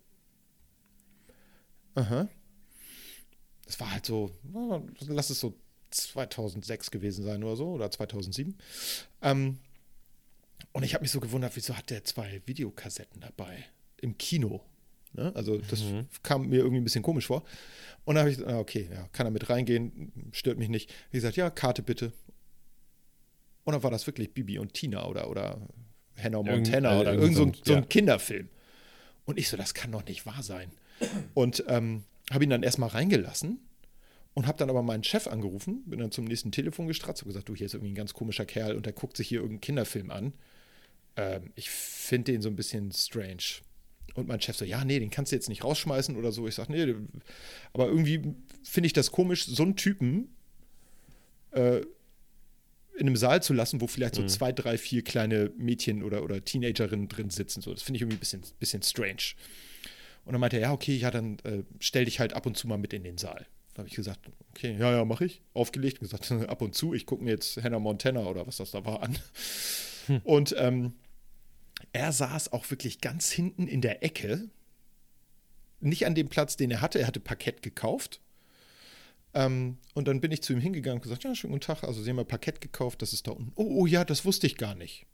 Aha. 1.94 2.28
Das 3.66 3.80
war 3.80 3.92
halt 3.92 4.06
so, 4.06 4.30
lass 5.08 5.30
es 5.30 5.40
so 5.40 5.54
2006 5.90 6.90
gewesen 6.90 7.24
sein 7.24 7.42
oder 7.42 7.56
so, 7.56 7.72
oder 7.72 7.90
2007. 7.90 8.56
Ähm, 9.22 9.58
und 10.78 10.84
ich 10.84 10.94
habe 10.94 11.02
mich 11.02 11.10
so 11.10 11.18
gewundert, 11.18 11.56
wieso 11.56 11.76
hat 11.76 11.90
der 11.90 12.04
zwei 12.04 12.40
Videokassetten 12.46 13.20
dabei 13.20 13.64
im 14.00 14.16
Kino? 14.16 14.62
Ne? 15.12 15.32
Also 15.34 15.58
das 15.58 15.82
mhm. 15.82 16.06
kam 16.22 16.48
mir 16.48 16.58
irgendwie 16.58 16.78
ein 16.78 16.84
bisschen 16.84 17.02
komisch 17.02 17.26
vor. 17.26 17.42
Und 18.04 18.14
dann 18.14 18.24
habe 18.24 18.30
ich, 18.30 18.46
ah, 18.46 18.60
okay, 18.60 18.88
ja, 18.92 19.08
kann 19.08 19.26
er 19.26 19.30
mit 19.30 19.50
reingehen, 19.50 20.12
stört 20.30 20.56
mich 20.56 20.68
nicht. 20.68 20.94
Wie 21.10 21.16
gesagt, 21.16 21.36
ja, 21.36 21.50
Karte 21.50 21.82
bitte. 21.82 22.12
Und 23.64 23.72
dann 23.72 23.82
war 23.82 23.90
das 23.90 24.06
wirklich 24.06 24.32
Bibi 24.32 24.60
und 24.60 24.72
Tina 24.72 25.04
oder, 25.06 25.28
oder 25.28 25.60
Hannah 26.16 26.44
Montana 26.44 26.92
irgend, 26.92 27.00
oder 27.00 27.12
irgend 27.14 27.36
so, 27.36 27.42
ein, 27.42 27.56
so 27.64 27.74
ein 27.74 27.88
Kinderfilm. 27.88 28.48
Und 29.24 29.36
ich 29.36 29.48
so, 29.48 29.56
das 29.56 29.74
kann 29.74 29.90
doch 29.90 30.06
nicht 30.06 30.26
wahr 30.26 30.44
sein. 30.44 30.70
Und 31.34 31.64
ähm, 31.66 32.04
habe 32.30 32.44
ihn 32.44 32.50
dann 32.50 32.62
erstmal 32.62 32.90
reingelassen 32.90 33.58
und 34.34 34.46
habe 34.46 34.58
dann 34.58 34.70
aber 34.70 34.84
meinen 34.84 35.02
Chef 35.02 35.26
angerufen, 35.26 35.82
bin 35.86 35.98
dann 35.98 36.12
zum 36.12 36.24
nächsten 36.24 36.52
Telefon 36.52 36.86
gestratzt 36.86 37.24
und 37.24 37.28
gesagt, 37.30 37.48
du, 37.48 37.56
hier 37.56 37.66
ist 37.66 37.74
irgendwie 37.74 37.90
ein 37.90 37.96
ganz 37.96 38.14
komischer 38.14 38.46
Kerl 38.46 38.76
und 38.76 38.86
der 38.86 38.92
guckt 38.92 39.16
sich 39.16 39.26
hier 39.26 39.40
irgendeinen 39.40 39.60
Kinderfilm 39.60 40.12
an. 40.12 40.32
Ähm, 41.18 41.52
ich 41.57 41.68
finde 41.68 42.33
den 42.33 42.42
so 42.42 42.48
ein 42.48 42.57
bisschen 42.57 42.92
strange. 42.92 43.61
Und 44.14 44.28
mein 44.28 44.40
Chef 44.40 44.57
so, 44.57 44.64
ja, 44.64 44.85
nee, 44.85 44.98
den 44.98 45.11
kannst 45.11 45.33
du 45.33 45.37
jetzt 45.37 45.48
nicht 45.48 45.64
rausschmeißen 45.64 46.16
oder 46.16 46.33
so. 46.33 46.48
Ich 46.48 46.54
sage, 46.54 46.72
nee, 46.72 46.94
aber 47.72 47.88
irgendwie 47.88 48.35
finde 48.62 48.87
ich 48.87 48.92
das 48.92 49.12
komisch, 49.12 49.44
so 49.44 49.64
einen 49.64 49.76
Typen 49.76 50.35
äh, 51.50 51.81
in 52.96 53.07
einem 53.07 53.16
Saal 53.16 53.42
zu 53.42 53.52
lassen, 53.52 53.81
wo 53.81 53.87
vielleicht 53.87 54.14
so 54.14 54.22
mhm. 54.22 54.28
zwei, 54.28 54.52
drei, 54.52 54.78
vier 54.78 55.02
kleine 55.02 55.52
Mädchen 55.57 56.02
oder, 56.02 56.24
oder 56.24 56.44
Teenagerinnen 56.44 57.09
drin 57.09 57.31
sitzen. 57.31 57.61
So, 57.61 57.72
das 57.72 57.83
finde 57.83 57.96
ich 57.96 58.02
irgendwie 58.02 58.16
ein 58.16 58.20
bisschen, 58.20 58.42
bisschen 58.59 58.83
strange. 58.83 59.35
Und 60.24 60.33
dann 60.33 60.40
meinte 60.40 60.57
er, 60.57 60.62
ja, 60.62 60.72
okay, 60.72 60.96
ja, 60.96 61.11
dann 61.11 61.38
äh, 61.44 61.62
stell 61.78 62.04
dich 62.04 62.18
halt 62.20 62.33
ab 62.33 62.46
und 62.46 62.57
zu 62.57 62.66
mal 62.66 62.78
mit 62.78 62.92
in 62.92 63.04
den 63.04 63.18
Saal. 63.18 63.46
Da 63.74 63.81
habe 63.81 63.88
ich 63.88 63.94
gesagt, 63.94 64.20
okay, 64.50 64.76
ja, 64.78 64.90
ja, 64.90 65.04
mache 65.04 65.26
ich. 65.26 65.42
Aufgelegt 65.54 66.00
und 66.00 66.11
gesagt, 66.11 66.31
ab 66.48 66.62
und 66.62 66.74
zu, 66.74 66.94
ich 66.94 67.07
gucke 67.07 67.22
mir 67.22 67.31
jetzt 67.31 67.62
Hannah 67.62 67.78
Montana 67.78 68.24
oder 68.26 68.46
was 68.46 68.57
das 68.57 68.72
da 68.72 68.85
war 68.85 69.02
an. 69.02 69.16
Hm. 70.09 70.20
Und 70.24 70.54
ähm, 70.59 70.94
er 71.92 72.12
saß 72.12 72.52
auch 72.52 72.70
wirklich 72.70 73.00
ganz 73.00 73.30
hinten 73.30 73.66
in 73.66 73.80
der 73.80 74.02
Ecke. 74.02 74.48
Nicht 75.80 76.06
an 76.06 76.14
dem 76.14 76.28
Platz, 76.28 76.56
den 76.56 76.70
er 76.70 76.80
hatte. 76.80 76.98
Er 76.98 77.06
hatte 77.06 77.20
Parkett 77.20 77.62
gekauft. 77.62 78.20
Ähm, 79.34 79.78
und 79.94 80.08
dann 80.08 80.20
bin 80.20 80.32
ich 80.32 80.42
zu 80.42 80.52
ihm 80.52 80.60
hingegangen 80.60 80.98
und 80.98 81.02
gesagt, 81.02 81.24
ja, 81.24 81.34
schönen 81.34 81.52
guten 81.52 81.64
Tag. 81.64 81.84
Also 81.84 82.02
Sie 82.02 82.10
haben 82.10 82.16
ja 82.16 82.24
Parkett 82.24 82.60
gekauft, 82.60 83.02
das 83.02 83.12
ist 83.12 83.26
da 83.26 83.32
unten. 83.32 83.52
Oh, 83.54 83.82
oh 83.82 83.86
ja, 83.86 84.04
das 84.04 84.24
wusste 84.24 84.46
ich 84.46 84.56
gar 84.56 84.74
nicht. 84.74 85.06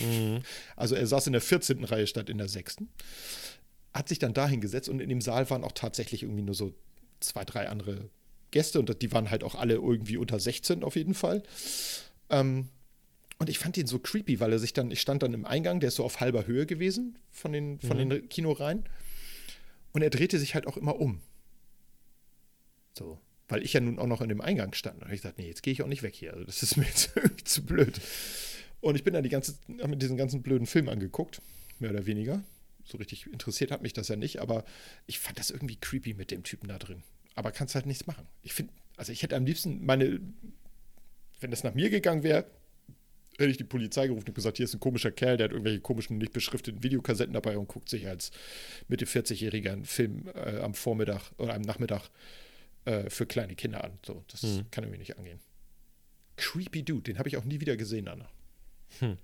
Mhm. 0.00 0.42
Also 0.76 0.94
er 0.94 1.06
saß 1.06 1.26
in 1.26 1.32
der 1.32 1.42
14. 1.42 1.84
Reihe 1.84 2.06
statt 2.06 2.28
in 2.30 2.38
der 2.38 2.48
6. 2.48 2.78
Hat 3.94 4.08
sich 4.08 4.18
dann 4.18 4.34
da 4.34 4.48
hingesetzt 4.48 4.88
und 4.88 5.00
in 5.00 5.08
dem 5.08 5.20
Saal 5.20 5.48
waren 5.50 5.64
auch 5.64 5.72
tatsächlich 5.72 6.22
irgendwie 6.22 6.42
nur 6.42 6.54
so 6.54 6.74
zwei, 7.20 7.44
drei 7.44 7.68
andere 7.68 8.10
Gäste 8.50 8.80
und 8.80 9.02
die 9.02 9.12
waren 9.12 9.30
halt 9.30 9.44
auch 9.44 9.54
alle 9.54 9.74
irgendwie 9.74 10.16
unter 10.16 10.40
16 10.40 10.82
auf 10.82 10.96
jeden 10.96 11.14
Fall. 11.14 11.42
Ähm, 12.30 12.68
und 13.38 13.48
ich 13.48 13.58
fand 13.58 13.76
ihn 13.76 13.86
so 13.86 13.98
creepy, 13.98 14.40
weil 14.40 14.52
er 14.52 14.58
sich 14.58 14.72
dann, 14.72 14.90
ich 14.90 15.00
stand 15.00 15.22
dann 15.22 15.34
im 15.34 15.44
Eingang, 15.44 15.80
der 15.80 15.88
ist 15.88 15.96
so 15.96 16.04
auf 16.04 16.20
halber 16.20 16.46
Höhe 16.46 16.66
gewesen 16.66 17.18
von 17.30 17.52
den, 17.52 17.80
von 17.80 17.96
mhm. 17.96 18.10
den 18.10 18.28
Kinoreihen. 18.28 18.84
Und 19.92 20.02
er 20.02 20.10
drehte 20.10 20.38
sich 20.38 20.54
halt 20.54 20.66
auch 20.66 20.76
immer 20.76 20.98
um. 20.98 21.20
So. 22.96 23.18
Weil 23.48 23.62
ich 23.62 23.72
ja 23.72 23.80
nun 23.80 23.98
auch 23.98 24.06
noch 24.06 24.20
in 24.20 24.28
dem 24.28 24.40
Eingang 24.40 24.74
stand. 24.74 25.02
Und 25.02 25.12
ich 25.12 25.22
dachte, 25.22 25.40
nee, 25.40 25.48
jetzt 25.48 25.62
gehe 25.62 25.72
ich 25.72 25.82
auch 25.82 25.86
nicht 25.86 26.02
weg 26.02 26.14
hier. 26.14 26.32
Also 26.32 26.44
das 26.44 26.62
ist 26.62 26.76
mir 26.76 26.84
jetzt 26.84 27.12
irgendwie 27.16 27.44
zu 27.44 27.64
blöd. 27.64 28.00
Und 28.80 28.96
ich 28.96 29.04
bin 29.04 29.14
dann 29.14 29.22
die 29.22 29.28
ganze, 29.28 29.54
habe 29.78 29.88
mir 29.88 29.96
diesen 29.96 30.16
ganzen 30.16 30.42
blöden 30.42 30.66
Film 30.66 30.88
angeguckt, 30.88 31.40
mehr 31.78 31.90
oder 31.90 32.06
weniger 32.06 32.42
so 32.88 32.98
richtig 32.98 33.26
interessiert 33.26 33.70
hat 33.70 33.82
mich 33.82 33.92
das 33.92 34.08
ja 34.08 34.16
nicht, 34.16 34.40
aber 34.40 34.64
ich 35.06 35.18
fand 35.18 35.38
das 35.38 35.50
irgendwie 35.50 35.76
creepy 35.76 36.14
mit 36.14 36.30
dem 36.30 36.42
Typen 36.42 36.68
da 36.68 36.78
drin. 36.78 37.02
Aber 37.34 37.52
kannst 37.52 37.74
halt 37.74 37.86
nichts 37.86 38.06
machen. 38.06 38.26
Ich 38.42 38.52
finde, 38.54 38.72
also 38.96 39.12
ich 39.12 39.22
hätte 39.22 39.36
am 39.36 39.44
liebsten 39.44 39.84
meine, 39.84 40.20
wenn 41.40 41.50
das 41.50 41.62
nach 41.62 41.74
mir 41.74 41.90
gegangen 41.90 42.22
wäre, 42.22 42.46
hätte 43.38 43.50
ich 43.50 43.56
die 43.56 43.64
Polizei 43.64 44.08
gerufen 44.08 44.28
und 44.28 44.34
gesagt, 44.34 44.56
hier 44.56 44.64
ist 44.64 44.74
ein 44.74 44.80
komischer 44.80 45.12
Kerl, 45.12 45.36
der 45.36 45.44
hat 45.44 45.52
irgendwelche 45.52 45.80
komischen, 45.80 46.18
nicht 46.18 46.32
beschrifteten 46.32 46.82
Videokassetten 46.82 47.32
dabei 47.32 47.56
und 47.56 47.68
guckt 47.68 47.88
sich 47.88 48.08
als 48.08 48.32
Mitte 48.88 49.04
40-Jähriger 49.04 49.72
einen 49.72 49.84
Film 49.84 50.28
äh, 50.34 50.58
am 50.60 50.74
Vormittag 50.74 51.32
oder 51.38 51.54
am 51.54 51.62
Nachmittag 51.62 52.10
äh, 52.84 53.08
für 53.08 53.26
kleine 53.26 53.54
Kinder 53.54 53.84
an. 53.84 53.92
So, 54.04 54.24
das 54.28 54.42
mhm. 54.42 54.70
kann 54.70 54.84
irgendwie 54.84 54.98
nicht 54.98 55.18
angehen. 55.18 55.38
Creepy 56.36 56.82
Dude, 56.82 57.02
den 57.02 57.18
habe 57.18 57.28
ich 57.28 57.36
auch 57.36 57.44
nie 57.44 57.60
wieder 57.60 57.76
gesehen 57.76 58.06
danach. 58.06 58.30
Hm. 59.00 59.18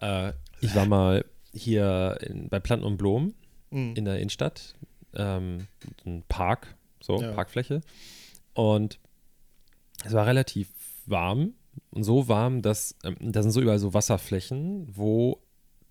Äh, 0.00 0.32
ich 0.60 0.74
war 0.74 0.86
mal 0.86 1.24
hier 1.52 2.18
in, 2.20 2.48
bei 2.48 2.58
Planten 2.60 2.84
und 2.84 2.96
Blumen 2.96 3.34
mhm. 3.70 3.94
in 3.96 4.04
der 4.04 4.18
Innenstadt. 4.18 4.74
Ähm, 5.14 5.66
ein 6.04 6.24
Park, 6.28 6.74
so, 7.00 7.20
ja. 7.20 7.32
Parkfläche. 7.32 7.80
Und 8.54 8.98
es 10.04 10.12
war 10.12 10.26
relativ 10.26 10.68
warm 11.06 11.54
und 11.90 12.04
so 12.04 12.28
warm, 12.28 12.62
dass 12.62 12.96
ähm, 13.04 13.16
da 13.20 13.42
sind 13.42 13.52
so 13.52 13.60
überall 13.60 13.78
so 13.78 13.94
Wasserflächen, 13.94 14.88
wo 14.90 15.38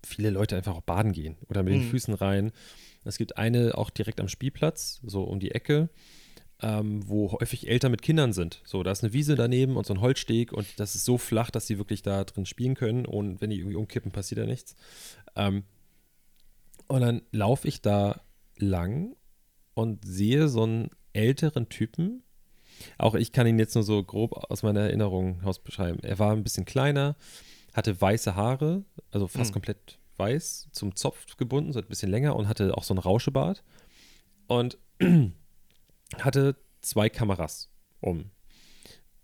viele 0.04 0.30
Leute 0.30 0.56
einfach 0.56 0.74
auch 0.74 0.82
baden 0.82 1.12
gehen 1.12 1.36
oder 1.48 1.62
mit 1.62 1.74
mhm. 1.74 1.80
den 1.80 1.90
Füßen 1.90 2.14
rein. 2.14 2.52
Es 3.04 3.18
gibt 3.18 3.36
eine 3.36 3.76
auch 3.76 3.90
direkt 3.90 4.20
am 4.20 4.28
Spielplatz, 4.28 5.00
so 5.04 5.22
um 5.24 5.40
die 5.40 5.50
Ecke 5.50 5.88
ähm, 6.64 7.06
wo 7.06 7.32
häufig 7.32 7.68
Eltern 7.68 7.90
mit 7.90 8.00
Kindern 8.00 8.32
sind. 8.32 8.62
So, 8.64 8.82
da 8.82 8.90
ist 8.90 9.04
eine 9.04 9.12
Wiese 9.12 9.34
daneben 9.34 9.76
und 9.76 9.86
so 9.86 9.92
ein 9.92 10.00
Holzsteg 10.00 10.52
und 10.52 10.66
das 10.80 10.94
ist 10.94 11.04
so 11.04 11.18
flach, 11.18 11.50
dass 11.50 11.66
sie 11.66 11.78
wirklich 11.78 12.02
da 12.02 12.24
drin 12.24 12.46
spielen 12.46 12.74
können 12.74 13.04
und 13.04 13.40
wenn 13.40 13.50
die 13.50 13.58
irgendwie 13.58 13.76
umkippen, 13.76 14.12
passiert 14.12 14.40
da 14.40 14.46
nichts. 14.46 14.74
Ähm, 15.36 15.64
und 16.88 17.02
dann 17.02 17.22
laufe 17.32 17.68
ich 17.68 17.82
da 17.82 18.22
lang 18.56 19.14
und 19.74 20.04
sehe 20.06 20.48
so 20.48 20.62
einen 20.62 20.90
älteren 21.12 21.68
Typen. 21.68 22.22
Auch 22.98 23.14
ich 23.14 23.32
kann 23.32 23.46
ihn 23.46 23.58
jetzt 23.58 23.74
nur 23.74 23.84
so 23.84 24.02
grob 24.02 24.32
aus 24.50 24.62
meiner 24.62 24.80
Erinnerung 24.80 25.40
heraus 25.40 25.58
beschreiben. 25.58 25.98
Er 26.02 26.18
war 26.18 26.32
ein 26.32 26.42
bisschen 26.42 26.64
kleiner, 26.64 27.16
hatte 27.72 28.00
weiße 28.00 28.34
Haare, 28.36 28.84
also 29.10 29.28
fast 29.28 29.50
mhm. 29.50 29.54
komplett 29.54 29.98
weiß, 30.16 30.68
zum 30.72 30.94
Zopf 30.94 31.36
gebunden, 31.36 31.72
so 31.72 31.80
ein 31.80 31.86
bisschen 31.86 32.10
länger 32.10 32.36
und 32.36 32.48
hatte 32.48 32.76
auch 32.76 32.84
so 32.84 32.94
einen 32.94 33.00
Rauschebart. 33.00 33.62
Und 34.46 34.78
hatte 36.18 36.56
zwei 36.80 37.08
Kameras 37.08 37.70
um. 38.00 38.30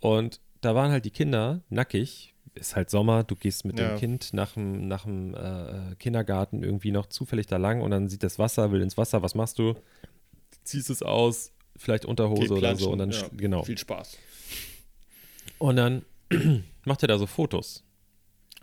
Und 0.01 0.41
da 0.61 0.75
waren 0.75 0.91
halt 0.91 1.05
die 1.05 1.11
Kinder 1.11 1.63
nackig. 1.69 2.35
Ist 2.55 2.75
halt 2.75 2.91
Sommer, 2.91 3.23
du 3.23 3.37
gehst 3.37 3.65
mit 3.65 3.79
ja. 3.79 3.91
dem 3.91 3.99
Kind 3.99 4.33
nach 4.33 4.55
dem, 4.55 4.89
nach 4.89 5.05
dem 5.05 5.35
äh, 5.35 5.95
Kindergarten 5.99 6.65
irgendwie 6.65 6.91
noch 6.91 7.07
zufällig 7.07 7.47
da 7.47 7.59
lang 7.59 7.81
und 7.81 7.93
dann 7.93 8.09
sieht 8.09 8.25
das 8.25 8.39
Wasser, 8.39 8.73
will 8.73 8.83
ins 8.83 8.97
Wasser. 8.97 9.23
Was 9.23 9.35
machst 9.35 9.59
du? 9.59 9.75
Ziehst 10.65 10.91
es 10.91 11.03
aus, 11.03 11.53
vielleicht 11.81 12.05
Unterhose 12.05 12.55
oder 12.55 12.77
so 12.77 12.91
und 12.91 12.99
dann 12.99 13.11
ja, 13.11 13.29
genau. 13.37 13.63
Viel 13.63 13.79
Spaß. 13.79 14.19
Und 15.59 15.77
dann 15.77 16.05
macht 16.85 17.03
er 17.03 17.09
da 17.09 17.19
so 17.19 17.27
Fotos. 17.27 17.83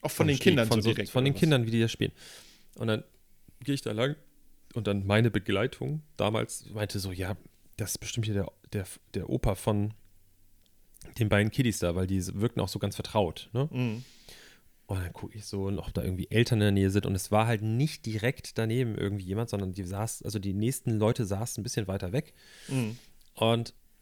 Auch 0.01 0.11
von 0.11 0.27
den 0.27 0.35
Steg, 0.35 0.51
Kindern 0.51 0.67
von 0.67 0.81
so 0.81 0.91
direkt. 0.91 1.09
Von 1.09 1.25
den 1.25 1.33
was? 1.33 1.39
Kindern, 1.39 1.65
wie 1.65 1.71
die 1.71 1.81
da 1.81 1.87
spielen. 1.87 2.11
Und 2.75 2.87
dann 2.87 3.03
gehe 3.61 3.73
ich 3.73 3.81
da 3.81 3.91
lang 3.91 4.15
und 4.75 4.85
dann 4.85 5.05
meine 5.07 5.31
Begleitung 5.31 6.03
damals 6.15 6.69
meinte 6.69 6.99
so, 6.99 7.11
ja, 7.11 7.35
das 7.77 7.91
ist 7.91 7.97
bestimmt 7.97 8.27
hier 8.27 8.35
der, 8.35 8.51
der, 8.73 8.85
der 9.15 9.29
Opa 9.29 9.55
von 9.55 9.93
den 11.17 11.29
beiden 11.29 11.51
Kiddies 11.51 11.79
da, 11.79 11.95
weil 11.95 12.05
die 12.05 12.23
wirkten 12.39 12.61
auch 12.61 12.67
so 12.67 12.77
ganz 12.77 12.95
vertraut. 12.95 13.49
Ne? 13.53 13.67
Mhm. 13.71 14.03
Und 14.85 14.99
dann 14.99 15.11
gucke 15.11 15.37
ich 15.37 15.45
so, 15.45 15.67
ob 15.67 15.93
da 15.93 16.03
irgendwie 16.03 16.29
Eltern 16.29 16.59
in 16.59 16.65
der 16.65 16.71
Nähe 16.71 16.89
sind. 16.91 17.05
Und 17.05 17.15
es 17.15 17.29
war 17.29 17.45
halt 17.45 17.61
nicht 17.61 18.05
direkt 18.05 18.57
daneben 18.57 18.95
irgendwie 18.95 19.25
jemand, 19.25 19.49
sondern 19.49 19.73
die 19.73 19.83
saß, 19.83 20.23
also 20.23 20.39
die 20.39 20.53
nächsten 20.53 20.97
Leute 20.97 21.25
saßen 21.25 21.61
ein 21.61 21.63
bisschen 21.63 21.87
weiter 21.87 22.13
weg. 22.13 22.33
Mhm. 22.69 22.97
Und 23.37 23.73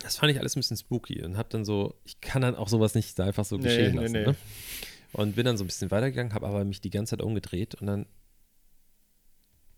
das 0.00 0.16
fand 0.18 0.30
ich 0.32 0.38
alles 0.38 0.54
ein 0.56 0.60
bisschen 0.60 0.76
spooky 0.76 1.22
und 1.22 1.36
hab 1.36 1.50
dann 1.50 1.64
so, 1.64 1.94
ich 2.04 2.20
kann 2.20 2.42
dann 2.42 2.54
auch 2.54 2.68
sowas 2.68 2.94
nicht 2.94 3.18
einfach 3.20 3.44
so 3.44 3.56
Nee, 3.56 3.62
geschehen 3.64 3.94
nee, 3.96 4.00
lassen. 4.02 4.12
nee. 4.12 4.26
Ne? 4.26 4.36
Und 5.12 5.34
bin 5.36 5.46
dann 5.46 5.56
so 5.56 5.64
ein 5.64 5.66
bisschen 5.66 5.90
weitergegangen, 5.90 6.34
habe 6.34 6.46
aber 6.46 6.64
mich 6.64 6.80
die 6.80 6.90
ganze 6.90 7.10
Zeit 7.16 7.22
umgedreht 7.22 7.74
und 7.76 7.86
dann 7.86 8.06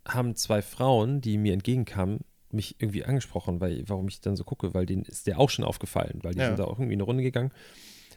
haben 0.05 0.35
zwei 0.35 0.61
Frauen, 0.61 1.21
die 1.21 1.37
mir 1.37 1.53
entgegenkamen, 1.53 2.19
mich 2.51 2.81
irgendwie 2.81 3.05
angesprochen, 3.05 3.61
weil, 3.61 3.87
warum 3.87 4.07
ich 4.07 4.21
dann 4.21 4.35
so 4.35 4.43
gucke, 4.43 4.73
weil 4.73 4.85
denen 4.85 5.03
ist 5.03 5.27
der 5.27 5.39
auch 5.39 5.49
schon 5.49 5.63
aufgefallen, 5.63 6.19
weil 6.23 6.33
die 6.33 6.39
Ja. 6.39 6.47
sind 6.47 6.59
da 6.59 6.65
auch 6.65 6.79
irgendwie 6.79 6.93
eine 6.95 7.03
Runde 7.03 7.23
gegangen. 7.23 7.51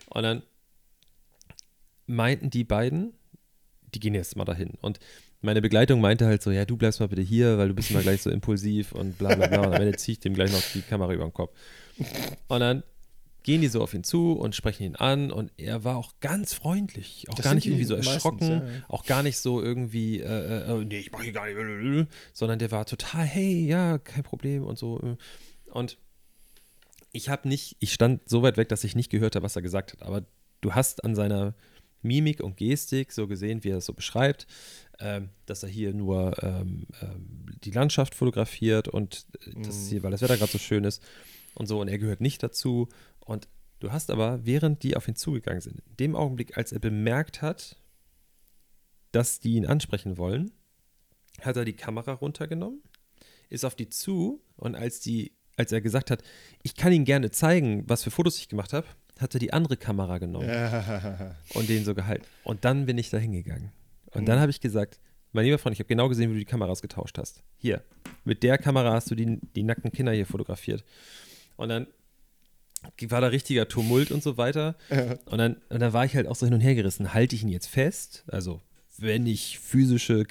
Und 0.08 0.22
dann 0.22 0.42
meinten 2.06 2.50
die 2.50 2.64
beiden, 2.64 3.12
die 3.94 4.00
gehen 4.00 4.14
jetzt 4.14 4.36
mal 4.36 4.44
dahin. 4.46 4.70
Und 4.80 5.00
meine 5.42 5.60
Begleitung 5.60 6.00
meinte 6.00 6.26
halt 6.26 6.42
so, 6.42 6.50
ja, 6.50 6.64
du 6.64 6.76
bleibst 6.76 7.00
mal 7.00 7.08
bitte 7.08 7.22
hier, 7.22 7.58
weil 7.58 7.68
du 7.68 7.74
bist 7.74 7.90
immer 7.90 8.00
gleich 8.02 8.22
so 8.22 8.30
impulsiv 8.30 8.92
und 8.92 9.18
bla 9.18 9.34
bla 9.34 9.48
bla. 9.48 9.60
Und 9.60 9.74
am 9.74 9.80
Ende 9.82 9.96
ziehe 9.96 10.14
ich 10.14 10.20
dem 10.20 10.34
gleich 10.34 10.52
noch 10.52 10.62
die 10.72 10.82
Kamera 10.82 11.12
über 11.12 11.24
den 11.24 11.32
Kopf. 11.32 11.52
Und 12.48 12.60
dann 12.60 12.82
gehen 13.42 13.60
die 13.60 13.68
so 13.68 13.82
auf 13.82 13.92
ihn 13.92 14.04
zu 14.04 14.32
und 14.32 14.54
sprechen 14.54 14.84
ihn 14.84 14.96
an 14.96 15.32
und 15.32 15.50
er 15.56 15.84
war 15.84 15.96
auch 15.96 16.12
ganz 16.20 16.54
freundlich, 16.54 17.26
auch 17.28 17.34
Das 17.34 17.44
gar 17.44 17.54
nicht 17.54 17.66
irgendwie 17.66 17.84
so 17.84 17.96
meistens, 17.96 18.14
erschrocken, 18.14 18.48
ja, 18.48 18.56
ja. 18.56 18.84
auch 18.88 19.04
gar 19.04 19.22
nicht 19.22 19.38
so 19.38 19.60
irgendwie, 19.60 20.20
äh, 20.20 20.80
äh, 20.80 20.84
nee, 20.84 20.98
ich 20.98 21.10
mache 21.10 21.24
hier 21.24 21.32
gar 21.32 21.46
nicht, 21.46 22.08
sondern 22.32 22.60
der 22.60 22.70
war 22.70 22.86
total, 22.86 23.24
hey, 23.24 23.66
ja, 23.66 23.98
kein 23.98 24.22
Problem 24.22 24.64
und 24.64 24.78
so. 24.78 25.00
äh. 25.00 25.16
Und 25.72 25.98
ich 27.10 27.28
habe 27.28 27.48
nicht, 27.48 27.76
ich 27.80 27.92
stand 27.92 28.28
so 28.28 28.42
weit 28.42 28.56
weg, 28.56 28.68
dass 28.68 28.84
ich 28.84 28.94
nicht 28.94 29.10
gehört 29.10 29.34
habe, 29.34 29.44
was 29.44 29.56
er 29.56 29.62
gesagt 29.62 29.92
hat, 29.92 30.02
aber 30.02 30.24
du 30.60 30.74
hast 30.74 31.04
an 31.04 31.14
seiner 31.14 31.54
Mimik 32.02 32.42
und 32.42 32.56
Gestik 32.56 33.12
so 33.12 33.26
gesehen, 33.26 33.64
wie 33.64 33.70
er 33.70 33.78
es 33.78 33.86
so 33.86 33.92
beschreibt, 33.92 34.46
ähm, 35.02 35.30
dass 35.46 35.62
er 35.62 35.68
hier 35.68 35.92
nur 35.92 36.42
ähm, 36.42 36.86
ähm, 37.02 37.46
die 37.64 37.70
Landschaft 37.72 38.14
fotografiert 38.14 38.88
und 38.88 39.26
äh, 39.46 39.50
das 39.62 39.76
Mhm. 39.84 39.88
hier, 39.88 40.02
weil 40.02 40.10
das 40.12 40.22
Wetter 40.22 40.36
gerade 40.36 40.52
so 40.52 40.58
schön 40.58 40.84
ist 40.84 41.02
und 41.54 41.66
so 41.66 41.80
und 41.80 41.88
er 41.88 41.98
gehört 41.98 42.20
nicht 42.20 42.42
dazu. 42.42 42.88
Und 43.20 43.48
du 43.80 43.90
hast 43.92 44.10
aber, 44.10 44.46
während 44.46 44.82
die 44.82 44.96
auf 44.96 45.08
ihn 45.08 45.16
zugegangen 45.16 45.60
sind, 45.60 45.80
in 45.88 45.96
dem 45.96 46.16
Augenblick, 46.16 46.56
als 46.56 46.72
er 46.72 46.78
bemerkt 46.78 47.42
hat, 47.42 47.76
dass 49.12 49.40
die 49.40 49.54
ihn 49.54 49.66
ansprechen 49.66 50.16
wollen, 50.16 50.52
hat 51.40 51.56
er 51.56 51.64
die 51.64 51.74
Kamera 51.76 52.12
runtergenommen, 52.12 52.80
ist 53.50 53.64
auf 53.64 53.74
die 53.74 53.88
zu 53.88 54.42
und 54.56 54.74
als 54.74 55.00
die, 55.00 55.32
als 55.56 55.72
er 55.72 55.80
gesagt 55.80 56.10
hat, 56.10 56.22
ich 56.62 56.74
kann 56.76 56.92
Ihnen 56.92 57.04
gerne 57.04 57.30
zeigen, 57.30 57.84
was 57.88 58.02
für 58.04 58.10
Fotos 58.10 58.38
ich 58.38 58.48
gemacht 58.48 58.72
habe, 58.72 58.86
hat 59.18 59.34
er 59.34 59.40
die 59.40 59.52
andere 59.52 59.76
Kamera 59.76 60.18
genommen 60.18 60.48
Ja. 60.48 61.36
und 61.54 61.68
den 61.68 61.84
so 61.84 61.94
gehalten. 61.94 62.24
Und 62.44 62.64
dann 62.64 62.86
bin 62.86 62.96
ich 62.98 63.10
da 63.10 63.18
hingegangen. 63.18 63.70
Und 64.12 64.22
Mhm. 64.22 64.26
dann 64.26 64.40
habe 64.40 64.50
ich 64.50 64.60
gesagt, 64.60 65.00
mein 65.32 65.44
lieber 65.44 65.58
Freund, 65.58 65.74
ich 65.74 65.80
habe 65.80 65.88
genau 65.88 66.08
gesehen, 66.08 66.28
wie 66.30 66.34
du 66.34 66.38
die 66.40 66.44
Kameras 66.44 66.82
getauscht 66.82 67.16
hast. 67.18 67.42
Hier, 67.56 67.82
mit 68.24 68.42
der 68.42 68.58
Kamera 68.58 68.92
hast 68.92 69.10
du 69.10 69.14
die, 69.14 69.38
die 69.56 69.62
nackten 69.62 69.90
Kinder 69.92 70.12
hier 70.12 70.26
fotografiert. 70.26 70.84
Und 71.56 71.68
dann 71.70 71.86
war 73.08 73.20
da 73.20 73.28
richtiger 73.28 73.68
Tumult 73.68 74.10
und 74.10 74.22
so 74.22 74.36
weiter. 74.36 74.74
Ja. 74.90 75.16
Und 75.26 75.38
dann, 75.38 75.56
und 75.70 75.80
dann 75.80 75.92
war 75.92 76.04
ich 76.04 76.14
halt 76.16 76.26
auch 76.26 76.34
so 76.36 76.46
hin 76.46 76.54
und 76.54 76.60
her 76.60 76.74
gerissen. 76.74 77.14
Halte 77.14 77.34
ich 77.36 77.42
ihn 77.42 77.48
jetzt 77.48 77.68
fest? 77.68 78.24
Also, 78.26 78.60
wenn 78.98 79.26
ich 79.26 79.58
physische, 79.58 80.26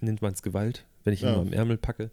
nennt 0.00 0.22
man 0.22 0.32
es 0.34 0.42
Gewalt, 0.42 0.84
wenn 1.04 1.14
ich 1.14 1.22
ihn 1.22 1.26
Ja. 1.28 1.32
nur 1.32 1.42
am 1.42 1.52
Ärmel 1.52 1.78
packe. 1.78 2.10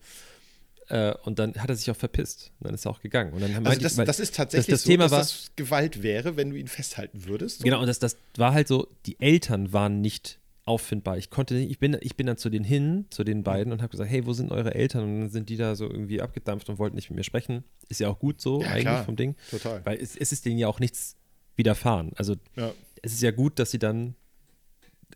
Äh, 0.88 1.14
und 1.24 1.39
dann 1.39 1.56
hat 1.56 1.70
er 1.70 1.76
sich 1.76 1.89
auch 1.91 1.95
verpisst. 1.95 2.51
Und 2.60 2.68
dann 2.68 2.74
ist 2.76 2.86
er 2.86 2.91
auch 2.91 3.01
gegangen. 3.01 3.34
Und 3.34 3.41
dann 3.41 3.66
Also 3.68 3.82
das, 3.82 3.97
ich, 3.97 4.06
das 4.06 4.20
ist 4.20 4.36
tatsächlich 4.36 4.74
das 4.74 4.84
so, 4.84 4.89
Thema 4.91 5.03
dass 5.06 5.12
war- 5.12 5.20
das 5.20 5.51
Gewalt 5.56 6.01
wäre, 6.03 6.38
wenn 6.38 6.51
du 6.51 6.56
ihn 6.58 6.68
festhalten 6.68 7.26
würdest. 7.26 7.64
Genau, 7.64 7.82
und 7.82 7.88
das, 7.88 7.99
das 7.99 8.18
war 8.38 8.53
halt 8.53 8.68
so, 8.68 8.88
die 9.06 9.20
Eltern 9.20 9.74
waren 9.74 9.99
nicht 10.01 10.39
auffindbar. 10.66 11.18
Ich 11.18 11.30
konnte 11.30 11.53
nicht, 11.53 11.70
ich 11.70 11.78
bin, 11.80 11.95
ich 12.01 12.16
bin 12.18 12.26
dann 12.28 12.38
zu 12.38 12.49
denen 12.49 12.66
hin, 12.66 13.05
zu 13.11 13.24
den 13.24 13.43
beiden 13.43 13.72
und 13.72 13.82
habe 13.82 13.91
gesagt, 13.91 14.09
hey, 14.09 14.26
wo 14.26 14.34
sind 14.34 14.51
eure 14.51 14.74
Eltern? 14.74 15.03
Und 15.03 15.20
dann 15.22 15.30
sind 15.30 15.49
die 15.49 15.57
da 15.57 15.76
so 15.76 15.86
irgendwie 15.89 16.22
abgedampft 16.22 16.70
und 16.70 16.80
wollten 16.80 16.95
nicht 16.95 17.09
mit 17.09 17.18
mir 17.18 17.24
sprechen. 17.24 17.63
Ist 17.88 17.99
ja 17.99 18.09
auch 18.09 18.18
gut 18.20 18.41
so 18.41 18.61
Ja, 18.61 18.70
eigentlich 18.70 18.82
klar. 18.82 19.05
vom 19.05 19.16
Ding. 19.16 19.36
Total. 19.51 19.86
Weil 19.86 19.97
es, 20.01 20.16
es 20.16 20.32
ist 20.32 20.45
denen 20.45 20.57
ja 20.57 20.68
auch 20.68 20.80
nichts 20.80 21.18
widerfahren. 21.55 22.11
Also 22.16 22.36
Ja. 22.55 22.74
es 23.03 23.13
ist 23.13 23.22
ja 23.22 23.32
gut, 23.32 23.59
dass 23.59 23.70
sie 23.72 23.80
dann 23.80 24.16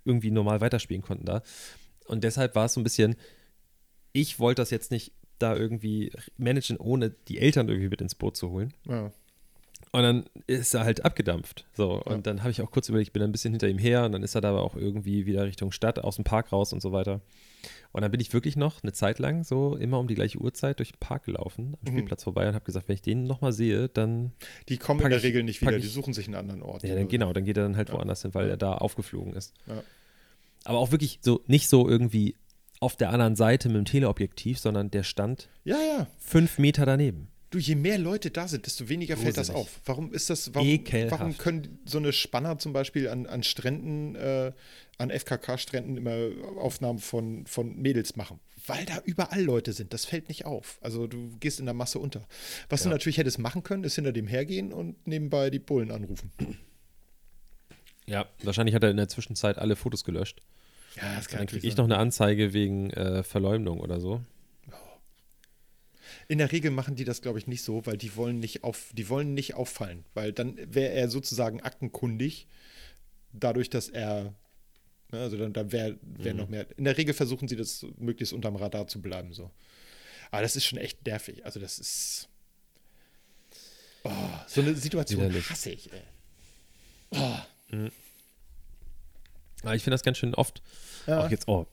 irgendwie 0.06 0.32
normal 0.32 0.62
weiterspielen 0.62 1.02
konnten 1.02 1.26
da. 1.26 1.42
Und 2.06 2.24
deshalb 2.24 2.56
war 2.56 2.66
es 2.66 2.74
so 2.74 2.80
ein 2.80 2.84
bisschen, 2.84 3.16
ich 4.14 4.40
wollte 4.40 4.62
das 4.62 4.70
jetzt 4.70 4.92
nicht 4.92 5.14
da 5.40 5.56
irgendwie 5.56 6.12
managen, 6.38 6.78
ohne 6.78 7.10
die 7.10 7.40
Eltern 7.40 7.70
irgendwie 7.70 7.90
mit 7.90 8.02
ins 8.02 8.14
Boot 8.16 8.38
zu 8.38 8.50
holen. 8.52 8.74
Ja. 8.88 9.12
Und 9.92 10.04
dann 10.04 10.26
ist 10.46 10.74
er 10.76 10.84
halt 10.84 11.04
abgedampft. 11.04 11.66
So, 11.74 11.94
und 12.04 12.12
Ja. 12.12 12.18
dann 12.20 12.42
habe 12.42 12.52
ich 12.52 12.62
auch 12.62 12.70
kurz 12.70 12.90
überlegt, 12.90 13.08
ich 13.10 13.14
bin 13.14 13.24
ein 13.24 13.32
bisschen 13.32 13.54
hinter 13.54 13.68
ihm 13.68 13.80
her 13.80 14.06
und 14.06 14.12
dann 14.12 14.22
ist 14.22 14.36
er 14.36 14.42
da 14.42 14.50
aber 14.50 14.62
auch 14.62 14.76
irgendwie 14.76 15.26
wieder 15.26 15.46
Richtung 15.46 15.72
Stadt, 15.72 15.98
aus 16.00 16.18
dem 16.18 16.26
Park 16.26 16.52
raus 16.52 16.74
und 16.74 16.82
so 16.82 16.92
weiter. 16.92 17.22
Und 17.92 18.02
dann 18.04 18.12
bin 18.12 18.22
ich 18.22 18.32
wirklich 18.32 18.56
noch 18.56 18.84
eine 18.84 18.94
Zeit 18.94 19.18
lang 19.18 19.44
so 19.44 19.76
immer 19.76 19.98
um 20.00 20.08
die 20.08 20.14
gleiche 20.14 20.38
Uhrzeit 20.38 20.78
durch 20.78 20.92
den 20.92 21.00
Park 21.00 21.24
gelaufen, 21.26 21.76
am 21.82 21.92
Mhm. 21.92 21.98
Spielplatz 21.98 22.24
vorbei 22.24 22.48
und 22.48 22.54
habe 22.54 22.64
gesagt, 22.66 22.88
wenn 22.88 22.94
ich 22.94 23.02
den 23.02 23.24
nochmal 23.24 23.52
sehe, 23.52 23.90
dann, 23.90 24.32
Die 24.70 24.78
kommen 24.78 25.02
in 25.02 25.10
der 25.10 25.18
ich- 25.18 25.24
Regel 25.24 25.42
nicht 25.44 25.60
wieder, 25.62 25.76
ich- 25.76 25.82
die 25.82 25.90
suchen 25.90 26.14
sich 26.14 26.28
einen 26.28 26.36
anderen 26.36 26.62
Ort. 26.62 26.84
ja, 26.84 26.94
dann 26.94 27.08
genau, 27.08 27.34
dann 27.34 27.44
geht 27.46 27.58
er 27.58 27.64
dann 27.64 27.76
halt 27.76 27.90
Ja. 27.90 27.96
woanders 27.96 28.22
hin, 28.22 28.34
weil 28.36 28.46
Ja. 28.46 28.52
er 28.52 28.58
da 28.58 28.74
aufgeflogen 28.76 29.34
ist. 29.34 29.56
Aber 30.66 30.78
auch 30.78 30.92
wirklich 30.92 31.18
so, 31.22 31.42
nicht 31.48 31.68
so 31.68 31.90
irgendwie 31.90 32.36
auf 32.80 32.96
der 32.96 33.10
anderen 33.10 33.36
Seite 33.36 33.70
mit 33.70 33.78
dem 33.78 33.86
Teleobjektiv, 33.86 34.60
sondern 34.60 34.92
der 34.92 35.02
stand 35.04 35.50
Ja, 35.64 35.78
ja. 35.78 36.08
fünf 36.20 36.60
Meter 36.60 36.86
daneben. 36.86 37.30
Du, 37.52 37.58
je 37.58 37.74
mehr 37.76 37.98
Leute 37.98 38.30
da 38.30 38.48
sind, 38.48 38.66
desto 38.68 38.90
weniger 38.90 39.18
fällt 39.18 39.36
das 39.38 39.48
Gruselig. 39.48 39.68
auf. 39.68 39.82
Warum 39.86 40.14
ist 40.14 40.30
das, 40.30 40.54
warum, 40.54 40.68
Ekelhaft. 40.68 41.12
warum 41.12 41.38
können 41.38 41.80
so 41.86 41.98
eine 41.98 42.14
Spanner 42.14 42.60
zum 42.60 42.74
Beispiel 42.74 43.08
an, 43.10 43.26
an 43.26 43.42
Stränden, 43.42 44.16
äh, 44.16 44.52
an 45.00 45.10
FKK-Stränden 45.10 45.98
immer 45.98 46.16
Aufnahmen 46.60 47.00
von, 47.00 47.48
von 47.48 47.76
Mädels 47.76 48.16
machen? 48.16 48.40
Weil 48.68 48.86
da 48.86 49.02
überall 49.04 49.42
Leute 49.42 49.74
sind. 49.74 49.94
Das 49.94 50.06
fällt 50.06 50.28
nicht 50.28 50.46
auf. 50.46 50.78
Also 50.82 51.08
du 51.08 51.36
gehst 51.40 51.60
in 51.60 51.66
der 51.66 51.74
Masse 51.74 51.98
unter. 51.98 52.28
Was 52.70 52.84
du 52.84 52.90
Ja. 52.90 52.94
natürlich 52.94 53.18
hättest 53.18 53.40
machen 53.40 53.64
können, 53.64 53.84
ist 53.84 53.96
hinter 53.96 54.12
dem 54.12 54.28
hergehen 54.28 54.72
und 54.72 55.08
nebenbei 55.08 55.50
die 55.50 55.60
Bullen 55.60 55.92
anrufen. 55.92 56.32
Ja, 58.06 58.26
wahrscheinlich 58.42 58.74
hat 58.74 58.84
er 58.84 58.90
in 58.90 58.98
der 58.98 59.08
Zwischenzeit 59.08 59.60
alle 59.60 59.76
Fotos 59.76 60.04
gelöscht. 60.04 60.42
Ja, 60.96 61.16
das 61.16 61.28
Dann 61.28 61.46
kriege 61.46 61.68
ich 61.68 61.78
noch 61.78 61.86
eine 61.86 62.00
Anzeige 62.00 62.54
wegen 62.54 62.90
äh, 62.90 63.22
Verleumdung 63.22 63.80
oder 63.80 64.00
so. 64.00 64.22
In 66.30 66.38
der 66.38 66.52
Regel 66.52 66.70
machen 66.72 66.96
die 66.96 67.06
das, 67.06 67.22
glaube 67.22 67.40
ich, 67.40 67.48
nicht 67.48 67.64
so, 67.64 67.86
weil 67.88 67.98
die 67.98 68.16
wollen 68.16 68.40
nicht 68.40 68.64
auf, 68.64 68.92
die 68.94 69.10
wollen 69.10 69.34
nicht 69.34 69.56
auffallen, 69.56 70.06
weil 70.14 70.32
dann 70.32 70.56
wäre 70.74 70.94
er 70.94 71.10
sozusagen 71.10 71.60
aktenkundig, 71.62 72.48
dadurch, 73.34 73.70
dass 73.72 73.90
er, 73.90 74.36
ne, 75.12 75.20
also 75.20 75.38
dann, 75.38 75.54
dann 75.54 75.72
wäre 75.72 75.98
wär 76.04 76.34
Mhm. 76.34 76.40
noch 76.40 76.48
mehr. 76.50 76.68
In 76.78 76.84
der 76.84 76.98
Regel 76.98 77.16
versuchen 77.16 77.48
sie 77.48 77.56
das 77.56 77.84
möglichst 77.98 78.32
unterm 78.32 78.56
Radar 78.56 78.88
zu 78.88 79.02
bleiben, 79.02 79.34
so. 79.34 79.50
Aber 80.30 80.44
das 80.44 80.56
ist 80.56 80.66
schon 80.66 80.78
echt 80.78 81.04
nervig. 81.06 81.44
Also 81.46 81.60
das 81.60 81.80
ist. 81.80 82.30
Oh, 84.04 84.12
so 84.48 84.62
eine 84.62 84.76
Situation 84.76 85.22
Widerlich. 85.22 85.50
hasse 85.50 85.72
ich, 85.72 85.92
ey. 85.92 86.02
Oh, 87.12 87.38
Aber 89.64 89.76
ich 89.76 89.84
finde 89.84 89.96
das 89.96 90.04
ganz 90.04 90.18
schön 90.20 90.36
oft. 90.36 90.62
Ja. 91.08 91.26
Auch 91.26 91.32
jetzt, 91.32 91.48
oh. 91.48 91.66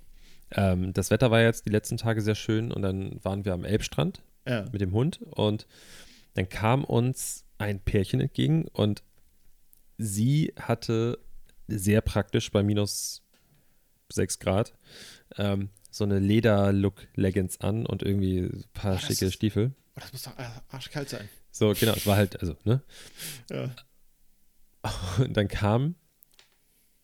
Ähm, 0.53 0.95
das 0.95 1.11
Wetter 1.11 1.31
war 1.31 1.43
jetzt 1.43 1.67
die 1.67 1.71
letzten 1.71 1.99
Tage 1.99 2.23
sehr 2.23 2.35
schön 2.35 2.73
und 2.73 2.81
dann 2.83 3.23
waren 3.23 3.45
wir 3.45 3.53
am 3.53 3.65
Elbstrand 3.65 4.23
ja. 4.47 4.67
mit 4.73 4.81
dem 4.81 4.93
Hund 4.93 5.21
und 5.23 5.67
dann 6.35 6.49
kam 6.49 6.85
uns 6.85 7.45
ein 7.59 7.81
Pärchen 7.81 8.21
entgegen 8.21 8.67
und 8.69 9.03
sie 9.99 10.53
hatte 10.61 11.19
sehr 11.69 12.01
praktisch 12.03 12.51
bei 12.51 12.63
minus 12.63 13.23
6 14.13 14.39
Grad 14.39 14.75
ähm, 15.37 15.71
so 15.91 16.05
eine 16.05 16.19
Leder-Look-Leggings 16.19 17.61
an 17.61 17.87
und 17.87 18.03
irgendwie 18.03 18.41
ein 18.41 18.65
paar 18.75 18.97
Oh, 18.97 18.99
schicke 18.99 19.27
ist- 19.27 19.35
Stiefel. 19.35 19.73
Oh, 19.97 20.01
das 20.01 20.13
muss 20.13 20.23
doch 20.25 20.35
arschkalt 20.69 21.09
sein. 21.09 21.29
So, 21.51 21.73
genau, 21.73 21.93
es 21.95 22.07
war 22.07 22.17
halt, 22.17 22.39
also, 22.41 22.55
ne? 22.65 22.83
Ja. 23.51 23.75
Und 25.19 25.35
dann 25.39 25.49
kam, 25.49 25.95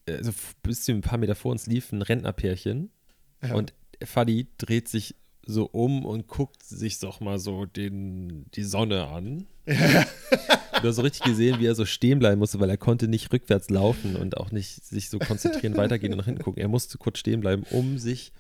also 0.07 0.29
f- 0.31 0.55
bis 0.63 0.85
zu 0.85 0.93
ein 0.93 1.01
paar 1.01 1.17
Meter 1.19 1.35
vor 1.35 1.51
uns 1.53 1.67
lief 1.67 1.91
ein 1.91 2.03
Rentnerpärchen 2.03 2.91
Ja. 3.43 3.55
und 3.55 3.73
Fadi 4.05 4.47
dreht 4.59 4.89
sich 4.89 5.17
so 5.45 5.65
um 5.67 6.05
und 6.05 6.29
guckt 6.29 6.63
sich 6.63 6.99
doch 6.99 7.21
mal 7.21 7.39
so 7.39 7.67
den, 7.67 8.47
die 8.55 8.65
Sonne 8.65 9.07
an. 9.07 9.47
Du 10.81 10.89
hast 10.89 10.97
so 10.97 11.03
richtig 11.03 11.23
gesehen, 11.23 11.61
wie 11.61 11.67
er 11.67 11.77
so 11.77 11.85
stehen 11.85 12.19
bleiben 12.19 12.41
musste, 12.41 12.59
weil 12.59 12.69
er 12.69 12.77
konnte 12.77 13.07
nicht 13.07 13.33
rückwärts 13.33 13.71
laufen 13.71 14.17
und 14.17 14.37
auch 14.37 14.51
nicht 14.51 14.85
sich 14.85 15.11
so 15.11 15.21
konzentrieren, 15.21 15.77
weitergehen 15.77 16.13
und 16.13 16.19
nach 16.19 16.25
hinten 16.25 16.43
gucken. 16.43 16.61
Er 16.61 16.67
musste 16.67 16.99
kurz 16.99 17.19
stehen 17.19 17.41
bleiben, 17.41 17.63
um 17.71 17.99
sich 17.99 18.33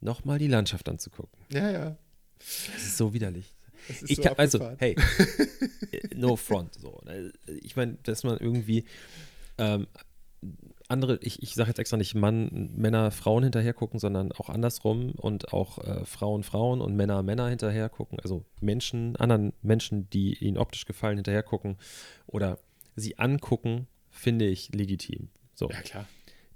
nochmal 0.00 0.38
die 0.38 0.46
Landschaft 0.46 0.88
anzugucken. 0.88 1.38
ja, 1.52 1.70
ja. 1.70 1.96
Das 2.38 2.84
ist 2.84 2.96
so 2.96 3.12
widerlich. 3.12 3.54
Ist 3.88 4.10
Ich 4.10 4.16
so 4.16 4.22
kann, 4.22 4.34
also, 4.36 4.70
hey, 4.78 4.96
no 6.14 6.36
front. 6.36 6.74
So. 6.74 7.02
Ich 7.62 7.76
meine, 7.76 7.98
dass 8.04 8.22
man 8.22 8.38
irgendwie 8.38 8.84
ähm, 9.58 9.86
andere, 10.88 11.18
ich, 11.22 11.42
ich 11.42 11.54
sage 11.54 11.68
jetzt 11.68 11.78
extra 11.78 11.96
nicht 11.96 12.14
Mann, 12.14 12.70
Männer, 12.74 13.10
Frauen 13.10 13.42
hinterher 13.42 13.74
gucken, 13.74 14.00
sondern 14.00 14.32
auch 14.32 14.48
andersrum 14.48 15.10
und 15.12 15.52
auch 15.52 15.78
äh, 15.78 16.04
Frauen, 16.04 16.42
Frauen 16.42 16.80
und 16.80 16.96
Männer, 16.96 17.22
Männer 17.22 17.48
hinterher 17.48 17.88
gucken. 17.88 18.18
Also 18.20 18.44
Menschen, 18.60 19.14
anderen 19.16 19.52
Menschen, 19.62 20.08
die 20.10 20.34
ihnen 20.42 20.56
optisch 20.56 20.86
gefallen, 20.86 21.16
hinterher 21.18 21.42
gucken 21.42 21.76
oder 22.26 22.58
sie 22.96 23.18
angucken, 23.18 23.86
finde 24.10 24.46
ich 24.46 24.74
legitim. 24.74 25.28
So. 25.54 25.68
Ja, 25.70 25.80
klar. 25.82 26.08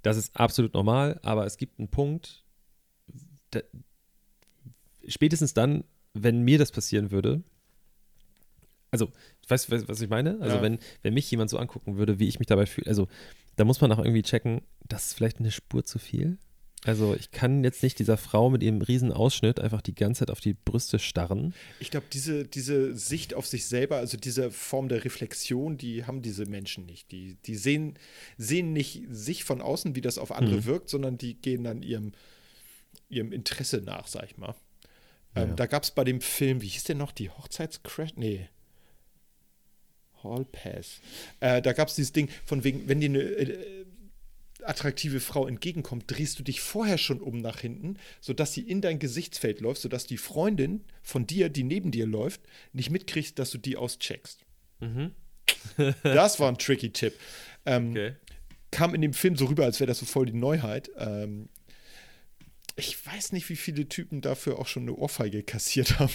Das 0.02 0.16
ist 0.16 0.34
absolut 0.34 0.74
normal, 0.74 1.20
aber 1.22 1.46
es 1.46 1.58
gibt 1.58 1.78
einen 1.78 1.88
Punkt, 1.88 2.42
da, 3.50 3.60
spätestens 5.06 5.54
dann, 5.54 5.84
wenn 6.14 6.42
mir 6.42 6.58
das 6.58 6.72
passieren 6.72 7.10
würde, 7.10 7.42
also, 8.90 9.08
weißt 9.48 9.72
du, 9.72 9.88
was 9.88 10.00
ich 10.02 10.10
meine? 10.10 10.38
Also, 10.42 10.56
Ja. 10.56 10.62
wenn, 10.62 10.78
wenn 11.00 11.14
mich 11.14 11.30
jemand 11.30 11.48
so 11.48 11.56
angucken 11.56 11.96
würde, 11.96 12.18
wie 12.18 12.28
ich 12.28 12.38
mich 12.38 12.46
dabei 12.46 12.66
fühle, 12.66 12.88
also, 12.88 13.08
da 13.56 13.64
muss 13.64 13.80
man 13.80 13.92
auch 13.92 13.98
irgendwie 13.98 14.22
checken, 14.22 14.62
das 14.88 15.06
ist 15.06 15.14
vielleicht 15.14 15.38
eine 15.38 15.50
Spur 15.50 15.84
zu 15.84 15.98
viel. 15.98 16.38
Also, 16.84 17.14
ich 17.14 17.30
kann 17.30 17.62
jetzt 17.62 17.84
nicht 17.84 18.00
dieser 18.00 18.16
Frau 18.16 18.50
mit 18.50 18.60
ihrem 18.60 18.82
riesen 18.82 19.12
Ausschnitt 19.12 19.60
einfach 19.60 19.82
die 19.82 19.94
ganze 19.94 20.20
Zeit 20.20 20.30
auf 20.32 20.40
die 20.40 20.54
Brüste 20.54 20.98
starren. 20.98 21.54
Ich 21.78 21.92
glaube, 21.92 22.06
diese, 22.12 22.44
diese 22.44 22.96
Sicht 22.96 23.34
auf 23.34 23.46
sich 23.46 23.66
selber, 23.66 23.98
also 23.98 24.16
diese 24.16 24.50
Form 24.50 24.88
der 24.88 25.04
Reflexion, 25.04 25.78
die 25.78 26.06
haben 26.06 26.22
diese 26.22 26.44
Menschen 26.46 26.84
nicht. 26.86 27.12
Die, 27.12 27.36
die 27.46 27.54
sehen, 27.54 27.96
sehen 28.36 28.72
nicht 28.72 29.04
sich 29.10 29.44
von 29.44 29.60
außen, 29.60 29.94
wie 29.94 30.00
das 30.00 30.18
auf 30.18 30.32
andere 30.32 30.56
Mhm. 30.56 30.64
wirkt, 30.64 30.88
sondern 30.88 31.18
die 31.18 31.34
gehen 31.34 31.62
dann 31.62 31.82
ihrem, 31.84 32.12
ihrem 33.08 33.30
Interesse 33.30 33.76
nach, 33.80 34.08
sag 34.08 34.24
ich 34.24 34.36
mal. 34.36 34.56
Ähm, 35.36 35.50
Ja. 35.50 35.54
Da 35.54 35.66
gab 35.66 35.84
es 35.84 35.92
bei 35.92 36.02
dem 36.02 36.20
Film, 36.20 36.62
wie 36.62 36.68
hieß 36.68 36.82
der 36.84 36.96
noch, 36.96 37.12
die 37.12 37.30
Hochzeitscrash? 37.30 38.14
Nee. 38.16 38.48
Hall 40.22 40.44
Pass. 40.44 41.00
Äh, 41.40 41.62
da 41.62 41.72
gab 41.72 41.88
es 41.88 41.94
dieses 41.94 42.12
Ding 42.12 42.28
von 42.44 42.64
wegen, 42.64 42.88
wenn 42.88 43.00
dir 43.00 43.08
eine 43.08 43.20
äh, 43.20 43.84
attraktive 44.64 45.20
Frau 45.20 45.46
entgegenkommt, 45.46 46.04
drehst 46.06 46.38
du 46.38 46.42
dich 46.42 46.60
vorher 46.60 46.98
schon 46.98 47.20
um 47.20 47.38
nach 47.38 47.60
hinten, 47.60 47.98
sodass 48.20 48.52
sie 48.52 48.62
in 48.62 48.80
dein 48.80 48.98
Gesichtsfeld 48.98 49.60
läuft, 49.60 49.82
sodass 49.82 50.06
die 50.06 50.18
Freundin 50.18 50.84
von 51.02 51.26
dir, 51.26 51.48
die 51.48 51.64
neben 51.64 51.90
dir 51.90 52.06
läuft, 52.06 52.40
nicht 52.72 52.90
mitkriegt, 52.90 53.38
dass 53.38 53.50
du 53.50 53.58
die 53.58 53.76
auscheckst. 53.76 54.44
das 56.02 56.40
war 56.40 56.48
ein 56.48 56.58
tricky 56.58 56.90
Tipp. 56.90 57.14
Ähm, 57.66 58.14
Kam 58.70 58.94
in 58.94 59.02
dem 59.02 59.12
Film 59.12 59.36
so 59.36 59.46
rüber, 59.46 59.64
als 59.64 59.80
wäre 59.80 59.88
das 59.88 59.98
so 59.98 60.06
voll 60.06 60.26
die 60.26 60.32
Neuheit. 60.32 60.90
Ähm, 60.96 61.48
ich 62.76 63.04
weiß 63.04 63.32
nicht, 63.32 63.48
wie 63.50 63.56
viele 63.56 63.88
Typen 63.88 64.22
dafür 64.22 64.58
auch 64.58 64.66
schon 64.66 64.84
eine 64.84 64.94
Ohrfeige 64.94 65.42
kassiert 65.42 65.98
haben. 65.98 66.12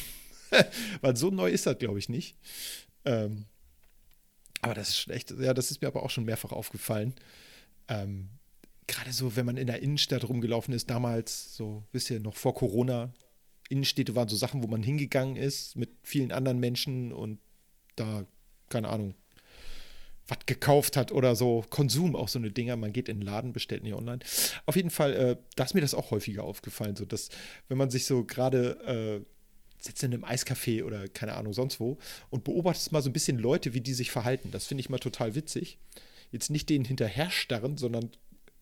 Weil 1.02 1.16
so 1.16 1.30
neu 1.30 1.52
ist 1.52 1.68
das, 1.68 1.78
glaube 1.78 2.00
ich, 2.00 2.10
nicht. 2.10 2.36
Ähm, 3.06 3.46
aber 4.62 4.74
das 4.74 4.90
ist 4.90 5.00
schlecht. 5.00 5.34
Ja, 5.40 5.54
das 5.54 5.72
ist 5.72 5.82
mir 5.82 5.88
aber 5.88 6.04
auch 6.04 6.10
schon 6.10 6.26
mehrfach 6.26 6.52
aufgefallen. 6.52 7.14
Ähm, 7.88 8.30
Gerade 8.88 9.12
so, 9.12 9.36
wenn 9.36 9.46
man 9.46 9.58
in 9.58 9.68
der 9.68 9.82
Innenstadt 9.82 10.28
rumgelaufen 10.28 10.74
ist, 10.74 10.90
damals, 10.90 11.56
so, 11.56 11.84
wisst 11.92 12.10
ihr, 12.10 12.22
noch 12.22 12.36
vor 12.36 12.56
Corona, 12.56 13.12
Innenstädte 13.70 14.16
waren 14.16 14.30
so 14.30 14.38
Sachen, 14.38 14.64
wo 14.64 14.68
man 14.68 14.82
hingegangen 14.82 15.36
ist 15.36 15.76
mit 15.76 15.90
vielen 16.04 16.32
anderen 16.32 16.60
Menschen 16.60 17.12
und 17.12 17.40
da, 17.98 18.26
keine 18.70 18.88
Ahnung, 18.88 19.14
was 20.28 20.40
gekauft 20.46 20.98
hat 20.98 21.12
oder 21.12 21.36
so. 21.36 21.66
Konsum, 21.70 22.16
auch 22.16 22.28
so 22.28 22.40
eine 22.40 22.52
Dinger. 22.52 22.76
Man 22.76 22.94
geht 22.94 23.10
in 23.10 23.20
den 23.20 23.26
Laden, 23.26 23.54
bestellt 23.54 23.84
nicht 23.84 23.94
online. 23.94 24.20
Auf 24.66 24.76
jeden 24.76 24.90
Fall, 24.90 25.14
äh, 25.14 25.38
da 25.56 25.64
ist 25.64 25.74
mir 25.74 25.82
das 25.82 25.94
auch 25.94 26.12
häufiger 26.12 26.44
aufgefallen, 26.44 26.96
so 26.96 27.06
dass, 27.06 27.30
wenn 27.68 27.78
man 27.78 27.90
sich 27.90 28.06
so 28.06 28.24
gerade 28.24 29.24
äh, 29.24 29.26
sitzt 29.80 30.04
in 30.04 30.14
einem 30.14 30.24
Eiscafé 30.26 30.84
oder 30.84 31.08
keine 31.08 31.34
Ahnung, 31.36 31.54
sonst 31.54 31.80
wo 31.80 31.98
und 32.30 32.44
beobachtest 32.44 32.92
mal 32.92 33.02
so 33.02 33.10
ein 33.10 33.14
bisschen 33.14 33.38
Leute, 33.38 33.74
wie 33.74 33.82
die 33.82 33.94
sich 33.94 34.12
verhalten. 34.12 34.50
Das 34.52 34.66
finde 34.68 34.82
ich 34.82 34.90
mal 34.90 35.00
total 35.00 35.36
witzig. 35.36 35.78
Jetzt 36.32 36.50
nicht 36.50 36.70
denen 36.70 36.86
hinterher 36.86 37.30
starren, 37.30 37.78
sondern 37.78 38.10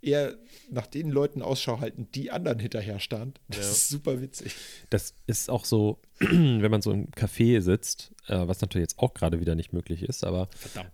eher 0.01 0.35
nach 0.69 0.85
den 0.85 1.09
Leuten 1.09 1.41
Ausschau 1.41 1.79
halten, 1.79 2.07
die 2.13 2.29
anderen 2.29 2.59
hinterher 2.59 2.99
starren. 2.99 3.33
Das 3.47 3.57
Ja. 3.65 3.71
ist 3.71 3.89
super 3.89 4.21
witzig. 4.21 4.55
Das 4.91 5.15
ist 5.25 5.49
auch 5.49 5.65
so, 5.65 5.99
wenn 6.19 6.69
man 6.69 6.81
so 6.83 6.91
im 6.91 7.09
Café 7.11 7.59
sitzt, 7.61 8.11
äh, 8.27 8.47
was 8.47 8.61
natürlich 8.61 8.83
jetzt 8.83 8.99
auch 8.99 9.13
gerade 9.15 9.39
wieder 9.39 9.55
nicht 9.55 9.73
möglich 9.73 10.03
ist, 10.03 10.23
aber 10.23 10.47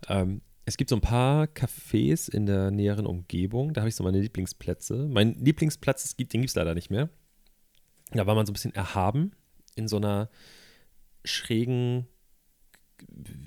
ähm, 0.08 0.40
es 0.64 0.76
gibt 0.78 0.88
so 0.90 0.96
ein 0.96 1.02
paar 1.02 1.44
Cafés 1.46 2.30
in 2.30 2.46
der 2.46 2.70
näheren 2.70 3.04
Umgebung, 3.04 3.74
da 3.74 3.82
habe 3.82 3.88
ich 3.90 3.96
so 3.96 4.04
meine 4.04 4.20
Lieblingsplätze. 4.20 5.08
Mein 5.10 5.34
Lieblingsplatz, 5.44 6.16
den 6.16 6.26
gibt 6.28 6.48
es 6.48 6.54
leider 6.54 6.74
nicht 6.74 6.88
mehr. 6.88 7.10
Da 8.12 8.26
war 8.26 8.34
man 8.34 8.46
so 8.46 8.52
ein 8.52 8.54
bisschen 8.54 8.74
erhaben 8.74 9.32
in 9.74 9.88
so 9.88 9.96
einer 9.96 10.28
schrägen, 11.24 12.06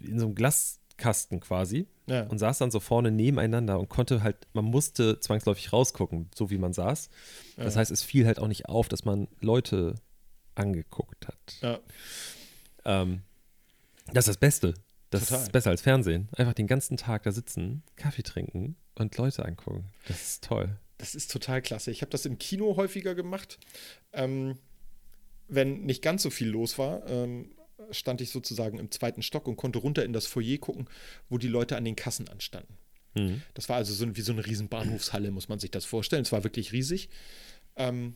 in 0.03 0.19
so 0.19 0.25
einem 0.25 0.35
Glaskasten 0.35 1.39
quasi 1.39 1.87
Ja. 2.07 2.23
und 2.27 2.37
saß 2.39 2.57
dann 2.59 2.71
so 2.71 2.79
vorne 2.79 3.11
nebeneinander 3.11 3.79
und 3.79 3.89
konnte 3.89 4.23
halt, 4.23 4.47
man 4.53 4.65
musste 4.65 5.19
zwangsläufig 5.19 5.73
rausgucken, 5.73 6.29
so 6.35 6.49
wie 6.49 6.57
man 6.57 6.73
saß. 6.73 7.09
Das 7.57 7.73
Ja. 7.75 7.79
heißt, 7.81 7.91
es 7.91 8.03
fiel 8.03 8.25
halt 8.25 8.39
auch 8.39 8.47
nicht 8.47 8.67
auf, 8.67 8.87
dass 8.87 9.05
man 9.05 9.27
Leute 9.41 9.95
angeguckt 10.55 11.27
hat. 11.27 11.57
ja. 11.61 11.79
Ähm, 12.85 13.21
das 14.13 14.25
ist 14.25 14.27
das 14.29 14.37
Beste. 14.37 14.73
Das 15.09 15.25
Total. 15.27 15.43
ist 15.43 15.51
besser 15.51 15.69
als 15.71 15.81
Fernsehen. 15.81 16.29
Einfach 16.35 16.53
den 16.53 16.67
ganzen 16.67 16.97
Tag 16.97 17.23
da 17.23 17.31
sitzen, 17.31 17.81
Kaffee 17.95 18.21
trinken 18.23 18.75
und 18.95 19.17
Leute 19.17 19.43
angucken. 19.45 19.85
Das 20.07 20.21
ist 20.21 20.43
toll. 20.43 20.77
Das 20.97 21.15
ist 21.15 21.31
total 21.31 21.61
klasse. 21.61 21.89
Ich 21.91 22.01
habe 22.01 22.09
das 22.11 22.25
im 22.25 22.37
Kino 22.37 22.75
häufiger 22.77 23.15
gemacht. 23.15 23.59
Ähm, 24.13 24.57
wenn 25.47 25.81
nicht 25.81 26.01
ganz 26.01 26.23
so 26.23 26.29
viel 26.29 26.49
los 26.49 26.77
war, 26.77 27.07
ähm, 27.07 27.51
stand 27.91 28.21
ich 28.21 28.29
sozusagen 28.29 28.79
im 28.79 28.91
zweiten 28.91 29.21
Stock 29.21 29.47
und 29.47 29.57
konnte 29.57 29.79
runter 29.79 30.03
in 30.03 30.13
das 30.13 30.25
Foyer 30.25 30.57
gucken, 30.57 30.87
wo 31.29 31.37
die 31.37 31.47
Leute 31.47 31.77
an 31.77 31.85
den 31.85 31.95
Kassen 31.95 32.27
anstanden. 32.27 32.77
Mhm. 33.15 33.41
Das 33.53 33.69
war 33.69 33.77
also 33.77 33.93
so, 33.93 34.15
wie 34.15 34.21
so 34.21 34.33
eine 34.33 34.45
riesen 34.45 34.69
Bahnhofshalle, 34.69 35.31
muss 35.31 35.49
man 35.49 35.59
sich 35.59 35.71
das 35.71 35.85
vorstellen. 35.85 36.23
Es 36.23 36.31
war 36.31 36.43
wirklich 36.43 36.71
riesig. 36.71 37.09
Ähm, 37.75 38.15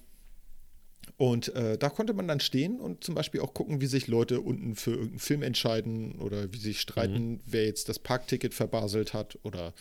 und 1.17 1.53
äh, 1.55 1.77
da 1.77 1.89
konnte 1.89 2.13
man 2.13 2.27
dann 2.27 2.39
stehen 2.39 2.79
und 2.79 3.03
zum 3.03 3.15
Beispiel 3.15 3.41
auch 3.41 3.53
gucken, 3.53 3.81
wie 3.81 3.87
sich 3.87 4.07
Leute 4.07 4.41
unten 4.41 4.75
für 4.75 4.91
irgendeinen 4.91 5.19
Film 5.19 5.41
entscheiden 5.41 6.19
oder 6.19 6.53
wie 6.53 6.57
sie 6.57 6.69
sich 6.69 6.81
streiten, 6.81 7.41
wer 7.45 7.65
jetzt 7.65 7.89
das 7.89 7.99
Parkticket 7.99 8.53
verbaselt 8.53 9.13
hat 9.13 9.37
oder 9.43 9.73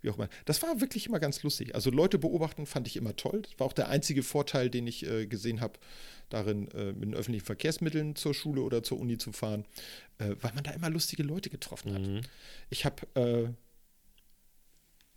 wie 0.00 0.10
auch 0.10 0.16
immer. 0.16 0.28
Das 0.44 0.62
war 0.62 0.80
wirklich 0.80 1.06
immer 1.06 1.18
ganz 1.18 1.42
lustig. 1.42 1.74
Also 1.74 1.90
Leute 1.90 2.18
beobachten 2.18 2.66
fand 2.66 2.86
ich 2.86 2.96
immer 2.96 3.16
toll. 3.16 3.42
Das 3.42 3.58
war 3.58 3.66
auch 3.66 3.72
der 3.72 3.88
einzige 3.88 4.22
Vorteil, 4.22 4.70
den 4.70 4.86
ich 4.86 5.06
äh, 5.06 5.26
gesehen 5.26 5.60
habe, 5.60 5.74
darin 6.28 6.68
äh, 6.72 6.92
mit 6.92 7.04
den 7.04 7.14
öffentlichen 7.14 7.44
Verkehrsmitteln 7.44 8.16
zur 8.16 8.34
Schule 8.34 8.62
oder 8.62 8.82
zur 8.82 8.98
Uni 8.98 9.18
zu 9.18 9.32
fahren, 9.32 9.64
äh, 10.18 10.34
weil 10.40 10.52
man 10.54 10.64
da 10.64 10.72
immer 10.72 10.90
lustige 10.90 11.22
Leute 11.22 11.50
getroffen 11.50 11.94
hat. 11.94 12.02
Mhm. 12.02 12.20
Ich 12.70 12.84
habe 12.84 13.06
äh, 13.14 13.48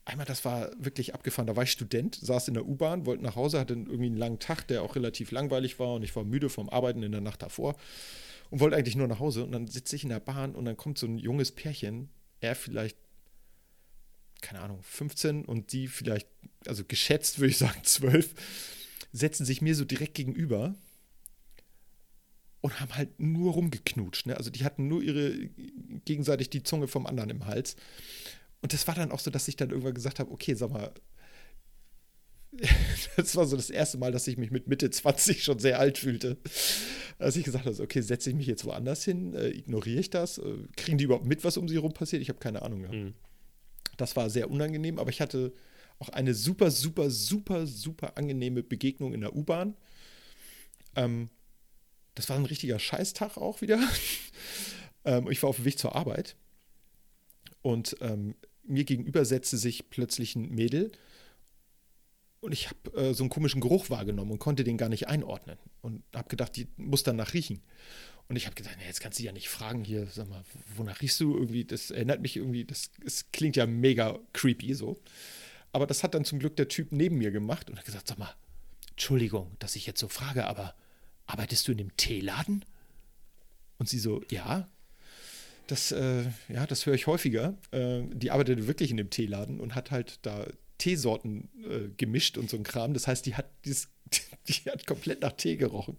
einmal, 0.06 0.26
das 0.26 0.46
war 0.46 0.72
wirklich 0.78 1.14
abgefahren, 1.14 1.48
da 1.48 1.56
war 1.56 1.64
ich 1.64 1.72
Student, 1.72 2.16
saß 2.16 2.48
in 2.48 2.54
der 2.56 2.66
U-Bahn, 2.66 3.06
wollte 3.06 3.24
nach 3.24 3.36
Hause, 3.36 3.60
hatte 3.60 3.74
irgendwie 3.74 4.08
einen 4.08 4.18
langen 4.18 4.40
Tag, 4.40 4.68
der 4.68 4.84
auch 4.84 4.96
relativ 4.96 5.32
langweilig 5.32 5.80
war 5.80 5.94
und 5.94 6.04
ich 6.04 6.16
war 6.16 6.24
müde 6.24 6.50
vom 6.50 6.70
Arbeiten 6.70 7.04
in 7.04 7.12
der 7.12 7.22
Nacht 7.22 7.42
davor 7.42 7.76
und 8.50 8.60
wollte 8.60 8.76
eigentlich 8.76 8.96
nur 8.96 9.08
nach 9.08 9.20
Hause 9.20 9.44
und 9.44 9.52
dann 9.52 9.68
sitze 9.68 9.96
ich 9.96 10.04
in 10.04 10.10
der 10.10 10.20
Bahn 10.20 10.56
und 10.56 10.66
dann 10.66 10.78
kommt 10.78 10.98
so 10.98 11.08
ein 11.08 11.18
junges 11.18 11.52
Pärchen, 11.52 12.10
er 12.42 12.56
vielleicht, 12.56 12.98
keine 14.42 14.62
Ahnung, 14.62 14.82
15 14.82 15.46
und 15.46 15.72
die 15.74 15.88
vielleicht, 15.88 16.28
also 16.66 16.84
geschätzt 16.86 17.40
würde 17.40 17.52
ich 17.52 17.58
sagen 17.58 17.84
12, 17.84 18.34
setzen 19.12 19.46
sich 19.46 19.62
mir 19.62 19.76
so 19.76 19.86
direkt 19.86 20.16
gegenüber 20.16 20.76
und 22.62 22.80
haben 22.80 22.96
halt 22.96 23.20
nur 23.20 23.54
rumgeknutscht. 23.54 24.28
Ne? 24.28 24.38
Also 24.38 24.50
die 24.50 24.66
hatten 24.66 24.88
nur 24.88 25.02
ihre 25.02 25.48
gegenseitig 26.06 26.50
die 26.50 26.64
Zunge 26.64 26.88
vom 26.88 27.06
anderen 27.06 27.30
im 27.30 27.46
Hals. 27.46 27.76
Und 28.62 28.74
das 28.74 28.88
war 28.88 28.96
dann 28.96 29.12
auch 29.12 29.20
so, 29.20 29.32
dass 29.32 29.48
ich 29.48 29.56
dann 29.56 29.70
irgendwann 29.70 29.94
gesagt 29.94 30.20
habe, 30.20 30.32
okay, 30.32 30.54
sag 30.54 30.72
mal, 30.72 30.94
das 33.16 33.36
war 33.36 33.46
so 33.46 33.56
das 33.56 33.70
erste 33.70 33.98
Mal, 33.98 34.12
dass 34.12 34.28
ich 34.28 34.38
mich 34.38 34.52
mit 34.52 34.68
Mitte 34.68 34.90
20 34.90 35.44
schon 35.44 35.60
sehr 35.60 35.80
alt 35.80 36.00
fühlte. 36.00 36.38
Als 37.18 37.36
ich 37.36 37.44
gesagt 37.44 37.66
habe, 37.66 37.82
okay, 37.82 38.02
setze 38.02 38.30
ich 38.30 38.36
mich 38.36 38.48
jetzt 38.48 38.66
woanders 38.66 39.04
hin, 39.06 39.34
äh, 39.34 39.50
ignoriere 39.50 40.00
ich 40.00 40.10
das, 40.10 40.38
äh, 40.40 40.58
kriegen 40.76 40.98
die 40.98 41.06
überhaupt 41.06 41.26
mit, 41.26 41.44
was 41.44 41.58
um 41.58 41.68
sie 41.68 41.76
herum 41.76 41.94
passiert? 41.94 42.22
Ich 42.22 42.30
habe 42.30 42.40
keine 42.40 42.62
Ahnung 42.62 42.82
gehabt. 42.82 42.98
Mhm. 42.98 43.14
Das 43.98 44.16
war 44.16 44.30
sehr 44.30 44.50
unangenehm, 44.50 45.00
aber 45.00 45.10
ich 45.10 45.22
hatte 45.22 45.54
auch 46.00 46.10
eine 46.10 46.34
super, 46.34 46.72
super, 46.72 47.10
super, 47.10 47.68
super 47.68 48.18
angenehme 48.18 48.64
Begegnung 48.64 49.14
in 49.14 49.22
der 49.22 49.36
U-Bahn. 49.36 49.76
Ähm, 50.96 51.30
das 52.20 52.28
war 52.28 52.36
ein 52.36 52.46
richtiger 52.46 52.80
Scheißtag 52.80 53.38
auch 53.38 53.62
wieder. 53.62 53.80
ähm, 55.06 55.32
ich 55.32 55.42
war 55.42 55.50
auf 55.50 55.56
dem 55.56 55.64
Weg 55.64 55.80
zur 55.80 55.96
Arbeit 55.96 56.36
und 57.62 57.96
ähm, 58.02 58.36
mir 58.64 58.84
gegenüber 58.84 59.24
setzte 59.24 59.58
sich 59.58 59.90
plötzlich 59.90 60.36
ein 60.36 60.50
Mädel 60.50 60.92
und 62.42 62.52
ich 62.52 62.68
habe 62.68 62.92
äh, 62.98 63.14
so 63.14 63.24
einen 63.24 63.30
komischen 63.30 63.62
Geruch 63.62 63.90
wahrgenommen 63.90 64.32
und 64.32 64.40
konnte 64.40 64.66
den 64.66 64.76
gar 64.76 64.90
nicht 64.90 65.08
einordnen 65.08 65.58
und 65.82 66.04
habe 66.14 66.28
gedacht, 66.28 66.58
die 66.58 66.68
muss 66.76 67.04
danach 67.04 67.34
riechen. 67.34 67.62
Und 68.28 68.36
ich 68.36 68.48
habe 68.48 68.56
gedacht, 68.56 68.76
nee, 68.78 68.86
jetzt 68.86 69.00
kannst 69.00 69.18
du 69.18 69.24
ja 69.24 69.32
nicht 69.32 69.48
fragen 69.48 69.86
hier, 69.86 70.06
sag 70.08 70.28
mal, 70.28 70.44
wonach 70.76 71.02
riechst 71.02 71.22
du 71.22 71.34
irgendwie? 71.34 71.64
Das 71.64 71.90
erinnert 71.90 72.22
mich 72.22 72.36
irgendwie, 72.36 72.66
das, 72.66 72.92
das 73.02 73.32
klingt 73.32 73.56
ja 73.56 73.66
mega 73.66 74.20
creepy 74.34 74.74
so. 74.74 75.00
Aber 75.72 75.88
das 75.88 76.04
hat 76.04 76.16
dann 76.16 76.26
zum 76.26 76.40
Glück 76.40 76.58
der 76.58 76.68
Typ 76.68 76.92
neben 76.92 77.18
mir 77.18 77.32
gemacht 77.32 77.70
und 77.70 77.78
hat 77.78 77.86
gesagt, 77.86 78.10
sag 78.10 78.20
mal, 78.20 78.36
Entschuldigung, 78.92 79.56
dass 79.60 79.78
ich 79.78 79.88
jetzt 79.88 80.02
so 80.02 80.10
frage, 80.10 80.46
aber 80.46 80.76
arbeitest 81.30 81.68
du 81.68 81.72
in 81.72 81.78
dem 81.78 81.96
Teeladen? 81.98 82.66
Und 83.78 83.88
sie 83.88 84.00
so, 84.00 84.22
ja. 84.30 84.68
Das, 85.68 85.92
äh, 85.92 86.24
ja, 86.52 86.66
das 86.66 86.86
höre 86.86 86.96
ich 86.96 87.08
häufiger. 87.08 87.54
Äh, 87.72 88.02
die 88.12 88.32
arbeitete 88.32 88.68
wirklich 88.68 88.92
in 88.92 88.98
dem 88.98 89.10
Teeladen 89.10 89.60
und 89.60 89.76
hat 89.76 89.92
halt 89.92 90.20
da 90.24 90.46
Teesorten 90.80 91.50
äh, 91.70 91.90
gemischt 91.98 92.38
und 92.38 92.50
so 92.50 92.58
ein 92.58 92.64
Kram. 92.64 92.94
Das 92.94 93.08
heißt, 93.08 93.26
die 93.26 93.36
hat, 93.36 93.46
dieses, 93.66 93.90
die 94.48 94.70
hat 94.70 94.88
komplett 94.88 95.22
nach 95.22 95.34
Tee 95.34 95.56
gerochen. 95.58 95.98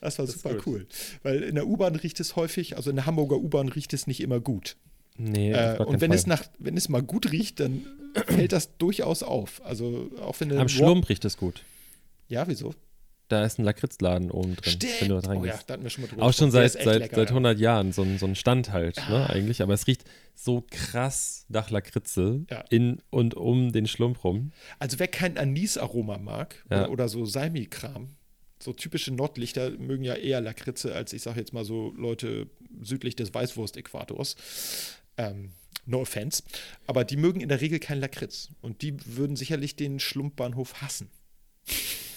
Das 0.00 0.18
war 0.18 0.26
Das 0.26 0.36
super 0.36 0.56
cool. 0.66 0.86
Weil 1.22 1.42
in 1.42 1.56
der 1.56 1.66
U-Bahn 1.66 1.96
riecht 1.96 2.20
es 2.20 2.36
häufig, 2.36 2.76
also 2.76 2.90
in 2.90 2.96
der 2.96 3.06
Hamburger 3.06 3.36
U-Bahn 3.38 3.68
riecht 3.68 3.92
es 3.92 4.06
nicht 4.06 4.20
immer 4.20 4.40
gut. 4.40 4.76
Nee, 5.18 5.52
Äh, 5.52 5.78
und 5.78 6.00
wenn 6.00 6.10
Fall. 6.10 6.18
es, 6.18 6.26
nach, 6.26 6.44
wenn 6.58 6.76
es 6.76 6.88
mal 6.88 7.02
gut 7.02 7.32
riecht, 7.32 7.58
dann 7.60 7.84
fällt 8.26 8.52
das 8.52 8.76
durchaus 8.78 9.22
auf. 9.22 9.60
Also 9.64 10.10
auch 10.20 10.38
wenn 10.40 10.52
Am 10.56 10.68
Schlump 10.68 11.08
riecht 11.08 11.24
es 11.24 11.36
gut. 11.36 11.62
Ja, 12.28 12.46
wieso? 12.46 12.74
Da 13.32 13.46
ist 13.46 13.58
ein 13.58 13.64
Lakritzladen 13.64 14.30
oben 14.30 14.56
drin, 14.56 14.78
wenn 15.00 15.08
du 15.08 15.18
da 15.18 15.32
oh 15.32 15.42
ja, 15.42 15.58
da 15.66 15.72
hatten 15.72 15.84
wir 15.84 15.88
schon 15.88 16.02
mal 16.02 16.08
drüber 16.08 16.22
Auch 16.22 16.34
schon 16.34 16.50
seit, 16.50 16.72
seit, 16.72 16.98
lecker, 16.98 17.16
seit 17.16 17.30
ja. 17.30 17.34
100 17.34 17.58
Jahren, 17.58 17.92
so 17.92 18.02
ein, 18.02 18.18
so 18.18 18.26
ein 18.26 18.34
Stand 18.34 18.72
halt, 18.72 18.98
ne, 19.08 19.26
eigentlich. 19.30 19.62
Aber 19.62 19.72
es 19.72 19.86
riecht 19.86 20.04
so 20.34 20.66
krass 20.70 21.46
nach 21.48 21.70
Lakritze 21.70 22.44
Ja. 22.50 22.62
in 22.68 23.00
und 23.08 23.32
um 23.32 23.72
den 23.72 23.86
Schlump 23.86 24.22
rum. 24.22 24.52
Also 24.78 24.98
wer 24.98 25.08
kein 25.08 25.38
Anisaroma 25.38 26.18
mag 26.18 26.62
oder, 26.66 26.90
oder 26.90 27.08
so 27.08 27.24
Salmi-Kram, 27.24 28.08
so 28.62 28.74
typische 28.74 29.14
Nordlichter 29.14 29.70
mögen 29.70 30.04
ja 30.04 30.14
eher 30.14 30.42
Lakritze 30.42 30.94
als 30.94 31.14
ich 31.14 31.22
sage 31.22 31.40
jetzt 31.40 31.54
mal 31.54 31.64
so 31.64 31.94
Leute 31.96 32.50
südlich 32.82 33.16
des 33.16 33.32
Weißwurst-Äquators. 33.32 34.36
Ähm, 35.16 35.52
no 35.86 36.02
offense. 36.02 36.42
Aber 36.86 37.04
die 37.04 37.16
mögen 37.16 37.40
in 37.40 37.48
der 37.48 37.62
Regel 37.62 37.78
kein 37.78 37.98
Lakritz. 37.98 38.50
Und 38.60 38.82
die 38.82 38.94
würden 39.16 39.36
sicherlich 39.36 39.74
den 39.74 40.00
Schlumpbahnhof 40.00 40.82
hassen. 40.82 41.08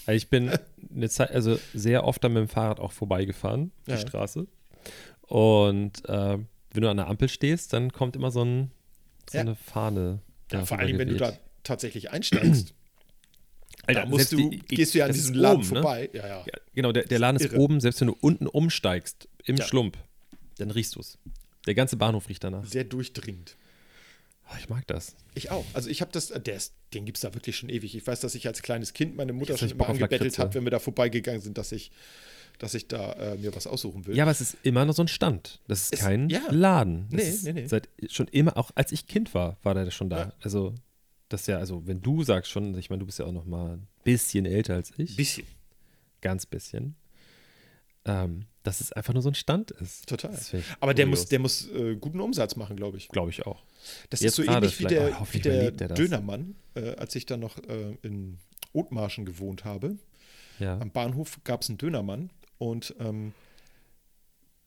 Also 0.05 0.17
ich 0.17 0.29
bin 0.29 0.51
eine 0.93 1.09
Zeit, 1.09 1.31
also 1.31 1.57
sehr 1.73 2.03
oft 2.03 2.23
dann 2.23 2.33
mit 2.33 2.41
dem 2.41 2.47
Fahrrad 2.47 2.79
auch 2.79 2.91
vorbeigefahren, 2.91 3.71
die 3.87 3.91
Ja. 3.91 3.97
Straße. 3.97 4.47
Und 5.21 6.07
äh, 6.07 6.37
wenn 6.71 6.81
du 6.81 6.89
an 6.89 6.97
der 6.97 7.07
Ampel 7.07 7.29
stehst, 7.29 7.73
dann 7.73 7.91
kommt 7.91 8.15
immer 8.15 8.31
so, 8.31 8.43
ein, 8.43 8.71
so 9.29 9.37
Ja. 9.37 9.41
eine 9.41 9.55
Fahne. 9.55 10.19
Ja, 10.51 10.65
vor 10.65 10.77
allem, 10.79 10.97
wenn 10.99 11.07
du 11.09 11.15
da 11.17 11.33
tatsächlich 11.63 12.11
einsteigst. 12.11 12.73
Alter, 13.87 14.01
da 14.01 14.05
musst 14.07 14.31
du, 14.31 14.49
die- 14.49 14.59
gehst 14.59 14.93
du 14.93 14.99
ja 14.99 15.05
an 15.05 15.13
diesem 15.13 15.35
Laden 15.35 15.57
oben, 15.61 15.69
ne? 15.69 15.81
vorbei. 15.81 16.09
Ja, 16.13 16.27
ja. 16.27 16.37
Ja, 16.45 16.53
genau, 16.73 16.91
der, 16.91 17.03
der 17.05 17.19
Laden 17.19 17.37
ist 17.39 17.51
irre. 17.53 17.57
oben, 17.61 17.79
selbst 17.79 18.01
wenn 18.01 18.07
du 18.07 18.17
unten 18.19 18.47
umsteigst, 18.47 19.27
im. 19.45 19.57
Schlump, 19.61 19.97
dann 20.57 20.71
riechst 20.71 20.95
du 20.95 20.99
es. 21.01 21.17
Der 21.67 21.75
ganze 21.75 21.95
Bahnhof 21.97 22.29
riecht 22.29 22.43
danach. 22.43 22.65
Sehr 22.65 22.83
durchdringend. 22.83 23.55
Oh, 24.51 24.55
ich 24.59 24.69
mag 24.69 24.85
das. 24.87 25.15
Ich 25.33 25.49
auch. 25.51 25.65
Also 25.73 25.89
ich 25.89 26.01
habe 26.01 26.11
das, 26.11 26.29
äh, 26.31 26.39
der 26.39 26.55
ist, 26.55 26.73
den 26.93 27.05
gibt 27.05 27.17
es 27.17 27.21
da 27.21 27.33
wirklich 27.33 27.57
schon 27.57 27.69
ewig. 27.69 27.95
Ich 27.95 28.05
weiß, 28.05 28.19
dass 28.19 28.35
ich 28.35 28.45
als 28.47 28.61
kleines 28.61 28.93
Kind 28.93 29.15
meine 29.15 29.33
Mutter 29.33 29.57
schon 29.57 29.71
immer 29.71 29.89
angebettelt 29.89 30.37
habe, 30.37 30.53
wenn 30.53 30.63
wir 30.63 30.71
da 30.71 30.79
vorbeigegangen 30.79 31.41
sind, 31.41 31.57
dass 31.57 31.71
ich, 31.71 31.91
dass 32.59 32.73
ich 32.75 32.87
da 32.87 33.13
äh, 33.13 33.37
mir 33.37 33.55
was 33.55 33.65
aussuchen 33.65 34.05
will. 34.05 34.15
Ja, 34.15 34.23
aber 34.23 34.31
es 34.31 34.41
ist 34.41 34.57
immer 34.63 34.85
noch 34.85 34.93
so 34.93 35.01
ein 35.01 35.07
Stand. 35.07 35.61
Das 35.67 35.81
ist 35.85 35.93
Es- 35.95 35.99
kein 35.99 36.29
ja. 36.29 36.41
Laden. 36.51 37.07
Das 37.09 37.21
Nee, 37.23 37.29
ist 37.29 37.43
nee, 37.43 37.53
nee. 37.53 37.67
Seit 37.67 37.89
schon 38.09 38.27
immer, 38.27 38.55
auch 38.55 38.71
als 38.75 38.91
ich 38.91 39.07
Kind 39.07 39.33
war, 39.33 39.57
war 39.63 39.73
der 39.73 39.89
schon 39.91 40.09
da. 40.11 40.17
Ja. 40.19 40.33
Also, 40.41 40.75
das 41.29 41.41
ist 41.41 41.47
ja, 41.47 41.57
also, 41.57 41.85
wenn 41.87 42.01
du 42.03 42.23
sagst 42.23 42.51
schon, 42.51 42.77
ich 42.77 42.91
meine, 42.91 42.99
du 42.99 43.07
bist 43.07 43.17
ja 43.17 43.25
auch 43.25 43.31
noch 43.31 43.45
mal 43.45 43.73
ein 43.73 43.87
bisschen 44.03 44.45
älter 44.45 44.75
als 44.75 44.93
ich. 44.97 45.15
Bisschen. 45.15 45.45
Ganz 46.21 46.45
bisschen. 46.45 46.95
Ähm, 48.05 48.45
dass 48.65 48.81
es 48.81 48.91
einfach 48.91 49.13
nur 49.13 49.21
so 49.21 49.29
ein 49.29 49.35
Stand 49.35 49.71
ist. 49.71 50.09
Total. 50.09 50.37
Aber 50.79 50.93
der 50.93 51.05
muss, 51.05 51.27
der 51.27 51.39
muss 51.39 51.69
äh, 51.71 51.95
guten 51.95 52.19
Umsatz 52.19 52.55
machen, 52.55 52.75
glaube 52.75 52.97
ich. 52.97 53.07
Glaube 53.09 53.29
ich 53.29 53.45
auch. 53.45 53.63
Das 54.09 54.19
Jetzt 54.21 54.39
ist 54.39 54.45
so 54.45 54.51
ähnlich 54.51 54.79
wie 54.79 54.85
der, 54.85 55.21
Oh, 55.21 55.27
wie 55.31 55.39
der 55.39 55.73
er. 55.79 55.87
Dönermann, 55.89 56.55
äh, 56.73 56.95
als 56.95 57.15
ich 57.15 57.25
dann 57.25 57.39
noch 57.39 57.57
äh, 57.59 57.95
in 58.01 58.39
Othmarschen 58.73 59.25
gewohnt 59.25 59.63
habe. 59.65 59.97
Ja. 60.59 60.79
Am 60.79 60.91
Bahnhof 60.91 61.39
gab 61.43 61.61
es 61.61 61.69
einen 61.69 61.77
Dönermann 61.77 62.31
und 62.57 62.95
ähm, 62.99 63.33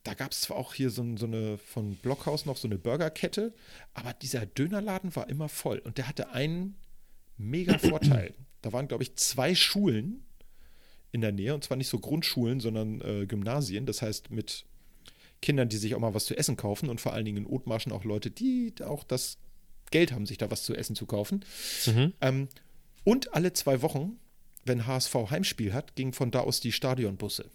da 0.05 0.14
gab 0.14 0.32
es 0.32 0.42
zwar 0.42 0.57
auch 0.57 0.74
hier 0.74 0.90
so, 0.90 1.05
so 1.16 1.26
eine 1.26 1.59
von 1.59 1.96
Blockhaus 1.96 2.46
noch 2.46 2.57
so 2.57 2.68
eine 2.68 2.78
Burgerkette, 2.78 3.53
aber 3.94 4.12
dieser 4.14 4.46
Dönerladen 4.46 5.14
war 5.16 5.28
immer 5.28 5.49
voll 5.49 5.78
und 5.80 5.99
der 5.99 6.09
hatte 6.09 6.30
einen 6.30 6.76
mega 7.36 7.76
Vorteil. 7.78 8.34
Da 8.62 8.72
waren, 8.72 8.88
glaube 8.88 9.03
ich, 9.03 9.16
zwei 9.16 9.55
Schulen 9.55 10.24
in 11.13 11.21
der 11.21 11.33
Nähe 11.33 11.55
und 11.55 11.65
zwar 11.65 11.77
nicht 11.77 11.89
so 11.89 11.99
Grundschulen, 11.99 12.61
sondern 12.61 13.01
äh, 13.01 13.27
Gymnasien. 13.27 13.87
Das 13.87 14.03
heißt 14.03 14.31
mit 14.31 14.65
Kindern, 15.41 15.69
die 15.69 15.77
sich 15.77 15.95
auch 15.95 16.01
mal 16.01 16.15
was 16.15 16.27
zu 16.27 16.37
essen 16.37 16.57
kaufen 16.57 16.89
und 16.89 17.01
vor 17.01 17.13
allen 17.13 17.25
Dingen 17.25 17.45
in 17.45 17.47
Othmarschen 17.47 17.93
auch 17.93 18.05
Leute, 18.05 18.31
die 18.31 18.75
auch 18.85 19.05
das 19.05 19.39
Geld 19.91 20.13
haben, 20.13 20.27
sich 20.27 20.39
da 20.39 20.51
was 20.51 20.65
zu 20.65 20.75
essen 20.75 20.97
zu 20.97 21.07
kaufen. 21.07 21.45
Mhm. 21.87 22.13
Ähm, 22.21 22.49
und 23.05 23.35
alle 23.35 23.53
zwei 23.53 23.81
Wochen, 23.83 24.19
wenn 24.65 24.87
HSV 24.87 25.15
Heimspiel 25.31 25.73
hat, 25.73 25.97
gingen 25.97 26.13
von 26.13 26.31
da 26.31 26.41
aus 26.41 26.61
die 26.61 26.73
Stadionbusse, 26.73 27.47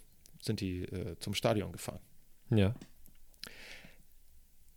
sind 0.42 0.60
die 0.60 0.82
äh, 0.82 1.16
zum 1.20 1.34
Stadion 1.34 1.72
gefahren. 1.72 2.00
Ja. 2.50 2.74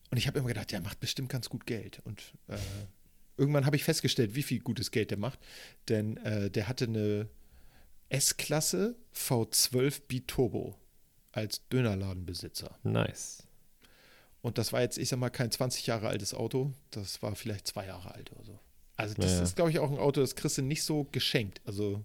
Und 0.10 0.18
ich 0.18 0.28
habe 0.28 0.40
immer 0.40 0.50
gedacht, 0.50 0.72
der 0.72 0.82
macht 0.82 1.00
bestimmt 1.00 1.30
ganz 1.30 1.50
gut 1.50 1.66
Geld. 1.66 2.00
Und 2.06 2.34
äh, 2.48 2.58
irgendwann 3.38 3.66
habe 3.66 3.76
ich 3.76 3.84
festgestellt, 3.84 4.36
wie 4.36 4.44
viel 4.44 4.60
gutes 4.60 4.92
Geld 4.92 5.12
der 5.12 5.18
macht. 5.18 5.40
Denn 5.90 6.18
äh, 6.18 6.50
der 6.52 6.68
hatte 6.68 6.86
eine 6.86 7.28
S-Klasse 8.10 8.96
V12 9.16 10.02
Biturbo 10.08 10.76
als 11.32 11.62
Dönerladenbesitzer. 11.70 12.78
Nice. 12.84 13.44
Und 14.42 14.58
das 14.58 14.72
war 14.72 14.82
jetzt, 14.82 14.98
ich 14.98 15.10
sag 15.10 15.20
mal, 15.20 15.30
kein 15.30 15.52
20 15.52 15.88
Jahre 15.88 16.08
altes 16.08 16.34
Auto. 16.34 16.72
Das 16.92 17.22
war 17.22 17.36
vielleicht 17.36 17.68
zwei 17.68 17.86
Jahre 17.88 18.14
alt 18.14 18.32
oder 18.32 18.44
so. 18.46 18.60
Also 18.96 19.14
das 19.16 19.32
Ja, 19.32 19.38
ja. 19.38 19.44
ist, 19.44 19.56
glaube 19.56 19.72
ich, 19.72 19.80
auch 19.80 19.92
ein 19.92 19.98
Auto, 19.98 20.22
das 20.22 20.36
kriegst 20.36 20.58
du 20.58 20.62
nicht 20.62 20.84
so 20.84 21.04
geschenkt. 21.12 21.62
Also 21.66 22.04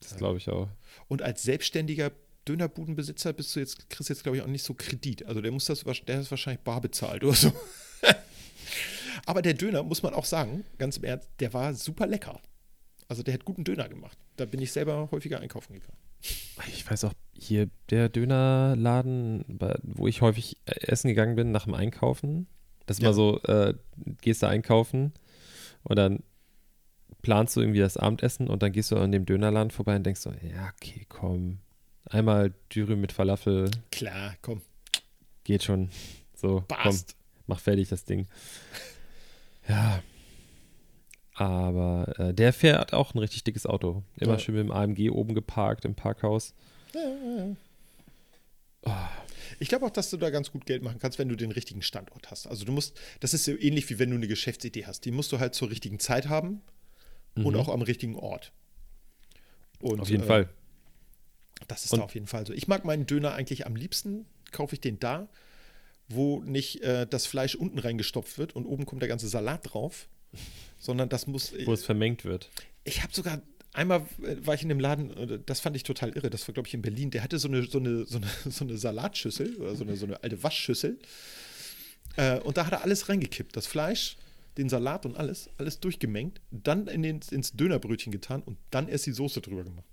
Das 0.00 0.16
glaube 0.16 0.38
ich 0.38 0.48
auch. 0.48 0.68
Und 1.08 1.22
als 1.22 1.42
selbstständiger 1.42 2.12
Dönerbudenbesitzer 2.46 3.32
bist 3.32 3.54
du 3.54 3.60
jetzt, 3.60 3.88
kriegst 3.88 4.10
du 4.10 4.12
jetzt, 4.14 4.22
glaube 4.22 4.36
ich, 4.36 4.42
auch 4.42 4.48
nicht 4.48 4.64
so 4.64 4.74
Kredit. 4.74 5.24
Also 5.26 5.40
der 5.40 5.52
muss 5.52 5.64
das, 5.64 5.84
der 5.84 6.20
ist 6.20 6.30
wahrscheinlich 6.30 6.62
bar 6.62 6.80
bezahlt 6.80 7.24
oder 7.24 7.34
so. 7.34 7.52
Aber 9.26 9.42
der 9.42 9.54
Döner, 9.54 9.82
muss 9.82 10.02
man 10.02 10.14
auch 10.14 10.24
sagen, 10.24 10.64
ganz 10.78 10.96
im 10.96 11.04
Ernst, 11.04 11.28
der 11.38 11.52
war 11.54 11.72
super 11.74 12.06
lecker. 12.06 12.40
Also 13.12 13.22
der 13.22 13.34
hat 13.34 13.44
guten 13.44 13.62
Döner 13.62 13.90
gemacht. 13.90 14.16
Da 14.36 14.46
bin 14.46 14.62
ich 14.62 14.72
selber 14.72 15.10
häufiger 15.10 15.38
einkaufen 15.38 15.74
gegangen. 15.74 15.98
Ich 16.68 16.90
weiß 16.90 17.04
auch, 17.04 17.12
hier 17.34 17.68
der 17.90 18.08
Dönerladen, 18.08 19.44
wo 19.82 20.06
ich 20.08 20.22
häufig 20.22 20.56
äh, 20.64 20.86
essen 20.86 21.08
gegangen 21.08 21.36
bin 21.36 21.52
nach 21.52 21.64
dem 21.64 21.74
Einkaufen. 21.74 22.46
Das 22.86 22.96
ist 22.96 23.02
Ja. 23.02 23.10
mal 23.10 23.12
so, 23.14 23.38
äh, 23.42 23.74
gehst 24.22 24.42
du 24.42 24.46
einkaufen 24.48 25.12
und 25.82 25.96
dann 25.96 26.22
planst 27.20 27.54
du 27.54 27.60
irgendwie 27.60 27.80
das 27.80 27.98
Abendessen 27.98 28.48
und 28.48 28.62
dann 28.62 28.72
gehst 28.72 28.90
du 28.90 28.96
an 28.96 29.12
dem 29.12 29.26
Dönerladen 29.26 29.70
vorbei 29.70 29.94
und 29.94 30.04
denkst 30.04 30.22
so, 30.22 30.30
ja, 30.30 30.72
okay, 30.74 31.04
komm. 31.10 31.58
Einmal 32.06 32.54
Dürüm 32.74 33.02
mit 33.02 33.12
Falafel, 33.12 33.70
Klar, 33.90 34.36
komm, 34.40 34.62
geht 35.44 35.64
schon. 35.64 35.90
So, 36.34 36.64
komm, 36.66 36.78
passt. 36.78 37.14
mach 37.46 37.60
fertig 37.60 37.90
das 37.90 38.06
Ding. 38.06 38.26
Ja. 39.68 40.02
Aber 41.42 42.12
äh, 42.18 42.34
der 42.34 42.52
fährt 42.52 42.92
auch 42.92 43.14
ein 43.14 43.18
richtig 43.18 43.42
dickes 43.44 43.66
Auto. 43.66 44.02
Immer 44.16 44.32
Ja. 44.34 44.38
schön 44.38 44.54
mit 44.54 44.64
dem 44.64 44.70
AMG 44.70 45.10
oben 45.10 45.34
geparkt 45.34 45.84
im 45.84 45.94
Parkhaus. 45.94 46.54
Ja, 46.94 47.00
ja, 47.00 47.56
ja. 48.84 49.10
Ich 49.58 49.68
glaube 49.68 49.86
auch, 49.86 49.90
dass 49.90 50.10
du 50.10 50.16
da 50.16 50.30
ganz 50.30 50.50
gut 50.50 50.66
Geld 50.66 50.82
machen 50.82 50.98
kannst, 51.00 51.18
wenn 51.18 51.28
du 51.28 51.36
den 51.36 51.52
richtigen 51.52 51.82
Standort 51.82 52.30
hast. 52.30 52.46
Also 52.46 52.64
du 52.64 52.72
musst, 52.72 52.98
das 53.20 53.32
ist 53.32 53.44
so 53.44 53.52
ähnlich 53.56 53.88
wie 53.90 53.98
wenn 53.98 54.10
du 54.10 54.16
eine 54.16 54.26
Geschäftsidee 54.26 54.86
hast. 54.86 55.04
Die 55.04 55.10
musst 55.12 55.30
du 55.32 55.38
halt 55.38 55.54
zur 55.54 55.70
richtigen 55.70 55.98
Zeit 56.00 56.28
haben 56.28 56.62
und 57.36 57.54
Mhm. 57.54 57.56
auch 57.56 57.68
am 57.68 57.82
richtigen 57.82 58.16
Ort. 58.16 58.52
Und, 59.80 60.00
Auf 60.00 60.08
jeden 60.10 60.24
äh, 60.24 60.26
Fall. 60.26 60.48
Das 61.68 61.84
ist 61.84 61.92
Und- 61.92 62.00
da 62.00 62.04
auf 62.04 62.14
jeden 62.14 62.26
Fall 62.26 62.46
so. 62.46 62.52
Ich 62.52 62.66
mag 62.66 62.84
meinen 62.84 63.06
Döner 63.06 63.34
eigentlich 63.34 63.66
am 63.66 63.76
liebsten, 63.76 64.26
kaufe 64.50 64.74
ich 64.74 64.80
den 64.80 64.98
da, 64.98 65.28
wo 66.08 66.40
nicht 66.40 66.82
äh, 66.82 67.06
das 67.06 67.26
Fleisch 67.26 67.54
unten 67.54 67.78
reingestopft 67.78 68.38
wird 68.38 68.54
und 68.56 68.66
oben 68.66 68.84
kommt 68.84 69.02
der 69.02 69.08
ganze 69.08 69.28
Salat 69.28 69.60
drauf, 69.72 70.08
sondern 70.78 71.08
das 71.08 71.26
muss. 71.26 71.52
Wo 71.64 71.72
es 71.72 71.84
vermengt 71.84 72.24
wird. 72.24 72.50
Ich 72.84 73.02
habe 73.02 73.12
sogar 73.14 73.40
einmal 73.72 74.06
war 74.18 74.54
ich 74.54 74.62
in 74.62 74.68
dem 74.68 74.80
Laden, 74.80 75.16
äh, 75.16 75.38
das 75.44 75.60
fand 75.60 75.76
ich 75.76 75.82
total 75.82 76.10
irre. 76.10 76.30
Das 76.30 76.46
war 76.48 76.52
glaube 76.52 76.68
ich 76.68 76.74
in 76.74 76.82
Berlin. 76.82 77.10
Der 77.10 77.22
hatte 77.22 77.38
so 77.38 77.48
eine 77.48 77.62
so 77.64 77.78
eine 77.78 78.04
so 78.04 78.18
eine, 78.18 78.26
so 78.50 78.64
eine 78.64 78.76
Salatschüssel 78.76 79.56
oder 79.56 79.74
so 79.74 79.84
eine 79.84 79.96
so 79.96 80.06
eine 80.06 80.22
alte 80.22 80.42
Waschschüssel 80.42 80.98
äh, 82.16 82.38
und 82.40 82.56
da 82.56 82.66
hat 82.66 82.72
er 82.72 82.82
alles 82.82 83.08
reingekippt, 83.08 83.56
das 83.56 83.66
Fleisch. 83.66 84.16
Den 84.58 84.68
Salat 84.68 85.06
und 85.06 85.16
alles, 85.16 85.48
alles 85.56 85.80
durchgemengt, 85.80 86.42
dann 86.50 86.86
in 86.86 87.02
den, 87.02 87.20
ins 87.30 87.52
Dönerbrötchen 87.52 88.12
getan 88.12 88.42
und 88.42 88.58
dann 88.70 88.86
erst 88.86 89.06
die 89.06 89.12
Soße 89.12 89.40
drüber 89.40 89.64
gemacht. 89.64 89.86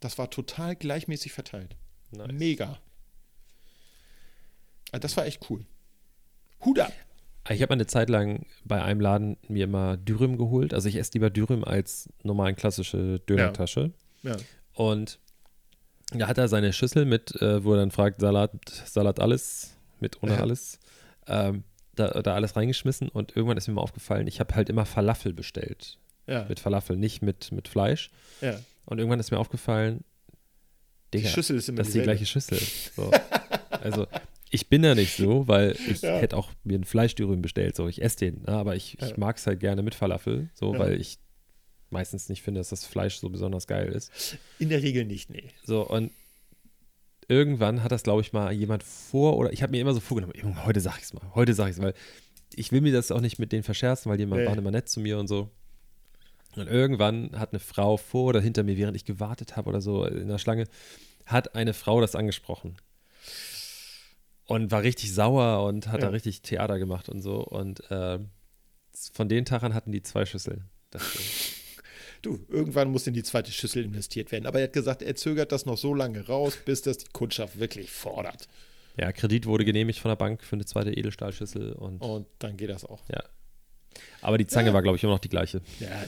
Das 0.00 0.16
war 0.16 0.30
total 0.30 0.76
gleichmäßig 0.76 1.32
verteilt. 1.32 1.76
Nice. 2.10 2.32
Mega. 2.32 2.80
Also 4.92 5.00
das 5.02 5.14
war 5.18 5.26
echt 5.26 5.50
cool. 5.50 5.66
Hut 6.64 6.78
ab. 6.78 6.92
Ich 7.50 7.62
habe 7.62 7.72
eine 7.72 7.86
Zeit 7.86 8.08
lang 8.10 8.46
bei 8.64 8.82
einem 8.82 9.00
Laden 9.00 9.36
mir 9.48 9.64
immer 9.64 9.96
Dürüm 9.96 10.36
geholt. 10.36 10.74
Also 10.74 10.88
ich 10.88 10.96
esse 10.96 11.12
lieber 11.14 11.30
Dürüm 11.30 11.64
als 11.64 12.08
normalen 12.22 12.56
klassische 12.56 13.20
Dönertasche. 13.20 13.92
Ja. 14.22 14.36
Und 14.72 15.18
da 16.12 16.28
hat 16.28 16.38
er 16.38 16.48
seine 16.48 16.72
Schüssel 16.72 17.04
mit, 17.04 17.40
äh, 17.40 17.62
wo 17.64 17.72
er 17.72 17.78
dann 17.78 17.90
fragt, 17.90 18.20
Salat, 18.20 18.52
Salat 18.86 19.20
alles, 19.20 19.76
mit 20.00 20.22
ohne 20.22 20.34
Ja. 20.34 20.40
alles. 20.40 20.78
Ähm, 21.26 21.64
da, 21.94 22.08
da 22.22 22.34
alles 22.34 22.56
reingeschmissen 22.56 23.08
und 23.08 23.34
irgendwann 23.36 23.56
ist 23.56 23.68
mir 23.68 23.74
mal 23.74 23.80
aufgefallen, 23.80 24.26
ich 24.26 24.38
habe 24.38 24.54
halt 24.54 24.68
immer 24.68 24.84
Falafel 24.84 25.32
bestellt. 25.32 25.98
Ja. 26.26 26.44
Mit 26.48 26.60
Falafel, 26.60 26.96
nicht 26.96 27.22
mit, 27.22 27.52
mit 27.52 27.68
Fleisch. 27.68 28.10
ja. 28.40 28.58
Und 28.84 28.98
irgendwann 28.98 29.18
ist 29.18 29.30
mir 29.32 29.38
aufgefallen, 29.38 30.04
Die 31.12 31.18
Digga, 31.18 31.30
Schüssel 31.30 31.56
ist 31.56 31.68
immer 31.68 31.78
das 31.78 31.88
ist 31.88 31.94
die 31.94 32.02
gleiche 32.02 32.24
Schüssel. 32.26 32.58
So. 32.94 33.10
also 33.70 34.06
ich 34.50 34.68
bin 34.68 34.82
da 34.82 34.94
nicht 34.94 35.16
so, 35.16 35.48
weil 35.48 35.76
ich 35.90 36.02
Ja. 36.02 36.18
hätte 36.18 36.36
auch 36.36 36.50
mir 36.64 36.74
einen 36.74 36.84
Fleischdürüm 36.84 37.42
bestellt. 37.42 37.76
So, 37.76 37.88
ich 37.88 38.02
esse 38.02 38.16
den, 38.18 38.42
ne? 38.42 38.48
aber 38.48 38.76
ich, 38.76 38.94
ich 39.00 39.10
Ja. 39.10 39.14
mag 39.16 39.36
es 39.36 39.46
halt 39.46 39.60
gerne 39.60 39.82
mit 39.82 39.94
Falafel, 39.94 40.50
so, 40.54 40.72
Ja. 40.74 40.78
weil 40.78 41.00
ich 41.00 41.18
meistens 41.90 42.28
nicht 42.28 42.42
finde, 42.42 42.60
dass 42.60 42.70
das 42.70 42.84
Fleisch 42.84 43.16
so 43.16 43.28
besonders 43.28 43.66
geil 43.66 43.88
ist. 43.88 44.38
In 44.58 44.68
der 44.68 44.82
Regel 44.82 45.04
nicht, 45.04 45.30
nee. 45.30 45.50
So, 45.64 45.86
und 45.88 46.10
irgendwann 47.28 47.82
hat 47.82 47.92
das, 47.92 48.02
glaube 48.02 48.20
ich, 48.20 48.32
mal 48.32 48.52
jemand 48.52 48.82
vor 48.82 49.36
oder 49.36 49.52
ich 49.52 49.62
habe 49.62 49.72
mir 49.72 49.80
immer 49.80 49.94
so 49.94 50.00
vorgenommen, 50.00 50.64
heute 50.64 50.80
sag 50.80 50.96
ich 50.98 51.04
es 51.04 51.12
mal, 51.12 51.22
heute 51.34 51.54
sag 51.54 51.68
ich 51.70 51.76
es, 51.76 51.82
weil 51.82 51.94
ich 52.54 52.70
will 52.72 52.80
mir 52.80 52.92
das 52.92 53.10
auch 53.10 53.20
nicht 53.20 53.38
mit 53.38 53.52
denen 53.52 53.62
verscherzen, 53.64 54.10
weil 54.10 54.18
die 54.18 54.26
nee. 54.26 54.46
waren 54.46 54.58
immer 54.58 54.70
nett 54.70 54.88
zu 54.88 55.00
mir 55.00 55.18
und 55.18 55.26
so. 55.26 55.50
Und 56.54 56.68
irgendwann 56.68 57.38
hat 57.38 57.52
eine 57.52 57.60
Frau 57.60 57.96
vor 57.96 58.26
oder 58.28 58.40
hinter 58.40 58.62
mir, 58.62 58.76
während 58.78 58.96
ich 58.96 59.04
gewartet 59.04 59.56
habe 59.56 59.68
oder 59.68 59.80
so 59.80 60.04
in 60.04 60.28
der 60.28 60.38
Schlange, 60.38 60.64
hat 61.26 61.54
eine 61.54 61.74
Frau 61.74 62.00
das 62.00 62.14
angesprochen. 62.14 62.76
Und 64.46 64.70
war 64.70 64.82
richtig 64.82 65.12
sauer 65.12 65.64
und 65.66 65.88
hat 65.88 66.00
ja. 66.00 66.06
da 66.06 66.08
richtig 66.08 66.42
Theater 66.42 66.78
gemacht 66.78 67.08
und 67.08 67.20
so. 67.20 67.44
Und 67.44 67.90
äh, 67.90 68.18
von 69.12 69.28
den 69.28 69.44
Tagen 69.44 69.74
hatten 69.74 69.92
die 69.92 70.02
zwei 70.02 70.24
Schüsseln. 70.24 70.68
du, 72.22 72.38
irgendwann 72.48 72.90
muss 72.90 73.06
in 73.06 73.14
die 73.14 73.22
zweite 73.22 73.50
Schüssel 73.50 73.84
investiert 73.84 74.32
werden. 74.32 74.46
Aber 74.46 74.60
er 74.60 74.64
hat 74.64 74.72
gesagt, 74.72 75.02
er 75.02 75.16
zögert 75.16 75.52
das 75.52 75.66
noch 75.66 75.76
so 75.76 75.94
lange 75.94 76.26
raus, 76.26 76.56
bis 76.64 76.82
das 76.82 76.98
die 76.98 77.08
Kundschaft 77.12 77.58
wirklich 77.58 77.90
fordert. 77.90 78.48
Ja, 78.96 79.12
Kredit 79.12 79.46
wurde 79.46 79.64
genehmigt 79.64 79.98
von 79.98 80.10
der 80.10 80.16
Bank 80.16 80.42
für 80.42 80.56
eine 80.56 80.64
zweite 80.64 80.92
Edelstahlschüssel. 80.92 81.72
Und, 81.72 81.98
und 82.00 82.26
dann 82.38 82.56
geht 82.56 82.70
das 82.70 82.84
auch. 82.84 83.02
Ja. 83.10 83.24
Aber 84.22 84.38
die 84.38 84.46
Zange 84.46 84.68
ja. 84.68 84.74
war, 84.74 84.82
glaube 84.82 84.96
ich, 84.96 85.02
immer 85.02 85.12
noch 85.12 85.18
die 85.18 85.28
gleiche. 85.28 85.60
Ja. 85.80 85.88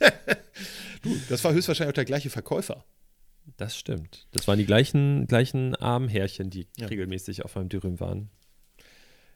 du, 1.02 1.16
das 1.28 1.42
war 1.44 1.52
höchstwahrscheinlich 1.52 1.92
auch 1.92 1.94
der 1.94 2.04
gleiche 2.04 2.30
Verkäufer. 2.30 2.84
Das 3.56 3.76
stimmt. 3.76 4.26
Das 4.32 4.46
waren 4.46 4.58
die 4.58 4.66
gleichen, 4.66 5.26
gleichen 5.26 5.74
armen 5.74 6.08
Härchen, 6.08 6.50
die 6.50 6.66
ja. 6.76 6.86
regelmäßig 6.86 7.44
auf 7.44 7.54
meinem 7.56 7.68
Dürüm 7.68 8.00
waren. 8.00 8.30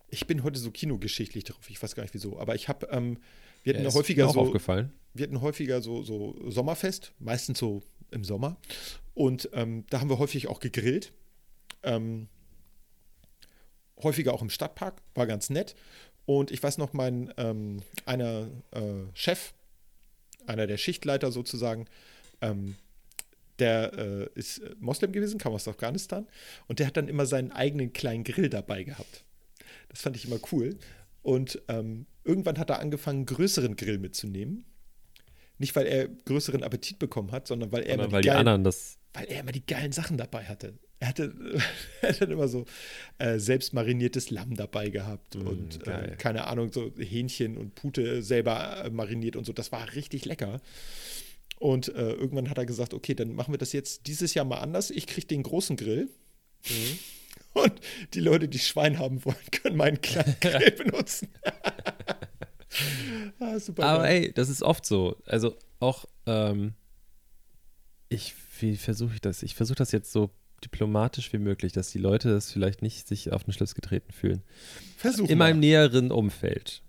Ich 0.09 0.27
bin 0.27 0.43
heute 0.43 0.59
so 0.59 0.71
kinogeschichtlich 0.71 1.45
drauf, 1.45 1.71
ich 1.71 1.83
weiß 1.83 1.95
gar 1.95 2.03
nicht 2.03 2.15
wieso, 2.15 2.39
aber 2.39 2.55
ich 2.55 2.69
habe, 2.69 2.89
ähm, 2.91 3.19
wir 3.63 3.75
hatten 3.75 3.85
ja, 3.85 3.93
häufiger 3.93 4.29
so. 4.29 4.41
aufgefallen. 4.41 4.93
Wir 5.15 5.27
hatten 5.27 5.41
häufiger 5.41 5.81
so, 5.81 6.03
so 6.03 6.37
Sommerfest, 6.51 7.13
meistens 7.19 7.59
so 7.59 7.83
im 8.11 8.25
Sommer. 8.25 8.59
Und 9.15 9.49
ähm, 9.53 9.85
da 9.91 10.01
haben 10.01 10.11
wir 10.11 10.19
häufig 10.19 10.49
auch 10.49 10.61
gegrillt. 10.61 11.13
Ähm, 11.83 12.29
häufiger 14.03 14.35
auch 14.35 14.43
im 14.43 14.51
Stadtpark, 14.51 15.03
war 15.15 15.27
ganz 15.27 15.51
nett. 15.51 15.75
Und 16.25 16.51
ich 16.51 16.63
weiß 16.63 16.79
noch, 16.79 16.93
mein 16.93 17.33
ähm, 17.37 17.83
einer 18.05 18.49
äh, 18.71 19.05
Chef, 19.15 19.55
einer 20.47 20.67
der 20.67 20.77
Schichtleiter 20.77 21.33
sozusagen, 21.33 21.87
ähm, 22.41 22.77
der 23.63 23.93
äh, 23.97 24.29
ist 24.35 24.61
Moslem 24.81 25.13
gewesen, 25.13 25.39
kam 25.39 25.53
aus 25.53 25.69
Afghanistan 25.69 26.27
und 26.69 26.79
der 26.79 26.87
hat 26.87 26.97
dann 26.97 27.09
immer 27.09 27.27
seinen 27.27 27.53
eigenen 27.53 27.93
kleinen 27.93 28.25
Grill 28.25 28.49
dabei 28.49 28.83
gehabt. 28.83 29.25
Das 29.89 30.03
fand 30.03 30.17
ich 30.17 30.27
immer 30.27 30.39
cool. 30.53 30.77
Und 31.23 31.63
ähm, 31.69 32.07
irgendwann 32.25 32.59
hat 32.59 32.71
er 32.71 32.81
angefangen, 32.81 33.19
einen 33.19 33.27
größeren 33.27 33.77
Grill 33.77 33.99
mitzunehmen. 33.99 34.65
Nicht, 35.59 35.77
weil 35.77 35.87
er 35.87 36.09
größeren 36.09 36.65
Appetit 36.65 36.99
bekommen 36.99 37.31
hat, 37.31 37.47
sondern 37.47 37.71
weil 37.71 37.85
er 37.85 37.95
immer 37.95 38.07
die, 38.09 38.13
weil 38.13 38.23
die 38.23 38.31
anderen 38.31 38.65
das 38.65 38.99
weil 39.15 39.27
er 39.27 39.41
immer 39.41 39.53
die 39.53 39.65
geilen 39.65 39.93
Sachen 39.93 40.17
dabei 40.17 40.45
hatte. 40.45 40.79
Er 40.99 41.09
hatte, 41.09 41.35
er 42.03 42.09
hat 42.09 42.31
immer 42.31 42.49
so 42.49 42.65
äh, 43.19 43.39
selbst 43.39 43.75
mariniertes 43.75 44.31
Lamm 44.31 44.55
dabei 44.55 44.89
gehabt 44.89 45.35
mm, 45.35 45.47
und 45.47 45.87
äh, 45.87 46.17
keine 46.17 46.47
Ahnung, 46.47 46.73
so 46.73 46.93
Hähnchen 46.97 47.57
und 47.57 47.75
Pute 47.75 48.23
selber 48.23 48.85
äh, 48.85 48.91
mariniert 48.91 49.37
und 49.37 49.45
so. 49.45 49.53
Das 49.53 49.73
war 49.73 49.95
richtig 49.95 50.25
lecker. 50.25 50.61
Und 51.63 51.95
äh, 51.95 52.15
irgendwann 52.15 52.51
hat 52.51 52.59
er 52.59 52.67
gesagt, 52.67 52.93
okay, 52.93 53.15
dann 53.15 53.37
machen 53.37 53.55
wir 53.55 53.59
das 53.59 53.73
jetzt 53.73 54.09
dieses 54.09 54.35
Jahr 54.35 54.45
mal 54.45 54.59
anders. 54.59 54.91
Ich 54.91 55.07
kriege 55.07 55.29
den 55.29 55.45
großen 55.45 55.77
Grill. 55.77 56.09
Mhm. 56.69 56.99
Und 57.53 57.73
die 58.15 58.19
Leute, 58.19 58.49
die 58.49 58.59
Schwein 58.59 58.99
haben 58.99 59.25
wollen, 59.25 59.37
können 59.53 59.77
meinen 59.77 60.01
kleinen 60.01 60.35
Grill 60.41 60.73
benutzen. 60.73 61.29
ah, 63.39 63.59
Aber 63.77 63.99
geil. 64.03 64.25
ey, 64.25 64.33
das 64.33 64.49
ist 64.49 64.65
oft 64.65 64.85
so. 64.85 65.17
Also 65.25 65.57
auch, 65.79 66.05
ähm, 66.27 66.75
ich, 68.09 68.35
wie 68.59 68.77
versuche 68.77 69.15
ich 69.15 69.21
das? 69.21 69.45
Ich 69.45 69.55
versuche 69.55 69.77
das 69.77 69.93
jetzt 69.93 70.11
so 70.11 70.31
diplomatisch 70.65 71.33
wie 71.33 71.39
möglich, 71.39 71.71
dass 71.73 71.93
die 71.93 71.99
Leute 71.99 72.31
das 72.31 72.51
vielleicht 72.51 72.83
nicht 72.83 73.07
sich 73.07 73.31
auf 73.31 73.45
den 73.45 73.53
Schlips 73.53 73.77
getreten 73.77 74.11
fühlen. 74.11 74.43
Versuch 74.97 75.29
In 75.29 75.39
mal. 75.39 75.51
meinem 75.51 75.61
näheren 75.61 76.11
Umfeld 76.11 76.83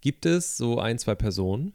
gibt 0.00 0.24
es 0.24 0.56
so 0.56 0.78
ein, 0.78 0.98
zwei 0.98 1.14
Personen. 1.14 1.74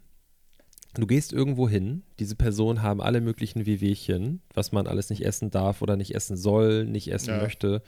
Du 1.02 1.08
gehst 1.08 1.34
irgendwo 1.34 1.68
hin, 1.68 2.04
diese 2.20 2.36
Personen 2.36 2.82
haben 2.82 3.02
alle 3.02 3.22
möglichen 3.22 3.66
Wehwehchen, 3.66 4.42
was 4.54 4.72
man 4.72 4.88
alles 4.88 5.10
nicht 5.10 5.26
essen 5.26 5.52
darf 5.52 5.82
oder 5.82 5.98
nicht 5.98 6.16
essen 6.16 6.38
soll, 6.38 6.86
nicht 6.86 7.12
essen 7.12 7.32
ja. 7.32 7.42
möchte. 7.42 7.82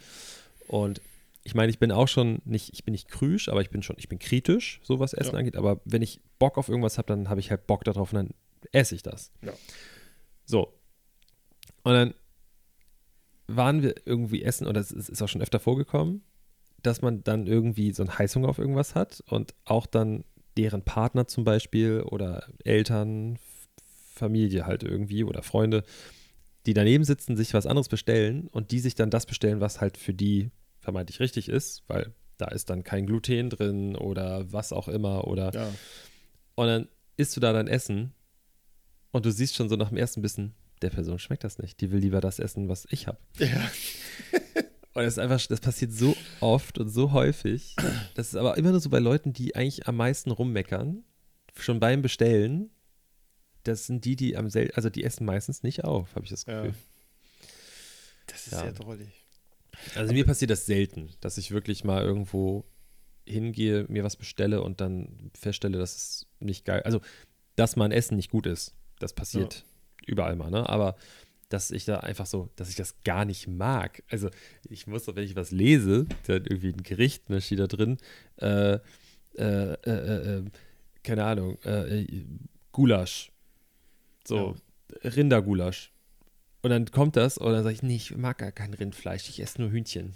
Und 0.67 1.01
ich 1.43 1.55
meine, 1.55 1.69
ich 1.69 1.79
bin 1.79 1.91
auch 1.91 2.09
schon 2.09 2.41
nicht, 2.43 2.73
ich 2.73 2.83
bin 2.83 2.91
nicht 2.91 3.07
krüsch, 3.07 3.47
aber 3.47 3.61
ich 3.61 3.69
bin 3.69 3.81
schon, 3.81 3.95
ich 3.97 4.09
bin 4.09 4.19
kritisch, 4.19 4.81
so 4.83 4.99
was 4.99 5.13
Essen 5.13 5.33
ja. 5.33 5.39
angeht. 5.39 5.55
Aber 5.55 5.79
wenn 5.85 6.01
ich 6.01 6.19
Bock 6.39 6.57
auf 6.57 6.67
irgendwas 6.67 6.97
habe, 6.97 7.07
dann 7.07 7.29
habe 7.29 7.39
ich 7.39 7.49
halt 7.49 7.67
Bock 7.67 7.85
darauf 7.85 8.11
und 8.11 8.17
dann 8.17 8.29
esse 8.73 8.95
ich 8.95 9.03
das. 9.03 9.31
Ja. 9.41 9.53
So. 10.45 10.73
Und 11.83 11.93
dann 11.93 12.13
waren 13.47 13.81
wir 13.81 13.95
irgendwie 14.05 14.43
essen, 14.43 14.67
oder 14.67 14.81
es 14.81 14.91
ist 14.91 15.21
auch 15.21 15.29
schon 15.29 15.41
öfter 15.41 15.59
vorgekommen, 15.61 16.21
dass 16.83 17.01
man 17.01 17.23
dann 17.23 17.47
irgendwie 17.47 17.93
so 17.93 18.03
einen 18.03 18.17
Heißhunger 18.17 18.49
auf 18.49 18.59
irgendwas 18.59 18.93
hat 18.93 19.23
und 19.27 19.53
auch 19.63 19.85
dann 19.85 20.25
deren 20.57 20.83
Partner 20.83 21.27
zum 21.27 21.43
Beispiel 21.43 22.01
oder 22.01 22.47
Eltern, 22.63 23.37
Familie 24.13 24.65
halt 24.65 24.83
irgendwie 24.83 25.23
oder 25.23 25.43
Freunde, 25.43 25.83
die 26.65 26.73
daneben 26.73 27.03
sitzen, 27.03 27.37
sich 27.37 27.53
was 27.53 27.65
anderes 27.65 27.87
bestellen 27.87 28.47
und 28.47 28.71
die 28.71 28.79
sich 28.79 28.95
dann 28.95 29.09
das 29.09 29.25
bestellen, 29.25 29.61
was 29.61 29.79
halt 29.79 29.97
für 29.97 30.13
die 30.13 30.51
vermeintlich 30.79 31.19
richtig 31.19 31.49
ist, 31.49 31.83
weil 31.87 32.13
da 32.37 32.47
ist 32.47 32.69
dann 32.69 32.83
kein 32.83 33.05
Gluten 33.05 33.49
drin 33.49 33.95
oder 33.95 34.51
was 34.51 34.73
auch 34.73 34.87
immer 34.87 35.27
oder 35.27 35.53
ja. 35.53 35.69
und 36.55 36.67
dann 36.67 36.87
isst 37.15 37.35
du 37.35 37.39
da 37.39 37.53
dein 37.53 37.67
Essen 37.67 38.13
und 39.11 39.25
du 39.25 39.31
siehst 39.31 39.55
schon 39.55 39.69
so 39.69 39.75
nach 39.75 39.89
dem 39.89 39.97
ersten 39.97 40.21
Bissen, 40.21 40.53
der 40.81 40.89
Person 40.89 41.19
schmeckt 41.19 41.43
das 41.43 41.57
nicht. 41.57 41.81
Die 41.81 41.91
will 41.91 41.99
lieber 41.99 42.21
das 42.21 42.39
essen, 42.39 42.69
was 42.69 42.85
ich 42.89 43.07
habe. 43.07 43.17
Ja. 43.39 43.71
und 44.93 45.03
das 45.03 45.13
ist 45.13 45.19
einfach, 45.19 45.43
das 45.47 45.59
passiert 45.59 45.91
so 45.91 46.15
oft 46.41 46.77
und 46.77 46.89
so 46.89 47.11
häufig. 47.11 47.75
Das 48.15 48.29
ist 48.29 48.35
aber 48.35 48.57
immer 48.57 48.71
nur 48.71 48.79
so 48.79 48.89
bei 48.89 48.99
Leuten, 48.99 49.33
die 49.33 49.55
eigentlich 49.55 49.87
am 49.87 49.97
meisten 49.97 50.31
rummeckern, 50.31 51.03
schon 51.55 51.79
beim 51.79 52.01
Bestellen. 52.01 52.69
Das 53.63 53.85
sind 53.85 54.05
die, 54.05 54.15
die 54.15 54.37
am 54.37 54.49
selten, 54.49 54.75
also 54.75 54.89
die 54.89 55.03
essen 55.03 55.25
meistens 55.25 55.63
nicht 55.63 55.83
auf, 55.83 56.15
habe 56.15 56.25
ich 56.25 56.31
das 56.31 56.45
Gefühl. 56.45 56.69
Ja. 56.69 57.47
Das 58.27 58.47
ist 58.47 58.53
ja. 58.53 58.61
sehr 58.61 58.73
drollig. 58.73 59.25
Also 59.95 60.13
mir 60.13 60.25
passiert 60.25 60.51
das 60.51 60.65
selten, 60.65 61.09
dass 61.21 61.37
ich 61.37 61.51
wirklich 61.51 61.83
mal 61.83 62.03
irgendwo 62.03 62.65
hingehe, 63.25 63.85
mir 63.89 64.03
was 64.03 64.15
bestelle 64.15 64.61
und 64.61 64.81
dann 64.81 65.31
feststelle, 65.37 65.77
dass 65.77 65.95
es 65.95 66.27
nicht 66.39 66.65
geil, 66.65 66.81
also 66.83 67.01
dass 67.55 67.75
mein 67.75 67.91
Essen 67.91 68.15
nicht 68.15 68.31
gut 68.31 68.47
ist. 68.47 68.73
Das 68.99 69.13
passiert 69.13 69.55
ja 69.55 69.63
überall 70.07 70.35
mal, 70.35 70.49
ne? 70.49 70.67
Aber 70.67 70.95
dass 71.49 71.71
ich 71.71 71.85
da 71.85 71.97
einfach 71.97 72.25
so, 72.25 72.49
dass 72.55 72.69
ich 72.69 72.75
das 72.75 73.01
gar 73.03 73.25
nicht 73.25 73.47
mag. 73.47 74.03
Also 74.09 74.29
ich 74.69 74.87
muss 74.87 75.05
doch, 75.05 75.15
wenn 75.15 75.23
ich 75.23 75.35
was 75.35 75.51
lese, 75.51 76.05
dann 76.27 76.45
irgendwie 76.45 76.73
ein 76.73 76.83
Gericht, 76.83 77.29
ne, 77.29 77.41
steht 77.41 77.59
da 77.59 77.67
drin, 77.67 77.97
äh, 78.37 78.73
äh, 78.73 78.79
äh, 79.37 79.75
äh 79.85 80.37
ähm, 80.37 80.51
keine 81.03 81.23
Ahnung, 81.23 81.57
äh, 81.63 82.05
Gulasch. 82.71 83.31
So, 84.25 84.55
ja. 85.03 85.09
Rindergulasch. 85.09 85.91
Und 86.61 86.71
dann 86.71 86.91
kommt 86.91 87.15
das 87.15 87.37
und 87.37 87.53
dann 87.53 87.63
sage 87.63 87.75
ich, 87.75 87.83
nee, 87.83 87.95
ich 87.95 88.15
mag 88.15 88.39
gar 88.39 88.51
kein 88.51 88.73
Rindfleisch, 88.73 89.29
ich 89.29 89.39
esse 89.39 89.61
nur 89.61 89.71
Hühnchen. 89.71 90.13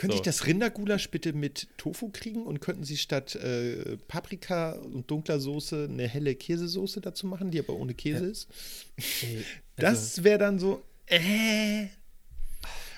Könnte 0.00 0.16
so. 0.16 0.22
ich 0.22 0.24
das 0.24 0.46
Rindergulasch 0.46 1.10
bitte 1.10 1.34
mit 1.34 1.68
Tofu 1.76 2.08
kriegen 2.08 2.46
und 2.46 2.60
könnten 2.60 2.84
Sie 2.84 2.96
statt 2.96 3.34
äh, 3.34 3.98
Paprika 4.08 4.72
und 4.72 5.10
dunkler 5.10 5.38
Soße 5.38 5.88
eine 5.90 6.08
helle 6.08 6.34
Käsesoße 6.34 7.02
dazu 7.02 7.26
machen, 7.26 7.50
die 7.50 7.58
aber 7.58 7.74
ohne 7.74 7.92
Käse 7.92 8.24
ja. 8.24 8.30
ist? 8.30 8.48
Ey, 8.96 9.44
das 9.76 10.12
also 10.12 10.24
wäre 10.24 10.38
dann 10.38 10.58
so, 10.58 10.82
äh. 11.04 11.88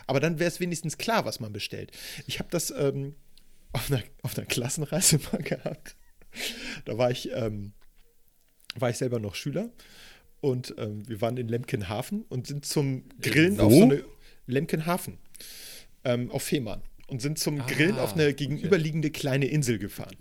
Aber 0.07 0.21
dann 0.21 0.39
wäre 0.39 0.47
es 0.47 0.61
wenigstens 0.61 0.97
klar, 0.97 1.25
was 1.25 1.41
man 1.41 1.53
bestellt. 1.53 1.91
Ich 2.29 2.39
habe 2.39 2.51
das 2.53 2.71
ähm, 2.71 3.17
auf, 3.73 3.91
einer, 3.91 4.05
auf 4.23 4.39
einer 4.39 4.47
Klassenreise 4.47 5.19
mal 5.33 5.43
gehabt. 5.43 5.97
Da 6.85 6.99
war 6.99 7.11
ich, 7.11 7.33
ähm, 7.33 7.73
war 8.77 8.91
ich 8.91 8.99
selber 8.99 9.19
noch 9.19 9.35
Schüler 9.35 9.71
und 10.41 10.73
ähm, 10.79 11.09
wir 11.09 11.21
waren 11.21 11.37
in 11.37 11.49
Lemkenhafen 11.49 12.23
und 12.29 12.47
sind 12.47 12.65
zum 12.65 13.09
Grillen 13.21 13.59
Wo? 13.59 13.63
auf 13.63 13.73
so 13.73 13.83
eine 13.83 14.05
Lemkenhafen 14.47 15.19
ähm, 16.05 16.31
auf 16.31 16.45
Fehmarn 16.45 16.83
und 17.13 17.21
sind 17.21 17.39
zum 17.39 17.61
ah, 17.61 17.67
Grillen 17.67 17.99
auf 17.99 18.15
eine 18.15 18.33
gegenüberliegende 18.33 19.11
kleine 19.11 19.45
Insel 19.45 19.79
gefahren. 19.79 20.17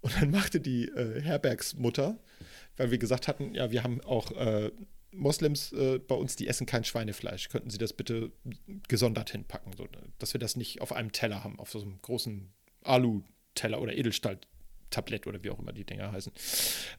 Und 0.00 0.16
dann 0.16 0.30
machte 0.30 0.58
die 0.58 0.86
äh, 0.88 1.20
Herbergsmutter, 1.20 2.18
weil 2.78 2.90
wir 2.90 2.96
gesagt 2.96 3.28
hatten, 3.28 3.54
ja, 3.54 3.70
wir 3.70 3.82
haben 3.82 4.00
auch 4.00 4.32
äh, 4.32 4.70
Moslems 5.12 5.72
äh, 5.72 5.98
bei 5.98 6.14
uns, 6.14 6.36
die 6.36 6.48
essen 6.48 6.64
kein 6.64 6.82
Schweinefleisch. 6.82 7.50
Könnten 7.50 7.68
Sie 7.68 7.76
das 7.76 7.92
bitte 7.92 8.32
gesondert 8.88 9.30
hinpacken, 9.30 9.74
so, 9.76 9.86
dass 10.18 10.32
wir 10.32 10.38
das 10.38 10.56
nicht 10.56 10.80
auf 10.80 10.92
einem 10.92 11.12
Teller 11.12 11.44
haben, 11.44 11.60
auf 11.60 11.70
so 11.70 11.82
einem 11.82 12.00
großen 12.00 12.50
Alu-Teller 12.84 13.78
oder 13.78 13.92
Edelstahl-Tablett 13.92 15.26
oder 15.26 15.44
wie 15.44 15.50
auch 15.50 15.58
immer 15.58 15.74
die 15.74 15.84
Dinger 15.84 16.10
heißen. 16.10 16.32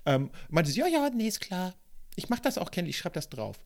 Ähm, 0.06 0.30
meinte 0.50 0.70
sie, 0.70 0.82
ja, 0.82 0.88
ja, 0.88 1.10
nee, 1.10 1.28
ist 1.28 1.42
klar. 1.42 1.74
Ich 2.16 2.30
mache 2.30 2.44
das 2.44 2.60
auch, 2.60 2.70
Kenny, 2.70 2.89
ich 2.89 2.98
schreibe 3.00 3.16
das 3.16 3.30
drauf. 3.30 3.60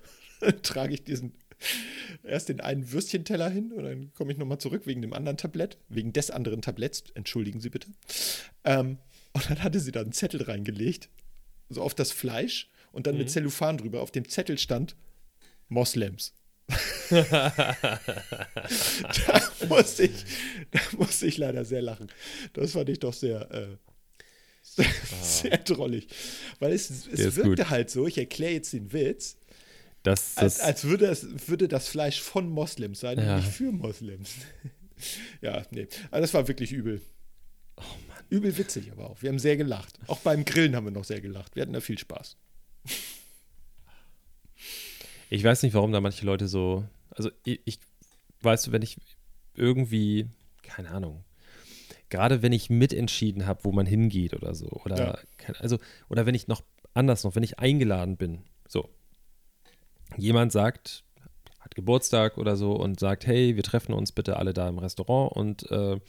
trage 0.62 0.94
ich 0.94 1.02
diesen 1.02 1.32
erst 2.22 2.48
den 2.48 2.60
einen 2.60 2.92
Würstchenteller 2.92 3.50
hin 3.50 3.72
und 3.72 3.84
dann 3.84 4.12
komme 4.14 4.32
ich 4.32 4.38
nochmal 4.38 4.58
zurück 4.58 4.86
wegen 4.86 5.02
dem 5.02 5.12
anderen 5.12 5.36
Tablett, 5.36 5.78
wegen 5.88 6.12
des 6.12 6.30
anderen 6.30 6.62
Tabletts, 6.62 7.04
entschuldigen 7.14 7.60
Sie 7.60 7.70
bitte. 7.70 7.88
Ähm, 8.64 8.98
und 9.32 9.50
dann 9.50 9.62
hatte 9.62 9.80
sie 9.80 9.92
da 9.92 10.00
einen 10.00 10.12
Zettel 10.12 10.42
reingelegt, 10.42 11.10
so 11.68 11.82
auf 11.82 11.94
das 11.94 12.12
Fleisch 12.12 12.68
und 12.92 13.06
dann 13.06 13.14
mhm. 13.14 13.20
mit 13.20 13.30
Zellophan 13.30 13.78
drüber. 13.78 14.00
Auf 14.00 14.10
dem 14.10 14.28
Zettel 14.28 14.58
stand 14.58 14.96
Moslems. 15.68 16.34
da, 17.10 17.74
musste 19.68 20.04
ich, 20.04 20.24
da 20.70 20.80
musste 20.98 21.26
ich 21.26 21.38
leider 21.38 21.64
sehr 21.64 21.80
lachen. 21.80 22.08
Das 22.52 22.72
fand 22.72 22.90
ich 22.90 22.98
doch 22.98 23.14
sehr, 23.14 23.50
äh, 23.50 23.76
sehr, 24.62 24.86
ah. 24.86 25.22
sehr 25.22 25.58
drollig. 25.58 26.08
Weil 26.58 26.72
es, 26.72 26.90
es 27.06 27.36
wirkte 27.36 27.62
gut. 27.62 27.70
halt 27.70 27.90
so, 27.90 28.06
ich 28.06 28.18
erkläre 28.18 28.52
jetzt 28.52 28.74
den 28.74 28.92
Witz, 28.92 29.37
das, 30.08 30.34
das 30.34 30.60
als, 30.60 30.60
als 30.60 30.84
würde, 30.84 31.06
es, 31.06 31.48
würde 31.48 31.68
das 31.68 31.88
Fleisch 31.88 32.20
von 32.20 32.48
Moslems 32.48 33.00
sein 33.00 33.18
ja. 33.18 33.36
nicht 33.36 33.48
für 33.48 33.72
Moslems. 33.72 34.30
ja, 35.40 35.62
nee. 35.70 35.88
Aber 36.10 36.20
das 36.20 36.34
war 36.34 36.48
wirklich 36.48 36.72
übel. 36.72 37.00
Oh 37.76 37.82
Mann. 38.08 38.24
Übel 38.30 38.56
witzig 38.56 38.90
aber 38.92 39.10
auch. 39.10 39.22
Wir 39.22 39.30
haben 39.30 39.38
sehr 39.38 39.56
gelacht. 39.56 39.98
Auch 40.06 40.20
beim 40.20 40.44
Grillen 40.44 40.74
haben 40.74 40.84
wir 40.84 40.90
noch 40.90 41.04
sehr 41.04 41.20
gelacht. 41.20 41.54
Wir 41.56 41.62
hatten 41.62 41.72
da 41.72 41.80
viel 41.80 41.98
Spaß. 41.98 42.36
Ich 45.30 45.44
weiß 45.44 45.62
nicht, 45.62 45.74
warum 45.74 45.92
da 45.92 46.00
manche 46.00 46.24
Leute 46.24 46.48
so. 46.48 46.88
Also, 47.10 47.30
ich, 47.44 47.60
ich 47.66 47.78
weißt 48.40 48.66
du, 48.66 48.72
wenn 48.72 48.80
ich 48.80 48.96
irgendwie, 49.52 50.26
keine 50.62 50.90
Ahnung, 50.90 51.22
gerade 52.08 52.40
wenn 52.40 52.52
ich 52.52 52.70
mitentschieden 52.70 53.46
habe, 53.46 53.64
wo 53.64 53.72
man 53.72 53.84
hingeht 53.84 54.32
oder 54.32 54.54
so, 54.54 54.68
oder 54.84 54.96
ja. 54.96 55.18
also, 55.58 55.78
oder 56.08 56.24
wenn 56.24 56.34
ich 56.34 56.48
noch 56.48 56.62
anders 56.94 57.24
noch, 57.24 57.34
wenn 57.36 57.42
ich 57.42 57.58
eingeladen 57.58 58.16
bin, 58.16 58.42
jemand 60.16 60.52
sagt, 60.52 61.04
hat 61.60 61.74
Geburtstag 61.74 62.38
oder 62.38 62.56
so 62.56 62.72
und 62.72 62.98
sagt, 63.00 63.26
hey, 63.26 63.56
wir 63.56 63.62
treffen 63.62 63.92
uns 63.92 64.12
bitte 64.12 64.36
alle 64.36 64.54
da 64.54 64.68
im 64.68 64.78
Restaurant 64.78 65.32
und 65.36 65.70
äh, 65.70 66.00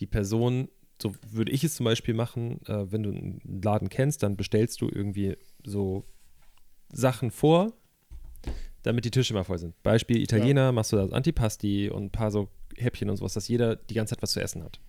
die 0.00 0.06
Person, 0.06 0.68
so 1.00 1.14
würde 1.30 1.52
ich 1.52 1.64
es 1.64 1.74
zum 1.74 1.84
Beispiel 1.84 2.14
machen, 2.14 2.60
äh, 2.66 2.90
wenn 2.90 3.02
du 3.02 3.10
einen 3.10 3.60
Laden 3.62 3.88
kennst, 3.88 4.22
dann 4.22 4.36
bestellst 4.36 4.80
du 4.80 4.88
irgendwie 4.88 5.36
so 5.64 6.04
Sachen 6.92 7.30
vor, 7.30 7.72
damit 8.82 9.04
die 9.04 9.10
Tische 9.10 9.34
mal 9.34 9.44
voll 9.44 9.58
sind. 9.58 9.80
Beispiel 9.82 10.22
Italiener, 10.22 10.66
ja. 10.66 10.72
machst 10.72 10.92
du 10.92 10.96
das 10.96 11.12
Antipasti 11.12 11.90
und 11.90 12.04
ein 12.04 12.10
paar 12.12 12.30
so 12.30 12.48
Häppchen 12.76 13.10
und 13.10 13.16
sowas, 13.16 13.34
dass 13.34 13.48
jeder 13.48 13.76
die 13.76 13.94
ganze 13.94 14.14
Zeit 14.14 14.22
was 14.22 14.32
zu 14.32 14.40
essen 14.40 14.62
hat. 14.62 14.80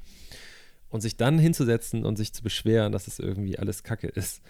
Und 0.90 1.02
sich 1.02 1.18
dann 1.18 1.40
hinzusetzen 1.40 2.06
und 2.06 2.16
sich 2.16 2.34
zu 2.34 2.44
beschweren, 2.44 2.92
dass 2.92 3.08
es 3.08 3.20
irgendwie 3.20 3.60
alles 3.60 3.84
Kacke 3.84 4.08
ist, 4.08 4.42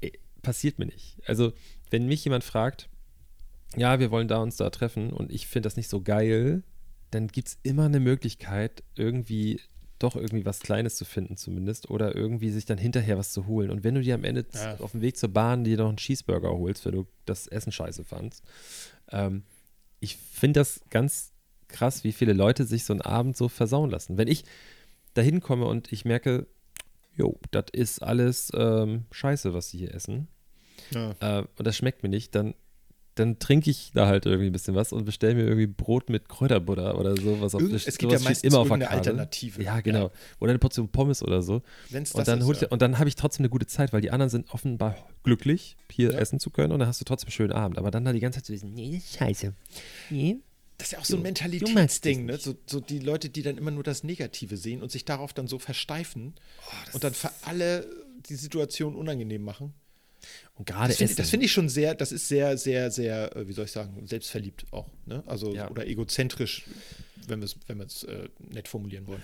äh, 0.00 0.12
passiert 0.42 0.78
mir 0.78 0.86
nicht. 0.86 1.18
Also, 1.26 1.52
wenn 1.90 2.06
mich 2.06 2.24
jemand 2.24 2.44
fragt, 2.44 2.88
ja, 3.76 3.98
wir 3.98 4.10
wollen 4.10 4.28
da 4.28 4.38
uns 4.38 4.56
da 4.56 4.70
treffen 4.70 5.12
und 5.12 5.32
ich 5.32 5.46
finde 5.46 5.66
das 5.66 5.76
nicht 5.76 5.88
so 5.88 6.00
geil, 6.00 6.62
dann 7.10 7.28
gibt 7.28 7.48
es 7.48 7.58
immer 7.62 7.86
eine 7.86 8.00
Möglichkeit, 8.00 8.82
irgendwie 8.94 9.60
doch 9.98 10.14
irgendwie 10.14 10.44
was 10.44 10.60
Kleines 10.60 10.96
zu 10.96 11.04
finden 11.04 11.36
zumindest 11.36 11.88
oder 11.88 12.14
irgendwie 12.14 12.50
sich 12.50 12.66
dann 12.66 12.78
hinterher 12.78 13.16
was 13.16 13.32
zu 13.32 13.46
holen. 13.46 13.70
Und 13.70 13.82
wenn 13.82 13.94
du 13.94 14.02
dir 14.02 14.14
am 14.14 14.24
Ende 14.24 14.44
ja. 14.52 14.78
auf 14.78 14.92
dem 14.92 15.00
Weg 15.00 15.16
zur 15.16 15.30
Bahn 15.30 15.64
dir 15.64 15.78
noch 15.78 15.88
einen 15.88 15.96
Cheeseburger 15.96 16.50
holst, 16.50 16.84
weil 16.84 16.92
du 16.92 17.06
das 17.24 17.46
Essen 17.46 17.72
scheiße 17.72 18.04
fandst, 18.04 18.44
ähm, 19.10 19.44
ich 20.00 20.16
finde 20.16 20.60
das 20.60 20.82
ganz 20.90 21.32
krass, 21.68 22.04
wie 22.04 22.12
viele 22.12 22.34
Leute 22.34 22.64
sich 22.64 22.84
so 22.84 22.92
einen 22.92 23.00
Abend 23.00 23.36
so 23.36 23.48
versauen 23.48 23.90
lassen. 23.90 24.18
Wenn 24.18 24.28
ich 24.28 24.44
da 25.14 25.22
hinkomme 25.22 25.66
und 25.66 25.90
ich 25.92 26.04
merke, 26.04 26.46
jo, 27.14 27.38
das 27.50 27.66
ist 27.72 28.02
alles 28.02 28.52
ähm, 28.54 29.06
scheiße, 29.10 29.54
was 29.54 29.70
sie 29.70 29.78
hier 29.78 29.94
essen, 29.94 30.28
ja. 30.92 31.40
äh, 31.40 31.44
und 31.56 31.66
das 31.66 31.76
schmeckt 31.76 32.02
mir 32.02 32.08
nicht, 32.08 32.34
dann 32.34 32.54
dann 33.16 33.38
trinke 33.38 33.70
ich 33.70 33.92
da 33.94 34.06
halt 34.06 34.26
irgendwie 34.26 34.46
ein 34.46 34.52
bisschen 34.52 34.74
was 34.74 34.92
und 34.92 35.04
bestelle 35.04 35.34
mir 35.34 35.44
irgendwie 35.44 35.66
Brot 35.66 36.10
mit 36.10 36.28
Kräuterbutter 36.28 36.98
oder 36.98 37.16
so. 37.16 37.40
Was 37.40 37.54
auf 37.54 37.62
Irgend, 37.62 37.86
es 37.86 37.98
gibt 37.98 38.12
ja 38.12 38.18
meistens 38.18 38.44
immer 38.44 38.60
auf 38.60 38.70
eine 38.70 38.90
Alternative. 38.90 39.62
Ja, 39.62 39.80
genau. 39.80 40.04
Ja. 40.04 40.10
Oder 40.38 40.50
eine 40.50 40.58
Portion 40.58 40.90
Pommes 40.90 41.22
oder 41.22 41.40
so. 41.40 41.62
Wenn's 41.88 42.12
und 42.12 42.28
dann, 42.28 42.40
ist, 42.40 42.62
ja. 42.62 42.68
und 42.68 42.82
dann 42.82 42.98
habe 42.98 43.08
ich 43.08 43.16
trotzdem 43.16 43.44
eine 43.44 43.50
gute 43.50 43.66
Zeit, 43.66 43.92
weil 43.92 44.02
die 44.02 44.10
anderen 44.10 44.28
sind 44.28 44.52
offenbar 44.52 44.96
glücklich, 45.22 45.76
hier 45.90 46.12
ja. 46.12 46.18
essen 46.18 46.38
zu 46.38 46.50
können 46.50 46.72
und 46.72 46.78
dann 46.78 46.88
hast 46.88 47.00
du 47.00 47.04
trotzdem 47.04 47.28
einen 47.28 47.32
schönen 47.32 47.52
Abend. 47.52 47.78
Aber 47.78 47.90
dann 47.90 48.04
da 48.04 48.12
die 48.12 48.20
ganze 48.20 48.38
Zeit 48.38 48.46
zu 48.46 48.52
wissen, 48.52 48.74
nee, 48.74 49.00
scheiße. 49.00 49.54
Nee. 50.10 50.38
Das 50.76 50.88
ist 50.88 50.92
ja 50.92 50.98
auch 50.98 51.04
so 51.06 51.16
ein 51.16 51.22
Mentalitätsding, 51.22 52.26
ne? 52.26 52.36
So, 52.36 52.54
so, 52.66 52.80
die 52.80 52.98
Leute, 52.98 53.30
die 53.30 53.40
dann 53.40 53.56
immer 53.56 53.70
nur 53.70 53.82
das 53.82 54.04
Negative 54.04 54.58
sehen 54.58 54.82
und 54.82 54.92
sich 54.92 55.06
darauf 55.06 55.32
dann 55.32 55.46
so 55.46 55.58
versteifen 55.58 56.34
oh, 56.66 56.90
und 56.92 57.02
dann 57.02 57.14
für 57.14 57.30
alle 57.46 57.86
die 58.28 58.34
Situation 58.34 58.94
unangenehm 58.94 59.42
machen. 59.42 59.72
Und 60.54 60.66
gerade 60.66 60.88
das 60.88 60.98
finde 60.98 61.22
find 61.22 61.42
ich 61.42 61.52
schon 61.52 61.68
sehr, 61.68 61.94
das 61.94 62.12
ist 62.12 62.28
sehr, 62.28 62.56
sehr, 62.56 62.90
sehr, 62.90 63.36
äh, 63.36 63.46
wie 63.48 63.52
soll 63.52 63.66
ich 63.66 63.72
sagen, 63.72 64.06
selbstverliebt 64.06 64.66
auch. 64.70 64.88
Ne? 65.04 65.22
Also 65.26 65.54
ja. 65.54 65.70
oder 65.70 65.86
egozentrisch, 65.86 66.64
wenn 67.26 67.40
wir 67.40 67.44
es 67.44 67.56
wenn 67.66 67.80
äh, 67.80 68.28
nett 68.50 68.68
formulieren 68.68 69.06
wollen. 69.06 69.22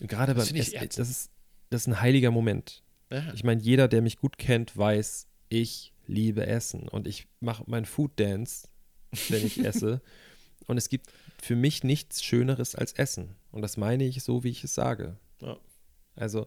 Gerade 0.00 0.34
beim 0.34 0.46
Essen, 0.54 0.88
das 0.96 1.10
ist, 1.10 1.30
das 1.68 1.82
ist 1.82 1.86
ein 1.88 2.00
heiliger 2.00 2.30
Moment. 2.30 2.82
Ja. 3.10 3.32
Ich 3.34 3.44
meine, 3.44 3.60
jeder, 3.60 3.88
der 3.88 4.00
mich 4.00 4.16
gut 4.16 4.38
kennt, 4.38 4.76
weiß, 4.76 5.26
ich 5.50 5.92
liebe 6.06 6.46
Essen 6.46 6.88
und 6.88 7.06
ich 7.06 7.26
mache 7.40 7.64
meinen 7.66 7.84
Food 7.84 8.12
Dance, 8.18 8.68
wenn 9.28 9.46
ich 9.46 9.58
esse. 9.64 10.00
Und 10.66 10.76
es 10.76 10.88
gibt 10.88 11.10
für 11.42 11.56
mich 11.56 11.82
nichts 11.82 12.22
Schöneres 12.22 12.76
als 12.76 12.92
Essen. 12.92 13.34
Und 13.50 13.62
das 13.62 13.76
meine 13.76 14.04
ich 14.04 14.22
so, 14.22 14.44
wie 14.44 14.50
ich 14.50 14.62
es 14.62 14.74
sage. 14.74 15.16
Ja. 15.40 15.58
Also 16.14 16.46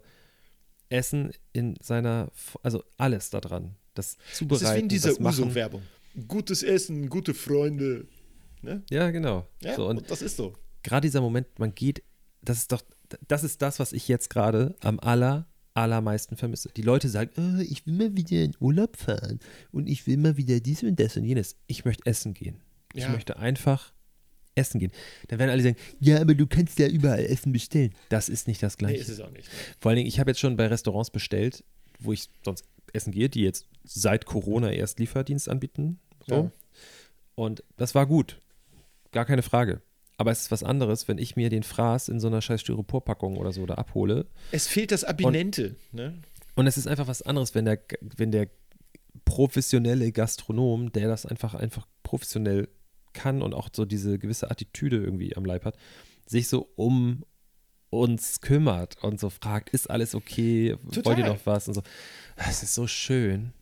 Essen 0.94 1.32
in 1.52 1.76
seiner, 1.82 2.32
also 2.62 2.84
alles 2.98 3.30
daran. 3.30 3.76
Das 3.96 4.18
Zubereiten, 4.34 4.64
das 4.64 4.70
ist 4.70 4.76
wie 4.76 4.80
in 4.80 4.90
dieser 4.90 5.20
Uso-Werbung. 5.20 5.82
Gutes 6.28 6.64
Essen, 6.64 7.10
gute 7.10 7.34
Freunde. 7.34 8.08
Ne? 8.62 8.84
Ja, 8.90 9.10
genau. 9.12 9.48
Ja, 9.62 9.76
so, 9.76 9.88
und, 9.88 9.98
und 9.98 10.12
das 10.12 10.22
ist 10.22 10.38
so. 10.38 10.54
Gerade 10.84 11.08
dieser 11.08 11.22
Moment, 11.22 11.48
man 11.60 11.74
geht, 11.74 12.04
das 12.42 12.58
ist 12.58 12.72
doch, 12.72 12.84
das 13.28 13.44
ist 13.44 13.62
das, 13.62 13.80
was 13.80 13.94
ich 13.94 14.08
jetzt 14.08 14.30
gerade 14.30 14.76
am 14.82 15.00
aller, 15.00 15.48
allermeisten 15.74 16.38
vermisse. 16.38 16.70
Die 16.76 16.82
Leute 16.82 17.10
sagen, 17.10 17.32
oh, 17.38 17.62
ich 17.62 17.86
will 17.86 17.96
mal 17.96 18.16
wieder 18.16 18.44
in 18.44 18.56
Urlaub 18.60 18.98
fahren 18.98 19.40
und 19.72 19.88
ich 19.88 20.06
will 20.06 20.18
mal 20.18 20.38
wieder 20.38 20.60
dies 20.60 20.84
und 20.84 21.00
das 21.00 21.18
und 21.18 21.26
jenes. 21.26 21.56
Ich 21.68 21.86
möchte 21.86 22.06
essen 22.06 22.34
gehen. 22.34 22.62
Ich 22.94 23.04
ja. 23.04 23.10
möchte 23.10 23.38
einfach 23.38 23.94
essen 24.56 24.80
gehen. 24.80 24.92
Dann 25.28 25.40
werden 25.40 25.50
alle 25.50 25.64
sagen, 25.64 25.76
ja, 26.00 26.22
aber 26.22 26.36
du 26.36 26.48
kannst 26.48 26.80
ja 26.80 26.88
überall 26.88 27.26
Essen 27.26 27.52
bestellen. 27.52 27.94
Das 28.10 28.30
ist 28.30 28.48
nicht 28.48 28.62
das 28.62 28.78
Gleiche. 28.78 28.96
Nee, 28.96 29.02
ist 29.02 29.10
es 29.10 29.20
auch 29.20 29.32
nicht. 29.32 29.52
Ne? 29.52 29.60
Vor 29.80 29.90
allen 29.90 29.98
Dingen, 29.98 30.08
ich 30.08 30.20
habe 30.20 30.32
jetzt 30.32 30.40
schon 30.40 30.56
bei 30.56 30.68
Restaurants 30.68 31.10
bestellt, 31.10 31.64
wo 32.00 32.14
ich 32.14 32.30
sonst 32.44 32.66
essen 32.94 33.12
gehe, 33.12 33.30
die 33.30 33.42
jetzt 33.42 33.68
seit 33.84 34.26
Corona 34.26 34.72
erst 34.72 35.00
Lieferdienst 35.00 35.50
anbieten. 35.50 36.00
So. 36.28 36.36
Ja. 36.36 36.52
Und 37.36 37.64
das 37.78 37.96
war 37.96 38.06
gut. 38.06 38.40
Gar 39.12 39.26
keine 39.26 39.42
Frage. 39.42 39.82
Aber 40.18 40.32
es 40.32 40.42
ist 40.42 40.52
was 40.52 40.64
anderes, 40.64 41.08
wenn 41.08 41.18
ich 41.18 41.36
mir 41.36 41.50
den 41.50 41.64
Fraß 41.64 42.10
in 42.10 42.20
so 42.20 42.28
einer 42.28 42.42
scheiß 42.42 42.62
Styroporpackung 42.62 43.38
oder 43.38 43.52
so 43.52 43.66
da 43.66 43.76
abhole. 43.76 44.28
Es 44.52 44.68
fehlt 44.68 44.92
das 44.92 45.04
Abinente, 45.04 45.76
und, 45.92 45.94
ne? 45.94 46.22
Und 46.56 46.68
es 46.68 46.78
ist 46.78 46.88
einfach 46.88 47.08
was 47.08 47.24
anderes, 47.24 47.56
wenn 47.56 47.66
der, 47.66 47.80
wenn 48.02 48.32
der 48.32 48.48
professionelle 49.26 50.12
Gastronom, 50.12 50.92
der 50.92 51.08
das 51.08 51.26
einfach, 51.26 51.56
einfach 51.56 51.88
professionell 52.04 52.70
kann 53.14 53.42
und 53.42 53.54
auch 53.54 53.70
so 53.74 53.86
diese 53.86 54.20
gewisse 54.20 54.50
Attitüde 54.52 54.98
irgendwie 54.98 55.36
am 55.36 55.46
Leib 55.46 55.66
hat, 55.66 55.78
sich 56.26 56.48
so 56.48 56.70
um 56.76 57.24
uns 57.90 58.42
kümmert 58.42 59.04
und 59.04 59.20
so 59.20 59.30
fragt, 59.30 59.70
ist 59.70 59.90
alles 59.90 60.16
okay, 60.16 60.76
Total. 60.92 61.06
wollt 61.06 61.18
ihr 61.20 61.28
noch 61.28 61.46
was 61.46 61.68
und 61.68 61.76
so. 61.76 61.84
Das 62.36 62.64
ist 62.64 62.74
so 62.74 62.88
schön. 62.88 63.54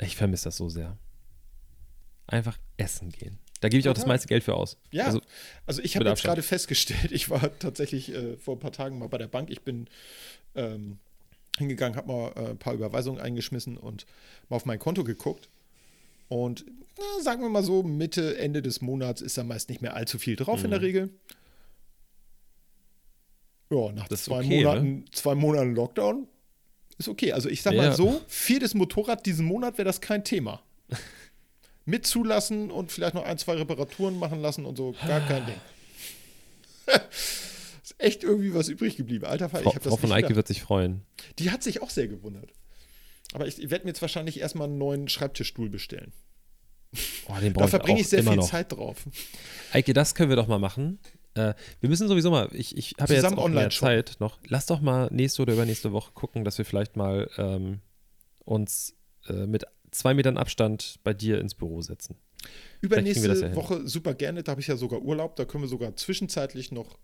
Ich 0.00 0.16
vermisse 0.16 0.44
das 0.44 0.56
so 0.56 0.68
sehr. 0.68 0.96
Einfach 2.26 2.58
essen 2.76 3.10
gehen. 3.10 3.38
Da 3.60 3.68
gebe 3.68 3.80
ich 3.80 3.88
auch 3.88 3.94
das 3.94 4.06
meiste 4.06 4.28
Geld 4.28 4.44
für 4.44 4.54
aus. 4.54 4.76
Ja, 4.90 5.06
also, 5.06 5.20
also 5.66 5.82
ich 5.82 5.96
habe 5.96 6.08
jetzt 6.08 6.22
gerade 6.22 6.42
festgestellt, 6.42 7.10
ich 7.12 7.30
war 7.30 7.58
tatsächlich 7.58 8.12
äh, 8.14 8.36
vor 8.36 8.56
ein 8.56 8.60
paar 8.60 8.72
Tagen 8.72 8.98
mal 8.98 9.08
bei 9.08 9.18
der 9.18 9.26
Bank. 9.26 9.50
Ich 9.50 9.62
bin 9.62 9.88
ähm, 10.54 10.98
hingegangen, 11.56 11.96
habe 11.96 12.08
mal 12.08 12.32
äh, 12.36 12.50
ein 12.50 12.58
paar 12.58 12.74
Überweisungen 12.74 13.20
eingeschmissen 13.20 13.76
und 13.76 14.06
mal 14.48 14.56
auf 14.56 14.66
mein 14.66 14.78
Konto 14.78 15.02
geguckt. 15.02 15.48
Und 16.34 16.66
na, 16.98 17.22
sagen 17.22 17.42
wir 17.42 17.48
mal 17.48 17.62
so, 17.62 17.84
Mitte, 17.84 18.36
Ende 18.38 18.60
des 18.60 18.80
Monats 18.80 19.20
ist 19.20 19.38
da 19.38 19.44
meist 19.44 19.68
nicht 19.68 19.82
mehr 19.82 19.94
allzu 19.94 20.18
viel 20.18 20.34
drauf 20.34 20.58
mhm. 20.58 20.64
in 20.64 20.70
der 20.72 20.80
mhm. 20.80 20.84
Regel. 20.84 21.10
Ja, 23.70 23.92
nach 23.92 24.08
zwei, 24.08 24.40
okay, 24.40 24.64
Monaten, 24.64 24.94
ne? 24.96 25.04
zwei 25.12 25.36
Monaten 25.36 25.76
Lockdown 25.76 26.26
ist 26.98 27.08
okay. 27.08 27.30
Also 27.30 27.48
ich 27.48 27.62
sag 27.62 27.74
ja. 27.74 27.82
mal 27.82 27.92
so, 27.96 28.20
viertes 28.26 28.74
Motorrad 28.74 29.24
diesen 29.26 29.46
Monat 29.46 29.78
wäre 29.78 29.86
das 29.86 30.00
kein 30.00 30.24
Thema. 30.24 30.60
Mit 31.84 32.04
zulassen 32.04 32.72
und 32.72 32.90
vielleicht 32.90 33.14
noch 33.14 33.24
ein, 33.24 33.38
zwei 33.38 33.54
Reparaturen 33.54 34.18
machen 34.18 34.40
lassen 34.42 34.64
und 34.64 34.76
so, 34.76 34.92
gar 35.06 35.20
kein 35.20 35.46
Ding. 35.46 35.60
ist 37.84 37.94
echt 37.98 38.24
irgendwie 38.24 38.54
was 38.54 38.68
übrig 38.68 38.96
geblieben. 38.96 39.24
Alter 39.24 39.50
Fall, 39.50 39.62
Frau, 39.62 39.70
ich 39.70 39.76
habe 39.76 39.84
das 39.84 39.92
Frau 39.92 40.00
von 40.00 40.10
Eike 40.10 40.34
wird 40.34 40.48
sich 40.48 40.62
freuen. 40.62 41.02
Die 41.38 41.52
hat 41.52 41.62
sich 41.62 41.80
auch 41.80 41.90
sehr 41.90 42.08
gewundert. 42.08 42.50
Aber 43.34 43.46
ich, 43.46 43.62
ich 43.62 43.70
werde 43.70 43.84
mir 43.84 43.90
jetzt 43.90 44.02
wahrscheinlich 44.02 44.40
erstmal 44.40 44.66
einen 44.66 44.78
neuen 44.78 45.08
Schreibtischstuhl 45.08 45.70
bestellen. 45.70 46.12
Oh, 47.28 47.34
da 47.54 47.66
verbringe 47.66 48.00
ich, 48.00 48.08
sehr 48.08 48.22
viel 48.22 48.36
noch. 48.36 48.48
Zeit 48.48 48.72
drauf. 48.72 49.06
Eike, 49.72 49.92
das 49.92 50.14
können 50.14 50.28
wir 50.28 50.36
doch 50.36 50.46
mal 50.46 50.58
machen. 50.58 50.98
Äh, 51.34 51.54
wir 51.80 51.88
müssen 51.88 52.06
sowieso 52.08 52.30
mal, 52.30 52.48
ich, 52.52 52.76
ich 52.76 52.94
habe 53.00 53.14
ja 53.14 53.22
jetzt 53.22 53.36
auch 53.36 53.48
mehr 53.48 53.70
Zeit 53.70 54.16
noch. 54.20 54.38
Lass 54.46 54.66
doch 54.66 54.80
mal 54.80 55.08
nächste 55.12 55.42
oder 55.42 55.54
übernächste 55.54 55.92
Woche 55.92 56.12
gucken, 56.12 56.44
dass 56.44 56.58
wir 56.58 56.64
vielleicht 56.64 56.96
mal 56.96 57.28
ähm, 57.38 57.80
uns 58.44 58.94
äh, 59.28 59.46
mit 59.46 59.64
zwei 59.90 60.14
Metern 60.14 60.36
Abstand 60.36 61.00
bei 61.02 61.14
dir 61.14 61.40
ins 61.40 61.54
Büro 61.54 61.82
setzen. 61.82 62.16
Übernächste 62.80 63.26
ja 63.26 63.56
Woche 63.56 63.88
super 63.88 64.14
gerne, 64.14 64.42
da 64.42 64.52
habe 64.52 64.60
ich 64.60 64.66
ja 64.66 64.76
sogar 64.76 65.00
Urlaub, 65.00 65.36
da 65.36 65.44
können 65.44 65.64
wir 65.64 65.68
sogar 65.68 65.96
zwischenzeitlich 65.96 66.72
noch 66.72 66.98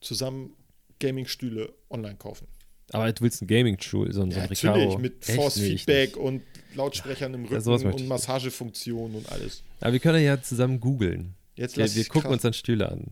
zusammen 0.00 0.54
Gaming-Stühle 0.98 1.72
online 1.88 2.16
kaufen. 2.16 2.48
Aber 2.92 3.12
du 3.12 3.22
willst 3.22 3.42
einen 3.42 3.48
Gaming-Stuhl, 3.48 4.12
so, 4.12 4.20
so 4.20 4.22
ein 4.22 4.30
ja, 4.30 4.46
Natürlich, 4.48 4.98
mit 4.98 5.24
Force-Feedback 5.24 6.16
und 6.16 6.42
Lautsprechern 6.76 7.34
im 7.34 7.44
Ja, 7.44 7.58
Rücken 7.58 7.70
möchte 7.84 8.02
und. 8.02 8.08
Massagefunktionen 8.08 9.16
und 9.16 9.32
alles. 9.32 9.62
Aber 9.80 9.92
wir 9.92 10.00
können 10.00 10.22
ja 10.22 10.40
zusammen 10.40 10.78
googeln. 10.80 11.34
Jetzt 11.56 11.76
Wir, 11.76 11.92
wir 11.94 12.04
gucken 12.04 12.22
krass- 12.22 12.32
uns 12.32 12.42
dann 12.42 12.52
Stühle 12.52 12.90
an. 12.90 13.06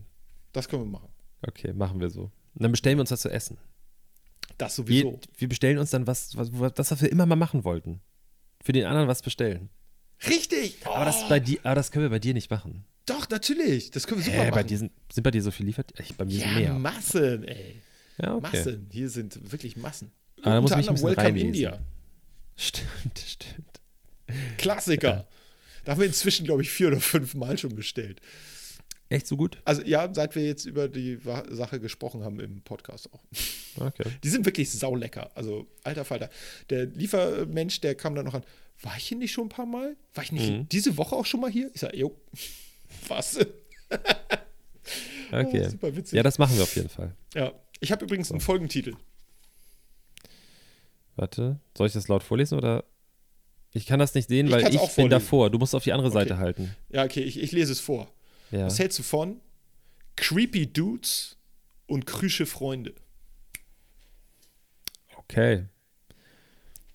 Das 0.53 0.69
können 0.69 0.83
wir 0.83 0.91
machen. 0.91 1.09
Okay, 1.47 1.73
machen 1.73 1.99
wir 1.99 2.09
so. 2.09 2.23
Und 2.53 2.63
dann 2.63 2.71
bestellen 2.71 2.97
wir 2.97 3.01
uns 3.01 3.11
was 3.11 3.21
zu 3.21 3.29
essen. 3.29 3.57
Das 4.57 4.77
Wir, 4.77 5.03
sowieso. 5.03 5.19
wir 5.37 5.49
bestellen 5.49 5.77
uns 5.79 5.89
dann 5.89 6.07
was, 6.07 6.37
was, 6.37 6.73
das, 6.73 6.91
was 6.91 7.01
wir 7.01 7.11
immer 7.11 7.25
mal 7.25 7.35
machen 7.35 7.63
wollten. 7.63 8.01
Für 8.63 8.71
den 8.71 8.85
anderen 8.85 9.07
was 9.07 9.21
bestellen. 9.21 9.69
Richtig! 10.27 10.77
Aber, 10.85 11.05
das 11.05 11.27
bei 11.27 11.39
dir, 11.39 11.59
aber 11.63 11.75
das 11.75 11.91
können 11.91 12.05
wir 12.05 12.09
bei 12.09 12.19
dir 12.19 12.33
nicht 12.33 12.49
machen. 12.49 12.85
Doch, 13.05 13.29
natürlich. 13.29 13.91
Das 13.91 14.07
können 14.07 14.21
wir 14.21 14.25
super 14.25 14.37
Hä, 14.37 14.43
machen. 14.45 14.55
bei 14.55 14.63
dir 14.63 14.77
sind, 14.77 14.91
sind 15.11 15.23
bei 15.23 15.31
dir 15.31 15.41
so 15.43 15.51
viel 15.51 15.65
liefert? 15.65 15.91
Ich, 15.99 16.15
bei 16.15 16.25
mir 16.25 16.31
sind 16.39 16.41
ja, 16.51 16.59
mehr. 16.59 16.73
Massen, 16.73 17.43
ey. 17.43 17.81
Ja, 18.17 18.35
okay. 18.35 18.57
Massen. 18.57 18.87
Hier 18.91 19.09
sind 19.09 19.51
wirklich 19.51 19.75
Massen. 19.75 20.11
Ah, 20.41 20.55
da 20.55 20.61
muss 20.61 20.71
ich 20.71 20.87
Welcome. 21.03 21.39
India. 21.39 21.79
Stimmt, 22.55 23.19
stimmt. 23.27 23.81
Klassiker. 24.57 25.27
Da 25.83 25.91
haben 25.91 25.99
wir 25.99 26.07
inzwischen, 26.07 26.45
glaube 26.45 26.61
ich, 26.63 26.69
vier 26.71 26.87
oder 26.87 26.99
fünf 26.99 27.35
Mal 27.35 27.57
schon 27.57 27.75
bestellt. 27.75 28.21
Echt 29.09 29.27
so 29.27 29.37
gut? 29.37 29.61
Also 29.65 29.83
ja, 29.83 30.11
seit 30.13 30.35
wir 30.35 30.43
jetzt 30.43 30.65
über 30.65 30.87
die 30.89 31.19
Sache 31.51 31.79
gesprochen 31.79 32.23
haben 32.23 32.39
im 32.39 32.61
Podcast 32.63 33.13
auch. 33.13 33.23
Okay. 33.77 34.09
Die 34.23 34.29
sind 34.29 34.45
wirklich 34.47 34.71
saulecker. 34.71 35.29
Also, 35.35 35.67
alter 35.83 36.05
Falter. 36.05 36.29
Der 36.71 36.85
Liefermensch, 36.87 37.81
der 37.81 37.93
kam 37.93 38.15
dann 38.15 38.25
noch 38.25 38.33
an. 38.33 38.43
War 38.81 38.97
ich 38.97 39.05
hier 39.07 39.17
nicht 39.17 39.31
schon 39.31 39.45
ein 39.45 39.49
paar 39.49 39.67
Mal? 39.67 39.95
War 40.15 40.23
ich 40.23 40.31
nicht 40.31 40.49
Mhm. 40.51 40.69
diese 40.69 40.97
Woche 40.97 41.15
auch 41.15 41.25
schon 41.25 41.39
mal 41.39 41.51
hier? 41.51 41.69
Ich 41.75 41.81
sage, 41.81 41.95
jo, 41.97 42.19
was? 43.07 43.37
Okay. 43.37 43.47
Oh, 45.65 45.69
super 45.69 45.95
witzig. 45.95 46.15
Ja, 46.15 46.23
das 46.23 46.37
machen 46.37 46.55
wir 46.55 46.63
auf 46.63 46.75
jeden 46.75 46.87
Fall. 46.89 47.15
Ja. 47.33 47.51
Ich 47.79 47.91
habe 47.91 48.05
übrigens 48.05 48.31
einen 48.31 48.39
Folgentitel. 48.41 48.93
Warte, 51.15 51.59
soll 51.77 51.87
ich 51.87 51.93
das 51.93 52.07
laut 52.07 52.23
vorlesen 52.23 52.57
oder? 52.57 52.83
Ich 53.71 53.85
kann 53.85 53.99
das 53.99 54.13
nicht 54.13 54.29
sehen, 54.29 54.47
Ich 54.47 54.53
weil 54.53 54.73
ich 54.73 54.95
bin 54.95 55.09
davor. 55.09 55.49
Du 55.49 55.57
musst 55.57 55.75
auf 55.75 55.83
die 55.83 55.91
andere 55.91 56.07
Okay. 56.07 56.19
Seite 56.19 56.37
halten. 56.37 56.75
Ja, 56.89 57.03
okay, 57.03 57.21
ich, 57.21 57.39
ich 57.41 57.51
lese 57.51 57.71
es 57.73 57.79
vor. 57.81 58.09
Ja. 58.51 58.65
Was 58.65 58.79
hältst 58.79 58.99
du 58.99 59.03
von 59.03 59.41
Creepy 60.15 60.67
Dudes 60.71 61.37
und 61.87 62.05
krüsche 62.05 62.45
Freunde? 62.45 62.93
Okay. 65.17 65.65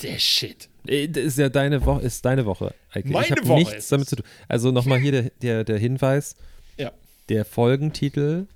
Der 0.03 0.19
Shit. 0.19 0.69
Äh, 0.87 1.09
Das 1.09 1.25
ist 1.25 1.39
ja 1.39 1.49
deine 1.49 1.85
Woche, 1.85 2.03
ist 2.03 2.25
deine 2.25 2.47
Woche. 2.47 2.75
Meine 2.95 3.25
ich 3.27 3.31
habe 3.33 3.47
Woche 3.47 3.59
nichts 3.59 3.89
damit 3.89 4.09
zu 4.09 4.17
tun. 4.17 4.27
Also 4.49 4.71
nochmal 4.71 4.99
hier 5.01 5.13
der, 5.13 5.23
der, 5.43 5.65
der 5.65 5.79
Hinweis: 5.79 6.37
Ja. 6.79 6.93
Der 7.29 7.45
Folgentitel 7.45 8.47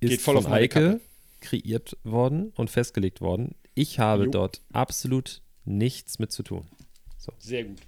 ist 0.00 0.10
Geht 0.10 0.20
voll 0.20 0.36
von 0.36 0.46
auf 0.46 0.52
Eike 0.52 0.68
Kappe. 0.92 1.00
Kreiert 1.44 1.96
worden 2.04 2.52
und 2.56 2.70
festgelegt 2.70 3.20
worden. 3.20 3.54
Ich 3.74 3.98
habe 3.98 4.24
Jo. 4.24 4.30
dort 4.30 4.60
absolut 4.72 5.40
nichts 5.64 6.18
mit 6.18 6.32
zu 6.32 6.42
tun. 6.42 6.66
Sehr 7.38 7.64
gut. 7.64 7.80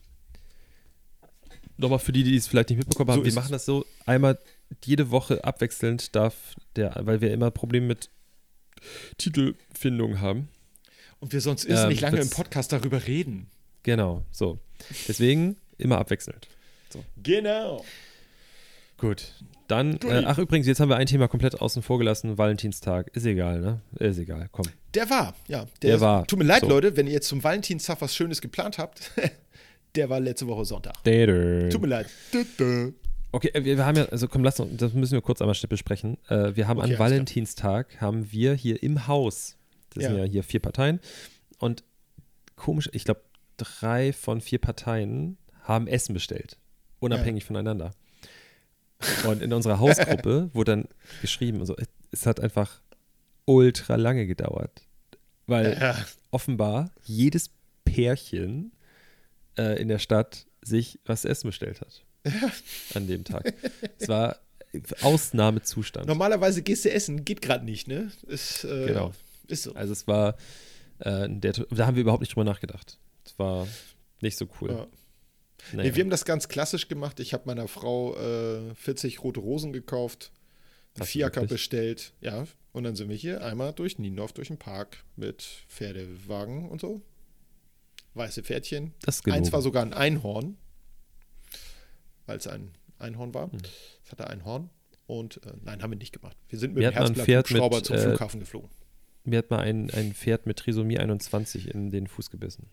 Nochmal 1.77 1.99
für 1.99 2.13
die, 2.13 2.23
die 2.25 2.37
es 2.37 2.47
vielleicht 2.47 2.71
nicht 2.71 2.79
mitbekommen 2.79 3.11
haben, 3.11 3.19
So 3.21 3.25
wir 3.27 3.35
machen 3.35 3.53
das 3.53 3.67
so, 3.67 3.85
einmal 4.07 4.39
jede 4.85 5.11
Woche 5.11 5.45
abwechselnd 5.45 6.15
darf 6.17 6.55
der, 6.75 6.95
weil 7.03 7.21
wir 7.21 7.33
immer 7.33 7.51
Probleme 7.51 7.87
mit 7.87 8.09
Titelfindung 9.19 10.21
haben. 10.21 10.49
Und 11.21 11.33
wir 11.33 11.41
sonst 11.41 11.65
ist 11.65 11.79
Ähm, 11.81 11.89
nicht 11.89 12.01
lange 12.01 12.21
im 12.21 12.31
Podcast 12.31 12.73
darüber 12.73 13.07
reden. 13.07 13.51
Genau, 13.83 14.25
so. 14.31 14.59
Deswegen 15.07 15.57
immer 15.79 15.99
abwechselnd. 15.99 16.49
Genau. 17.23 17.85
Gut. 18.99 19.35
Dann, 19.69 19.99
äh, 20.05 20.23
ach 20.27 20.39
übrigens, 20.39 20.67
jetzt 20.67 20.79
haben 20.81 20.89
wir 20.89 20.97
ein 20.97 21.07
Thema 21.07 21.27
komplett 21.29 21.61
außen 21.61 21.83
vor 21.83 21.99
gelassen, 21.99 22.39
Valentinstag. 22.39 23.09
Ist 23.17 23.27
egal, 23.27 23.61
ne? 23.61 23.81
Ist 23.99 24.19
egal, 24.19 24.49
komm. 24.53 24.67
Der 24.95 25.11
war, 25.11 25.35
ja. 25.49 25.67
Der 25.83 26.01
war. 26.01 26.27
Tut 26.27 26.39
mir 26.39 26.45
leid, 26.45 26.61
So. 26.61 26.69
Leute, 26.69 26.97
wenn 26.97 27.07
ihr 27.07 27.15
jetzt 27.15 27.29
zum 27.29 27.43
Valentinstag 27.43 28.01
was 28.01 28.15
Schönes 28.15 28.41
geplant 28.41 28.79
habt. 28.79 29.11
der 29.97 30.09
war 30.09 30.21
letzte 30.21 30.47
Woche 30.47 30.65
Sonntag. 30.65 31.03
Dädö. 31.05 31.69
Tut 31.69 31.81
mir 31.83 31.89
leid. 31.89 32.07
Dö, 32.33 32.45
dö. 32.59 32.93
Okay, 33.33 33.49
äh, 33.55 33.65
wir, 33.65 33.85
haben 33.85 33.97
ja, 33.97 34.05
also 34.07 34.29
komm, 34.29 34.45
lass 34.45 34.61
uns, 34.61 34.77
das 34.77 34.93
müssen 34.93 35.15
wir 35.15 35.21
kurz 35.21 35.41
einmal 35.43 35.55
schnell 35.55 35.69
besprechen. 35.69 36.17
Äh, 36.29 36.55
wir 36.55 36.69
haben 36.69 36.79
Okay, 36.79 36.85
an 36.85 36.91
alles 36.91 36.97
klar. 36.97 37.11
Valentinstag, 37.11 38.01
haben 38.01 38.31
wir 38.31 38.55
hier 38.55 38.83
im 38.83 39.09
Haus, 39.09 39.57
das 39.91 40.05
sind 40.05 40.17
Ja. 40.17 40.25
ja 40.25 40.31
hier 40.31 40.45
vier 40.45 40.61
Parteien, 40.61 41.01
und 41.59 41.83
komisch, 42.55 42.89
ich 42.93 43.05
glaube, 43.05 43.23
drei 43.57 44.13
von 44.13 44.41
vier 44.41 44.59
Parteien 44.61 45.39
haben 45.63 45.87
Essen 45.89 46.15
bestellt, 46.15 46.57
unabhängig 47.01 47.45
voneinander. 47.45 47.91
Und 49.27 49.43
in 49.43 49.53
unserer 49.53 49.79
Hausgruppe 49.79 50.51
wurde 50.55 50.73
dann 50.73 50.89
geschrieben, 51.21 51.61
also, 51.61 51.77
es 52.11 52.27
hat 52.27 52.41
einfach 52.41 52.81
ultra 53.45 53.97
lange 53.97 54.27
gedauert, 54.27 54.83
weil 55.47 55.77
Ja. 55.81 55.97
offenbar 56.31 56.91
jedes 57.05 57.51
Pärchen 57.85 58.73
äh, 59.59 59.81
in 59.81 59.89
der 59.89 59.99
Stadt 59.99 60.47
sich 60.63 60.99
was 61.05 61.23
zu 61.23 61.29
essen 61.29 61.49
bestellt 61.49 61.81
hat. 61.81 62.03
An 62.95 63.07
dem 63.07 63.23
Tag. 63.25 63.55
Es 63.99 64.09
war 64.09 64.37
Ausnahmezustand. 65.03 66.07
Normalerweise 66.07 66.63
gehst 66.63 66.85
du 66.85 66.91
essen, 66.91 67.25
geht 67.25 67.41
gerade 67.41 67.65
nicht, 67.65 67.87
ne? 67.89 68.11
Ist, 68.27 68.65
äh, 68.65 68.87
Genau. 68.87 69.13
Ist 69.47 69.63
so. 69.63 69.75
Also 69.75 69.93
es 69.93 70.07
war, 70.09 70.37
äh, 70.99 71.29
der, 71.29 71.53
da 71.53 71.87
haben 71.87 71.95
wir 71.95 72.01
überhaupt 72.03 72.21
nicht 72.23 72.35
drüber 72.35 72.45
nachgedacht. 72.45 72.99
Es 73.25 73.39
war 73.39 73.69
nicht 74.21 74.37
so 74.37 74.49
cool. 74.61 74.71
Ja. 74.73 74.87
Naja. 75.73 75.91
Nee, 75.91 75.97
wir 75.97 76.05
haben 76.05 76.11
das 76.11 76.25
ganz 76.25 76.49
klassisch 76.49 76.89
gemacht. 76.89 77.21
Ich 77.21 77.33
habe 77.33 77.45
meiner 77.47 77.69
Frau 77.69 78.17
äh, 78.17 78.75
40 78.75 79.23
rote 79.23 79.41
Rosen 79.41 79.73
gekauft, 79.73 80.33
einen 80.95 81.07
Fiaker 81.07 81.47
bestellt. 81.47 82.13
Ja, 82.21 82.47
und 82.73 82.85
dann 82.85 82.97
sind 82.97 83.09
wir 83.09 83.17
hier 83.17 83.45
einmal 83.45 83.73
durch 83.73 83.99
Niendorf, 83.99 84.33
durch 84.33 84.49
den 84.49 84.59
Park 84.59 85.05
mit 85.17 85.43
Pferdewagen 85.69 86.69
und 86.69 86.81
so. 86.81 87.03
Weiße 88.15 88.43
Pferdchen. 88.43 88.95
das 89.03 89.17
ist. 89.17 89.31
Eins 89.31 89.53
war 89.53 89.61
sogar 89.61 89.83
ein 89.83 89.93
Einhorn, 89.93 90.57
weil 92.27 92.39
es 92.39 92.47
ein 92.47 92.73
Einhorn 92.99 93.35
war. 93.35 93.53
Hm. 93.53 93.59
Es 94.05 94.13
hatte 94.13 94.29
ein 94.29 94.45
Horn. 94.45 94.71
Und 95.07 95.41
äh, 95.47 95.53
nein, 95.63 95.83
haben 95.83 95.91
wir 95.91 95.99
nicht 95.99 96.13
gemacht. 96.13 96.37
Wir 96.49 96.59
sind 96.59 96.75
mit 96.75 96.83
Wir 96.83 96.91
dem 96.91 97.15
Herzblatt-Hubschrauber 97.15 97.83
zum 97.83 97.97
äh, 97.97 98.01
Flughafen 98.01 98.41
geflogen. 98.41 98.71
Mir 99.25 99.39
hat 99.39 99.51
mal 99.51 99.61
ein, 99.61 99.91
ein 99.91 100.15
Pferd 100.15 100.47
mit 100.47 100.59
Trisomie 100.59 100.99
21 100.99 101.69
in 101.73 101.91
den 101.91 102.07
Fuß 102.07 102.31
gebissen. 102.31 102.69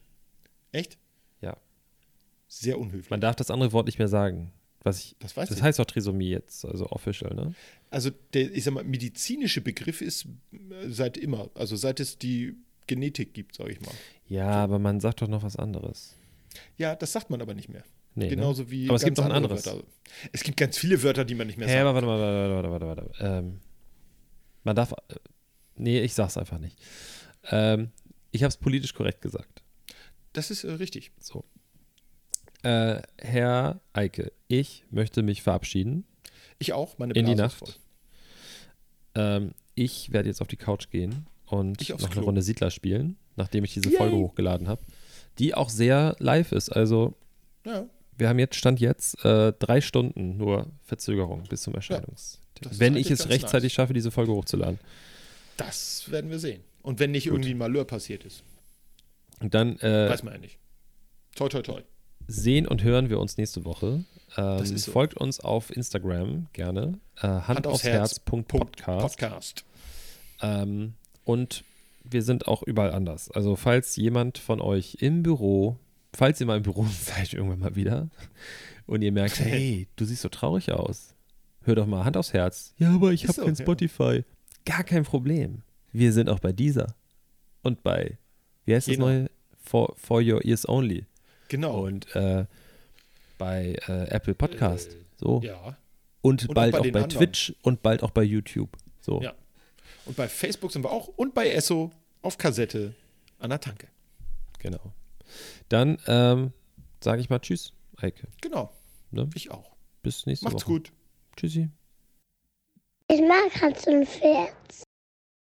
Echt? 0.72 0.98
Ja. 1.42 1.58
Sehr 2.60 2.78
unhöflich. 2.80 3.10
Man 3.10 3.20
darf 3.22 3.36
das 3.36 3.50
andere 3.50 3.72
Wort 3.72 3.88
nicht 3.88 3.98
mehr 3.98 4.08
sagen. 4.08 4.52
Was 4.84 5.00
ich, 5.00 5.16
das 5.20 5.36
weiß 5.36 5.50
das 5.50 5.58
ich. 5.58 5.64
heißt 5.64 5.80
auch 5.80 5.86
Trisomie 5.86 6.30
jetzt, 6.30 6.66
also 6.66 6.88
official, 6.88 7.34
ne? 7.34 7.56
Also 7.90 8.12
der, 8.34 8.54
ich 8.54 8.64
sag 8.64 8.74
mal, 8.74 8.84
medizinische 8.84 9.62
Begriff 9.62 10.02
ist 10.02 10.26
äh, 10.52 10.90
seit 10.90 11.18
immer, 11.18 11.50
also 11.56 11.76
seit 11.76 12.00
es 12.00 12.18
die 12.18 12.54
Genetik 12.86 13.34
gibt, 13.34 13.56
sage 13.56 13.72
ich 13.72 13.82
mal. 13.82 13.94
Ja, 14.28 14.50
aber 14.50 14.78
man 14.80 15.00
sagt 15.00 15.22
doch 15.22 15.28
noch 15.28 15.42
was 15.42 15.56
anderes. 15.56 16.16
Ja, 16.78 16.96
das 16.96 17.12
sagt 17.14 17.30
man 17.30 17.42
aber 17.42 17.54
nicht 17.54 17.70
mehr. 17.70 17.84
Nee, 18.14 18.26
ne? 18.26 18.36
Genauso 18.36 18.70
wie 18.70 18.88
Aber 18.88 18.98
es 18.98 19.04
gibt 19.04 19.18
noch 19.18 19.26
ein 19.26 19.32
andere 19.32 19.54
anderes. 19.56 19.66
Wörter. 19.66 19.88
Es 20.32 20.44
gibt 20.44 20.58
ganz 20.58 20.78
viele 20.78 21.02
Wörter, 21.02 21.26
die 21.26 21.34
man 21.34 21.48
nicht 21.48 21.58
mehr 21.58 21.68
Hä, 21.68 21.74
sagt. 21.74 21.82
aber 21.86 21.94
warte 21.96 22.08
mal, 22.08 22.20
warte, 22.20 22.70
warte, 22.72 22.88
warte, 22.88 23.10
warte. 23.20 23.26
Ähm, 23.40 23.60
man 24.64 24.76
darf. 24.76 24.92
Äh, 24.92 25.16
nee, 25.78 26.02
ich 26.02 26.14
sag's 26.14 26.38
einfach 26.38 26.60
nicht. 26.60 26.78
Ähm, 27.50 27.90
ich 28.32 28.44
habe 28.44 28.50
es 28.50 28.58
politisch 28.58 28.94
korrekt 28.94 29.22
gesagt. 29.22 29.64
Das 30.34 30.52
ist 30.52 30.66
äh, 30.66 30.72
richtig. 30.74 31.12
So. 31.20 31.46
Äh, 32.64 33.02
Herr 33.20 33.82
Eike, 33.94 34.32
ich 34.48 34.86
möchte 34.90 35.22
mich 35.22 35.42
verabschieden. 35.42 36.06
Ich 36.60 36.74
auch, 36.74 36.98
meine 36.98 37.14
In 37.14 37.26
die 37.26 37.36
Blase 37.36 37.56
Nacht. 37.66 37.80
Ähm, 39.16 39.54
ich 39.76 40.12
werde 40.14 40.30
jetzt 40.30 40.42
auf 40.42 40.48
die 40.48 40.56
Couch 40.58 40.90
gehen 40.90 41.28
und 41.46 41.82
noch 41.82 41.96
aufs 41.96 42.04
eine 42.06 42.14
Klo. 42.14 42.24
Runde 42.24 42.42
Siedler 42.42 42.72
spielen, 42.72 43.18
nachdem 43.36 43.64
ich 43.64 43.74
diese 43.74 43.90
Yay. 43.90 43.98
Folge 43.98 44.16
hochgeladen 44.16 44.68
habe. 44.68 44.82
Die 45.40 45.54
auch 45.56 45.70
sehr 45.70 46.16
live 46.20 46.52
ist. 46.52 46.70
Also, 46.70 47.16
Ja, 47.66 47.86
wir 48.18 48.30
haben 48.30 48.40
jetzt, 48.40 48.56
Stand 48.56 48.80
jetzt, 48.80 49.24
äh, 49.26 49.52
drei 49.54 49.82
Stunden 49.82 50.38
nur 50.38 50.68
Verzögerung 50.84 51.44
bis 51.50 51.64
zum 51.64 51.74
Erscheinungs. 51.76 52.40
ist 52.62 52.80
Wenn 52.80 52.96
ich 52.96 53.10
es 53.12 53.28
rechtzeitig 53.30 53.72
nice. 53.72 53.74
schaffe, 53.74 53.94
diese 53.94 54.12
Folge 54.12 54.32
hochzuladen. 54.32 54.80
das 55.58 56.10
werden 56.12 56.30
wir 56.32 56.40
sehen. 56.40 56.62
Und 56.82 57.00
wenn 57.00 57.12
nicht 57.12 57.26
Gut. 57.26 57.34
irgendwie 57.34 57.52
ein 57.52 57.58
Malheur 57.58 57.86
passiert 57.86 58.24
ist, 58.26 58.44
Und 59.40 59.54
dann 59.54 59.78
äh, 59.80 60.10
weiß 60.10 60.24
man 60.24 60.34
ja 60.34 60.40
nicht. 60.40 60.58
Toi, 61.36 61.50
toi, 61.50 61.62
toi. 61.62 61.82
Sehen 62.28 62.68
und 62.68 62.84
hören 62.84 63.10
wir 63.10 63.20
uns 63.20 63.38
nächste 63.38 63.66
Woche. 63.66 64.04
Ähm, 64.38 64.58
Das 64.58 64.70
so. 64.70 64.92
Folgt 64.92 65.16
uns 65.16 65.40
auf 65.40 65.76
Instagram 65.76 66.48
gerne. 66.54 67.00
Äh, 67.22 67.28
Hand, 67.28 67.68
aufs 67.68 67.84
Herz. 67.84 68.20
Punkt 68.20 68.48
Punkt 68.48 68.78
Podcast. 68.78 69.20
Podcast. 69.20 69.66
Ähm, 70.42 70.94
und 71.24 71.64
wir 72.04 72.22
sind 72.24 72.48
auch 72.48 72.64
überall 72.64 72.92
anders. 72.92 73.32
Also 73.32 73.56
falls 73.56 73.96
jemand 73.96 74.38
von 74.38 74.60
euch 74.62 74.98
im 75.00 75.24
Büro, 75.24 75.78
falls 76.14 76.40
ihr 76.42 76.48
mal 76.48 76.58
im 76.58 76.64
Büro 76.64 76.86
seid 77.02 77.34
irgendwann 77.34 77.60
mal 77.60 77.76
wieder 77.76 78.10
und 78.86 79.02
ihr 79.02 79.12
merkt, 79.12 79.40
hey, 79.40 79.88
du 79.96 80.06
siehst 80.06 80.22
so 80.22 80.30
traurig 80.30 80.72
aus, 80.72 81.14
hör 81.62 81.76
doch 81.76 81.86
mal 81.88 82.04
Hand 82.04 82.18
aufs 82.18 82.34
Herz. 82.34 82.74
Ja, 82.78 82.94
aber 82.96 83.14
ich 83.14 83.28
habe 83.28 83.42
kein 83.42 83.56
ja. 83.56 83.62
Spotify. 83.62 84.24
Gar 84.66 84.84
kein 84.84 85.04
Problem. 85.04 85.62
Wir 85.92 86.12
sind 86.12 86.30
auch 86.30 86.40
bei 86.40 86.52
dieser 86.52 86.96
und 87.62 87.84
bei, 87.84 88.18
wie 88.66 88.76
heißt 88.76 88.88
das 88.88 88.96
Genau. 88.96 89.08
neue? 89.08 89.30
For, 89.66 89.94
for 89.96 90.22
Your 90.22 90.44
Ears 90.44 90.68
Only. 90.68 91.06
Genau. 91.48 91.84
Und 91.86 92.14
äh, 92.16 92.46
bei 93.38 93.76
äh, 93.88 94.08
Apple 94.10 94.34
Podcast. 94.36 94.94
Äh, 94.94 94.98
so. 95.18 95.42
ja. 95.42 95.78
Und, 96.22 96.44
Und 96.44 96.50
auch 96.52 96.54
bald 96.54 96.72
bei 96.72 96.80
auch 96.80 96.92
bei. 96.92 97.04
Twitch 97.04 97.54
und 97.64 97.84
bald 97.84 98.02
auch 98.04 98.12
bei 98.12 98.24
YouTube. 98.24 98.78
So. 99.02 99.22
Ja. 99.22 99.34
Und 100.06 100.16
bei 100.16 100.28
Facebook 100.28 100.72
sind 100.72 100.84
wir 100.84 100.92
auch 100.92 101.08
und 101.08 101.34
bei 101.34 101.50
Esso 101.50 101.92
auf 102.22 102.38
Kassette 102.38 102.94
an 103.40 103.50
der 103.50 103.60
Tanke. 103.60 103.88
Genau. 104.60 104.94
Dann 105.70 105.98
ähm, 106.08 106.54
sage 107.04 107.22
ich 107.22 107.30
mal 107.30 107.40
Tschüss, 107.40 107.74
Eike. 107.98 108.28
Genau. 108.42 108.72
Ne? 109.12 109.30
Ich 109.36 109.52
auch. 109.52 109.76
Bis 110.02 110.26
nächste 110.26 110.46
Macht's 110.46 110.64
Woche. 110.64 110.74
gut. 110.74 110.94
Tschüssi. 111.36 111.70
Ich 113.10 113.22
mag 113.22 113.62
Hans 113.62 113.86
und 113.88 114.08
Pferd. 114.08 114.54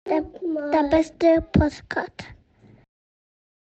Der, 0.07 0.23
der 0.23 0.89
beste 0.91 1.43
Postkarte. 1.53 2.25